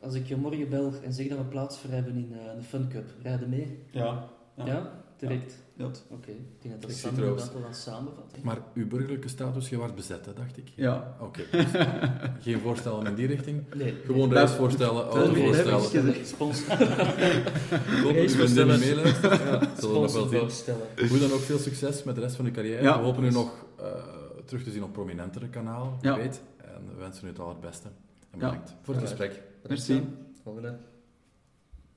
als 0.00 0.14
ik 0.14 0.26
je 0.26 0.36
morgen 0.36 0.68
bel 0.68 0.92
en 1.04 1.12
zeg 1.12 1.28
dat 1.28 1.38
we 1.38 1.44
plaats 1.44 1.78
voor 1.78 1.90
hebben 1.90 2.16
in 2.16 2.32
eh, 2.32 2.56
de 2.56 2.62
Fun 2.62 2.88
Cup, 2.88 3.04
rijden 3.22 3.48
mee? 3.48 3.78
ja. 3.90 4.28
Ja? 4.56 4.66
Ja. 4.66 4.92
Direct. 5.18 5.64
Ja. 5.76 5.84
Oké, 6.10 6.30
ik 6.30 6.62
denk 6.62 6.80
dat 6.80 6.90
dat 6.90 6.98
Sam 7.76 8.04
wel. 8.04 8.14
Maar 8.42 8.58
uw 8.74 8.86
burgerlijke 8.88 9.28
status, 9.28 9.68
je 9.68 9.76
was 9.76 9.94
bezet, 9.94 10.26
hè, 10.26 10.32
dacht 10.32 10.56
ik? 10.56 10.68
Ja. 10.74 11.16
Oké. 11.20 11.42
dus 11.50 11.64
geen 12.44 12.60
voorstellen 12.60 13.06
in 13.06 13.14
die 13.14 13.26
richting? 13.26 13.62
Nee, 13.74 13.94
Gewoon 14.04 14.28
Dat- 14.28 14.38
reisvoorstellen, 14.38 15.04
autovoorstellen. 15.04 16.26
Sponsor, 16.26 16.72
Ik 16.80 16.80
hoop 16.80 18.02
dat 18.02 18.04
uw 18.04 18.10
Reisvoorstellen. 18.12 18.78
zien. 18.78 18.96
sponsorvoorstellen. 19.78 20.86
Hoe 21.08 21.18
dan 21.18 21.32
ook 21.32 21.40
veel 21.40 21.58
succes 21.58 22.02
met 22.02 22.14
de 22.14 22.20
rest 22.20 22.36
van 22.36 22.44
uw 22.44 22.50
carrière. 22.52 22.82
Ja. 22.82 22.98
We 22.98 23.04
hopen 23.04 23.24
u 23.24 23.30
nog 23.30 23.64
eh, 23.78 23.86
terug 24.44 24.62
te 24.62 24.70
zien 24.70 24.82
op 24.84 24.92
prominentere 24.92 25.48
kanalen, 25.48 25.92
wie 26.00 26.10
Ja. 26.10 26.16
weet. 26.16 26.40
En 26.56 26.82
we 26.94 26.98
wensen 27.00 27.24
u 27.26 27.28
het 27.28 27.38
allerbeste. 27.38 27.88
En 28.30 28.38
Ja. 28.40 28.46
bedankt 28.48 28.74
voor 28.82 28.94
het 28.94 29.02
gesprek. 29.02 29.42
Merci. 29.68 30.02
Volgende. 30.42 30.76